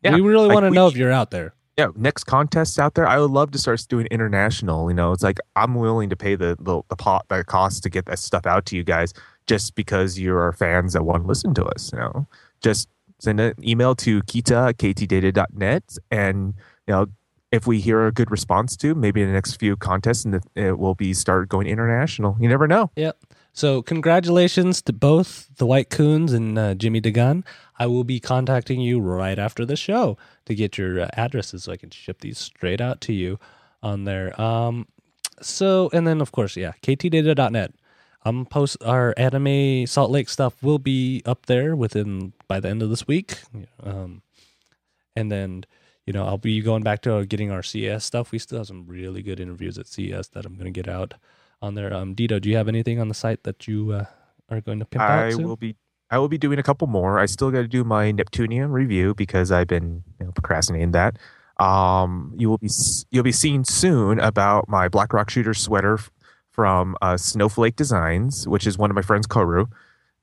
Yeah, 0.03 0.15
we 0.15 0.21
really 0.21 0.47
like 0.47 0.55
want 0.55 0.65
to 0.65 0.69
know 0.71 0.87
if 0.87 0.95
you're 0.95 1.11
out 1.11 1.31
there. 1.31 1.53
Yeah, 1.77 1.87
next 1.95 2.23
contests 2.25 2.77
out 2.79 2.95
there. 2.95 3.07
I 3.07 3.19
would 3.19 3.31
love 3.31 3.51
to 3.51 3.57
start 3.57 3.85
doing 3.89 4.05
international. 4.11 4.89
You 4.89 4.95
know, 4.95 5.11
it's 5.13 5.23
like 5.23 5.39
I'm 5.55 5.75
willing 5.75 6.09
to 6.09 6.15
pay 6.15 6.35
the 6.35 6.57
the, 6.59 6.81
the 6.89 6.95
pot 6.95 7.25
the 7.29 7.43
cost 7.43 7.83
to 7.83 7.89
get 7.89 8.05
that 8.05 8.19
stuff 8.19 8.45
out 8.45 8.65
to 8.67 8.75
you 8.75 8.83
guys 8.83 9.13
just 9.47 9.75
because 9.75 10.19
you're 10.19 10.51
fans 10.53 10.93
that 10.93 11.03
want 11.03 11.23
to 11.23 11.27
listen 11.27 11.53
to 11.55 11.65
us. 11.65 11.91
You 11.93 11.99
know, 11.99 12.27
just 12.61 12.87
send 13.19 13.39
an 13.41 13.53
email 13.61 13.93
to 13.95 14.21
kita 14.23 14.73
ktdata.net 14.75 15.97
and 16.11 16.53
you 16.87 16.93
know 16.93 17.07
if 17.51 17.67
we 17.67 17.79
hear 17.81 18.05
a 18.07 18.11
good 18.11 18.31
response 18.31 18.77
to 18.77 18.95
maybe 18.95 19.21
in 19.21 19.27
the 19.27 19.33
next 19.33 19.55
few 19.55 19.75
contests 19.75 20.23
and 20.23 20.39
it 20.55 20.77
will 20.79 20.95
be 20.95 21.13
start 21.13 21.49
going 21.49 21.67
international 21.67 22.37
you 22.39 22.47
never 22.47 22.67
know 22.67 22.89
Yep. 22.95 23.17
So 23.53 23.81
congratulations 23.81 24.81
to 24.83 24.93
both 24.93 25.47
the 25.57 25.65
White 25.65 25.89
Coons 25.89 26.33
and 26.33 26.57
uh, 26.57 26.75
Jimmy 26.75 27.01
DeGun. 27.01 27.43
I 27.77 27.87
will 27.87 28.03
be 28.03 28.19
contacting 28.19 28.81
you 28.81 28.99
right 28.99 29.39
after 29.39 29.65
the 29.65 29.75
show 29.75 30.17
to 30.45 30.55
get 30.55 30.77
your 30.77 31.01
uh, 31.01 31.09
addresses 31.13 31.63
so 31.63 31.71
I 31.71 31.77
can 31.77 31.89
ship 31.89 32.19
these 32.21 32.37
straight 32.37 32.81
out 32.81 33.01
to 33.01 33.13
you 33.13 33.39
on 33.81 34.03
there. 34.03 34.39
Um, 34.39 34.87
so 35.41 35.89
and 35.93 36.05
then 36.05 36.21
of 36.21 36.31
course, 36.31 36.55
yeah, 36.57 36.73
ktdata.net. 36.83 37.73
Um, 38.25 38.45
post 38.45 38.77
our 38.83 39.13
anime 39.15 39.87
Salt 39.87 40.11
Lake 40.11 40.27
stuff 40.27 40.61
will 40.61 40.79
be 40.79 41.21
up 41.25 41.45
there 41.45 41.75
within 41.75 42.33
by 42.49 42.59
the 42.59 42.67
end 42.67 42.83
of 42.83 42.89
this 42.89 43.07
week. 43.07 43.39
Um, 43.81 44.21
and 45.15 45.31
then 45.31 45.65
you 46.05 46.13
know 46.13 46.25
I'll 46.25 46.37
be 46.37 46.61
going 46.61 46.83
back 46.83 47.01
to 47.03 47.25
getting 47.25 47.51
our 47.51 47.63
CS 47.63 48.05
stuff. 48.05 48.31
We 48.31 48.39
still 48.39 48.59
have 48.59 48.67
some 48.67 48.85
really 48.87 49.21
good 49.21 49.39
interviews 49.39 49.77
at 49.77 49.87
CS 49.87 50.27
that 50.29 50.45
I'm 50.45 50.55
going 50.55 50.71
to 50.71 50.71
get 50.71 50.89
out 50.89 51.13
on 51.61 51.75
there. 51.75 51.93
Um, 51.93 52.15
Dito, 52.15 52.39
do 52.39 52.49
you 52.49 52.57
have 52.57 52.67
anything 52.67 52.99
on 52.99 53.07
the 53.07 53.13
site 53.13 53.43
that 53.43 53.67
you 53.67 53.91
uh, 53.91 54.05
are 54.51 54.61
going 54.61 54.79
to 54.79 54.85
pimp 54.85 55.01
i 55.01 55.27
out 55.27 55.33
soon? 55.33 55.47
will 55.47 55.55
be 55.55 55.75
i 56.09 56.17
will 56.17 56.27
be 56.27 56.37
doing 56.37 56.59
a 56.59 56.63
couple 56.63 56.87
more 56.87 57.19
i 57.19 57.25
still 57.25 57.51
got 57.51 57.61
to 57.61 57.67
do 57.67 57.83
my 57.83 58.11
neptunium 58.11 58.71
review 58.71 59.13
because 59.13 59.51
i've 59.51 59.67
been 59.67 60.03
you 60.19 60.25
know, 60.25 60.31
procrastinating 60.31 60.91
that 60.91 61.17
um 61.59 62.33
you 62.37 62.49
will 62.49 62.57
be 62.57 62.69
you'll 63.11 63.23
be 63.23 63.31
seeing 63.31 63.63
soon 63.63 64.19
about 64.19 64.67
my 64.67 64.87
black 64.87 65.13
rock 65.13 65.29
shooter 65.29 65.53
sweater 65.53 65.99
from 66.51 66.95
uh, 67.01 67.15
snowflake 67.15 67.75
designs 67.75 68.47
which 68.47 68.65
is 68.65 68.77
one 68.77 68.89
of 68.89 68.95
my 68.95 69.01
friends 69.01 69.27
koru 69.27 69.67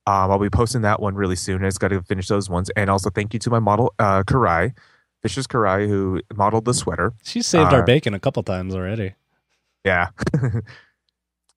um, 0.08 0.30
I'll 0.30 0.38
be 0.38 0.48
posting 0.48 0.82
that 0.82 1.02
one 1.02 1.16
really 1.16 1.34
soon. 1.34 1.64
I 1.64 1.66
just 1.66 1.80
got 1.80 1.88
to 1.88 2.00
finish 2.00 2.28
those 2.28 2.48
ones. 2.48 2.70
And 2.76 2.88
also, 2.88 3.10
thank 3.10 3.34
you 3.34 3.40
to 3.40 3.50
my 3.50 3.58
model, 3.58 3.92
uh, 3.98 4.22
Karai, 4.22 4.72
Fisher's 5.20 5.48
Karai, 5.48 5.88
who 5.88 6.22
modeled 6.32 6.64
the 6.64 6.74
sweater. 6.74 7.12
She 7.24 7.42
saved 7.42 7.72
our 7.72 7.82
uh, 7.82 7.84
bacon 7.84 8.14
a 8.14 8.20
couple 8.20 8.44
times 8.44 8.72
already. 8.72 9.14
Yeah. 9.84 10.10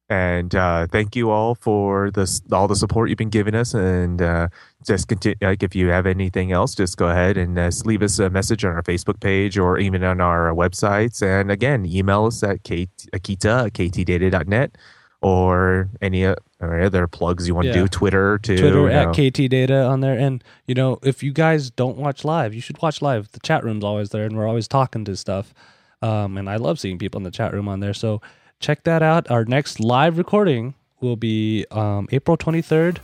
and 0.10 0.56
uh, 0.56 0.88
thank 0.88 1.16
you 1.16 1.30
all 1.30 1.54
for 1.56 2.10
this, 2.12 2.42
all 2.52 2.68
the 2.68 2.76
support 2.76 3.10
you've 3.10 3.18
been 3.18 3.30
giving 3.30 3.54
us. 3.56 3.74
And 3.76 4.22
uh, 4.22 4.48
just 4.86 5.08
continue. 5.08 5.36
Like, 5.42 5.62
if 5.62 5.76
you 5.76 5.90
have 5.90 6.06
anything 6.08 6.52
else, 6.52 6.74
just 6.76 6.98
go 6.98 7.10
ahead 7.10 7.38
and 7.38 7.58
uh, 7.60 7.70
leave 7.86 8.02
us 8.02 8.18
a 8.20 8.30
message 8.30 8.66
on 8.66 8.72
our 8.72 8.82
Facebook 8.82 9.20
page 9.20 9.58
or 9.58 9.78
even 9.78 10.04
on 10.04 10.20
our 10.20 10.50
websites. 10.52 11.22
And 11.22 11.52
again, 11.52 11.86
email 11.86 12.26
us 12.26 12.42
at 12.42 12.64
Kate, 12.64 12.90
Akita 13.14 13.68
at 13.68 13.74
ktdata.net 13.74 14.78
or 15.22 15.90
any 16.02 16.26
uh, 16.26 16.36
or 16.62 16.80
other 16.82 17.06
plugs 17.08 17.48
you 17.48 17.54
want 17.54 17.68
Yeah. 17.68 17.74
to 17.74 17.80
do. 17.82 17.88
Twitter 17.88 18.38
too. 18.40 18.58
Twitter 18.58 18.80
you 18.82 18.88
at 18.90 19.16
know. 19.18 19.30
KT 19.30 19.50
Data 19.50 19.84
on 19.84 20.00
there. 20.00 20.18
And, 20.18 20.44
you 20.66 20.74
know, 20.74 20.98
if 21.04 21.22
you 21.22 21.32
guys 21.34 21.70
don't 21.70 21.98
watch 21.98 22.26
live, 22.26 22.54
you 22.54 22.62
should 22.62 22.82
watch 22.82 23.02
live. 23.02 23.32
The 23.34 23.40
chat 23.42 23.64
room's 23.64 23.84
always 23.84 24.10
there 24.10 24.26
and 24.26 24.36
we're 24.36 24.48
always 24.48 24.68
talking 24.68 25.06
to 25.06 25.16
stuff. 25.16 25.54
Um, 26.02 26.38
and 26.38 26.50
I 26.50 26.56
love 26.56 26.80
seeing 26.80 26.98
people 26.98 27.20
in 27.20 27.24
the 27.26 27.32
chat 27.32 27.54
room 27.54 27.68
on 27.68 27.80
there. 27.82 27.94
So 27.94 28.22
check 28.60 28.84
that 28.84 29.02
out. 29.02 29.30
Our 29.32 29.46
next 29.46 29.80
live 29.80 30.18
recording 30.18 30.74
will 31.02 31.16
be 31.16 31.66
um, 31.72 32.08
April 32.12 32.38
23rd, 32.38 32.96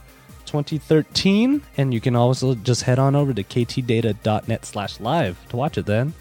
2013. 0.46 1.62
And 1.78 1.94
you 1.94 2.02
can 2.02 2.16
also 2.16 2.56
just 2.56 2.84
head 2.84 3.00
on 3.00 3.16
over 3.16 3.34
to 3.34 3.44
ktdata.net 3.44 4.66
slash 4.66 5.00
live 5.00 5.38
to 5.50 5.58
watch 5.58 5.78
it 5.78 5.86
then. 5.86 6.14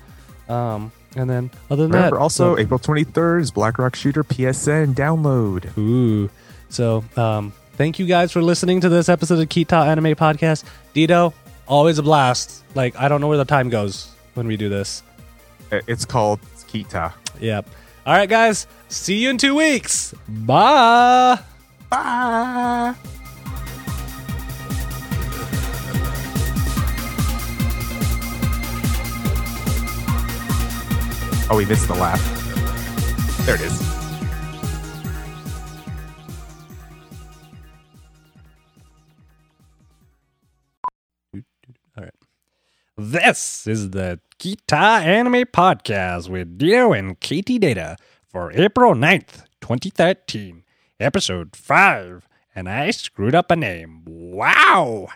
Um, 0.48 0.92
and 1.16 1.28
then 1.28 1.50
other 1.70 1.84
than 1.84 1.92
Remember, 1.92 2.16
that, 2.16 2.22
also 2.22 2.54
so- 2.54 2.60
April 2.60 2.78
23rd 2.78 3.40
is 3.40 3.50
Black 3.50 3.78
Rock 3.78 3.96
Shooter 3.96 4.24
PSN 4.24 4.94
download. 4.94 5.76
Ooh. 5.78 6.30
So, 6.68 7.04
um, 7.16 7.52
thank 7.74 7.98
you 7.98 8.06
guys 8.06 8.32
for 8.32 8.42
listening 8.42 8.80
to 8.80 8.88
this 8.88 9.08
episode 9.08 9.38
of 9.38 9.48
Kita 9.48 9.86
Anime 9.86 10.14
Podcast. 10.16 10.64
Dito, 10.94 11.32
always 11.68 11.98
a 11.98 12.02
blast. 12.02 12.64
Like, 12.74 12.96
I 12.98 13.08
don't 13.08 13.20
know 13.20 13.28
where 13.28 13.38
the 13.38 13.44
time 13.44 13.68
goes 13.68 14.10
when 14.34 14.46
we 14.48 14.56
do 14.56 14.68
this. 14.68 15.02
It's 15.70 16.04
called 16.04 16.40
Kita. 16.68 17.12
Yep. 17.40 17.66
All 18.06 18.14
right, 18.14 18.28
guys. 18.28 18.66
See 18.94 19.16
you 19.16 19.30
in 19.30 19.38
two 19.38 19.56
weeks. 19.56 20.14
Bye. 20.28 21.40
Bye. 21.90 22.94
Oh, 31.50 31.56
we 31.56 31.66
missed 31.66 31.88
the 31.88 31.94
laugh. 31.94 32.22
There 33.44 33.56
it 33.56 33.62
is. 33.62 33.82
All 41.96 42.04
right. 42.04 42.14
This 42.96 43.66
is 43.66 43.90
the 43.90 44.20
Kita 44.38 45.02
Anime 45.04 45.46
Podcast 45.46 46.28
with 46.28 46.56
Dio 46.56 46.92
and 46.92 47.18
KT 47.20 47.60
Data 47.60 47.96
for 48.34 48.50
April 48.50 48.94
9th, 48.94 49.44
2013, 49.60 50.64
episode 50.98 51.54
5. 51.54 52.26
And 52.52 52.68
I 52.68 52.90
screwed 52.90 53.32
up 53.32 53.48
a 53.48 53.54
name. 53.54 54.02
Wow. 54.06 55.06